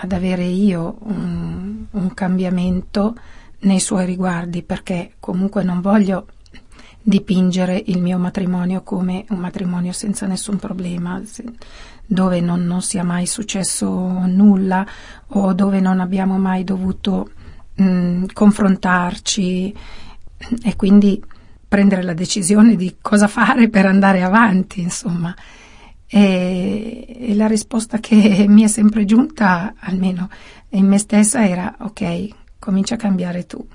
ad 0.00 0.12
avere 0.12 0.44
io 0.44 0.96
un, 1.02 1.84
un 1.88 2.14
cambiamento 2.14 3.14
nei 3.60 3.80
suoi 3.80 4.06
riguardi, 4.06 4.62
perché 4.62 5.14
comunque 5.20 5.62
non 5.62 5.80
voglio 5.80 6.26
dipingere 7.02 7.82
il 7.86 8.00
mio 8.00 8.18
matrimonio 8.18 8.82
come 8.82 9.24
un 9.30 9.38
matrimonio 9.38 9.92
senza 9.92 10.26
nessun 10.26 10.58
problema, 10.58 11.22
dove 12.06 12.40
non, 12.40 12.64
non 12.64 12.82
sia 12.82 13.04
mai 13.04 13.26
successo 13.26 13.88
nulla 14.26 14.86
o 15.28 15.52
dove 15.52 15.80
non 15.80 16.00
abbiamo 16.00 16.38
mai 16.38 16.64
dovuto 16.64 17.30
mh, 17.74 18.26
confrontarci 18.32 19.74
e 20.62 20.76
quindi 20.76 21.22
prendere 21.66 22.02
la 22.02 22.14
decisione 22.14 22.76
di 22.76 22.96
cosa 23.00 23.28
fare 23.28 23.68
per 23.68 23.86
andare 23.86 24.22
avanti, 24.22 24.80
insomma. 24.80 25.34
E, 26.06 27.16
e, 27.20 27.34
la 27.34 27.46
risposta 27.46 27.98
che 27.98 28.46
mi 28.48 28.62
è 28.62 28.68
sempre 28.68 29.04
giunta, 29.04 29.74
almeno 29.78 30.30
in 30.70 30.86
me 30.86 30.96
stessa, 30.98 31.46
era 31.46 31.76
ok, 31.80 32.28
comincia 32.58 32.94
a 32.94 32.98
cambiare 32.98 33.46
tu. 33.46 33.66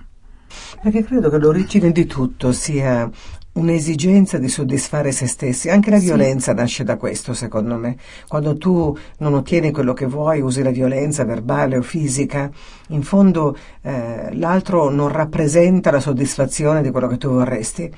Perché 0.81 1.03
credo 1.03 1.29
che 1.29 1.37
l'origine 1.37 1.91
di 1.91 2.05
tutto 2.05 2.51
sia 2.51 3.09
un'esigenza 3.53 4.37
di 4.37 4.47
soddisfare 4.47 5.11
se 5.11 5.27
stessi. 5.27 5.69
Anche 5.69 5.89
la 5.89 5.99
sì. 5.99 6.05
violenza 6.05 6.53
nasce 6.53 6.83
da 6.83 6.97
questo, 6.97 7.33
secondo 7.33 7.77
me. 7.77 7.97
Quando 8.27 8.57
tu 8.57 8.95
non 9.19 9.33
ottieni 9.33 9.71
quello 9.71 9.93
che 9.93 10.05
vuoi, 10.05 10.41
usi 10.41 10.63
la 10.63 10.71
violenza 10.71 11.23
verbale 11.23 11.77
o 11.77 11.81
fisica, 11.81 12.49
in 12.87 13.03
fondo 13.03 13.55
eh, 13.81 14.29
l'altro 14.35 14.89
non 14.89 15.09
rappresenta 15.09 15.91
la 15.91 15.99
soddisfazione 15.99 16.81
di 16.81 16.91
quello 16.91 17.07
che 17.07 17.17
tu 17.17 17.29
vorresti. 17.29 17.91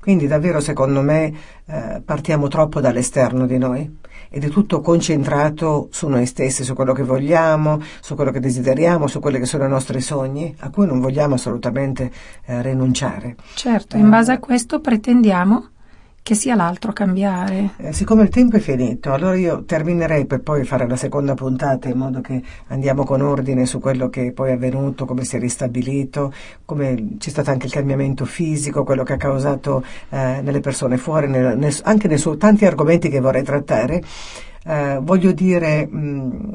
Quindi 0.00 0.26
davvero, 0.26 0.60
secondo 0.60 1.00
me, 1.00 1.32
eh, 1.66 2.02
partiamo 2.04 2.48
troppo 2.48 2.80
dall'esterno 2.80 3.46
di 3.46 3.58
noi 3.58 4.00
ed 4.32 4.44
è 4.44 4.48
tutto 4.48 4.80
concentrato 4.80 5.88
su 5.90 6.08
noi 6.08 6.24
stessi, 6.24 6.64
su 6.64 6.74
quello 6.74 6.94
che 6.94 7.02
vogliamo, 7.02 7.80
su 8.00 8.14
quello 8.14 8.30
che 8.30 8.40
desideriamo, 8.40 9.06
su 9.06 9.20
quelli 9.20 9.38
che 9.38 9.44
sono 9.44 9.66
i 9.66 9.68
nostri 9.68 10.00
sogni, 10.00 10.54
a 10.60 10.70
cui 10.70 10.86
non 10.86 11.00
vogliamo 11.00 11.34
assolutamente 11.34 12.10
eh, 12.46 12.62
rinunciare. 12.62 13.36
Certo, 13.54 13.98
in 13.98 14.08
base 14.08 14.32
a 14.32 14.38
questo 14.38 14.80
pretendiamo 14.80 15.71
che 16.22 16.36
sia 16.36 16.54
l'altro 16.54 16.90
a 16.90 16.94
cambiare. 16.94 17.70
Eh, 17.78 17.92
siccome 17.92 18.22
il 18.22 18.28
tempo 18.28 18.56
è 18.56 18.60
finito, 18.60 19.12
allora 19.12 19.34
io 19.34 19.64
terminerei 19.64 20.24
per 20.24 20.40
poi 20.40 20.64
fare 20.64 20.86
la 20.86 20.94
seconda 20.94 21.34
puntata 21.34 21.88
in 21.88 21.98
modo 21.98 22.20
che 22.20 22.40
andiamo 22.68 23.02
con 23.04 23.22
ordine 23.22 23.66
su 23.66 23.80
quello 23.80 24.08
che 24.08 24.32
poi 24.32 24.50
è 24.50 24.52
avvenuto, 24.52 25.04
come 25.04 25.24
si 25.24 25.36
è 25.36 25.40
ristabilito, 25.40 26.32
come 26.64 27.16
c'è 27.18 27.28
stato 27.28 27.50
anche 27.50 27.66
il 27.66 27.72
cambiamento 27.72 28.24
fisico, 28.24 28.84
quello 28.84 29.02
che 29.02 29.14
ha 29.14 29.16
causato 29.16 29.84
eh, 30.10 30.40
nelle 30.42 30.60
persone 30.60 30.96
fuori, 30.96 31.26
nel, 31.26 31.58
nel, 31.58 31.74
anche 31.82 32.06
nei 32.06 32.18
suoi 32.18 32.36
tanti 32.36 32.66
argomenti 32.66 33.08
che 33.08 33.20
vorrei 33.20 33.42
trattare. 33.42 34.00
Eh, 34.64 35.00
voglio 35.02 35.32
dire 35.32 35.86
mh, 35.86 35.98
mm, 35.98 36.52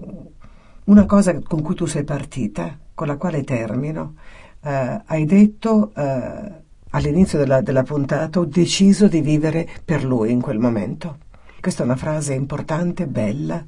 una 0.86 1.06
cosa 1.06 1.38
con 1.42 1.62
cui 1.62 1.76
tu 1.76 1.86
sei 1.86 2.06
partita, 2.06 2.78
con 2.94 3.08
la 3.08 3.18
quale 3.18 3.44
termino. 3.44 4.16
Eh, 4.64 5.02
hai 5.06 5.26
detto 5.26 5.92
eh, 5.94 6.66
all'inizio 6.98 7.38
della, 7.38 7.62
della 7.62 7.84
puntata 7.84 8.40
ho 8.40 8.46
deciso 8.46 9.08
di 9.08 9.22
vivere 9.22 9.68
per 9.84 10.04
lui 10.04 10.32
in 10.32 10.42
quel 10.42 10.60
momento. 10.60 11.18
Questa 11.60 11.82
è 11.82 11.86
una 11.86 11.96
frase 11.96 12.34
importante, 12.34 13.08
bella, 13.08 13.64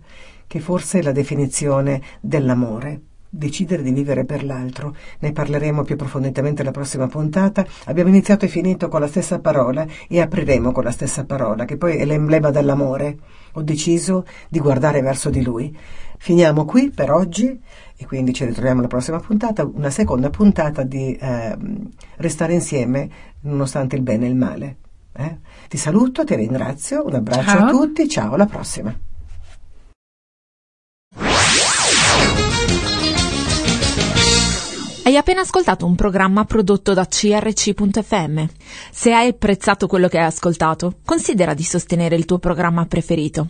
che 0.47 0.59
forse 0.59 0.99
è 0.99 1.01
la 1.01 1.11
definizione 1.11 2.01
dell'amore. 2.19 3.01
Decidere 3.31 3.83
di 3.83 3.91
vivere 3.91 4.25
per 4.25 4.43
l'altro. 4.43 4.95
Ne 5.19 5.31
parleremo 5.31 5.83
più 5.83 5.93
approfonditamente 5.93 6.63
la 6.63 6.71
prossima 6.71 7.07
puntata. 7.07 7.65
Abbiamo 7.85 8.09
iniziato 8.09 8.45
e 8.45 8.47
finito 8.47 8.87
con 8.87 9.01
la 9.01 9.07
stessa 9.07 9.39
parola 9.39 9.85
e 10.07 10.19
apriremo 10.19 10.71
con 10.71 10.83
la 10.83 10.91
stessa 10.91 11.25
parola, 11.25 11.65
che 11.65 11.77
poi 11.77 11.97
è 11.97 12.05
l'emblema 12.05 12.49
dell'amore. 12.49 13.17
Ho 13.53 13.61
deciso 13.61 14.25
di 14.49 14.59
guardare 14.59 15.01
verso 15.01 15.29
di 15.29 15.43
lui. 15.43 15.77
Finiamo 16.21 16.65
qui 16.65 16.91
per 16.91 17.11
oggi 17.11 17.59
e 17.95 18.05
quindi 18.05 18.33
ci 18.33 18.43
ritroviamo 18.43 18.79
alla 18.79 18.89
prossima 18.89 19.19
puntata, 19.19 19.65
una 19.65 19.89
seconda 19.89 20.29
puntata 20.29 20.83
di 20.83 21.15
eh, 21.15 21.57
Restare 22.17 22.53
insieme 22.53 23.09
nonostante 23.41 23.95
il 23.95 24.01
bene 24.01 24.25
e 24.25 24.29
il 24.29 24.35
male. 24.35 24.77
Eh? 25.13 25.37
Ti 25.69 25.77
saluto, 25.77 26.25
ti 26.25 26.35
ringrazio, 26.35 27.05
un 27.05 27.15
abbraccio 27.15 27.49
ciao. 27.49 27.65
a 27.65 27.69
tutti, 27.69 28.07
ciao, 28.09 28.33
alla 28.33 28.45
prossima. 28.45 28.93
Hai 35.03 35.17
appena 35.17 35.41
ascoltato 35.41 35.85
un 35.85 35.95
programma 35.95 36.43
prodotto 36.43 36.93
da 36.93 37.07
crc.fm. 37.07 38.43
Se 38.91 39.13
hai 39.13 39.29
apprezzato 39.29 39.87
quello 39.87 40.09
che 40.09 40.19
hai 40.19 40.25
ascoltato, 40.25 40.97
considera 41.05 41.53
di 41.53 41.63
sostenere 41.63 42.15
il 42.15 42.25
tuo 42.25 42.39
programma 42.39 42.85
preferito. 42.85 43.49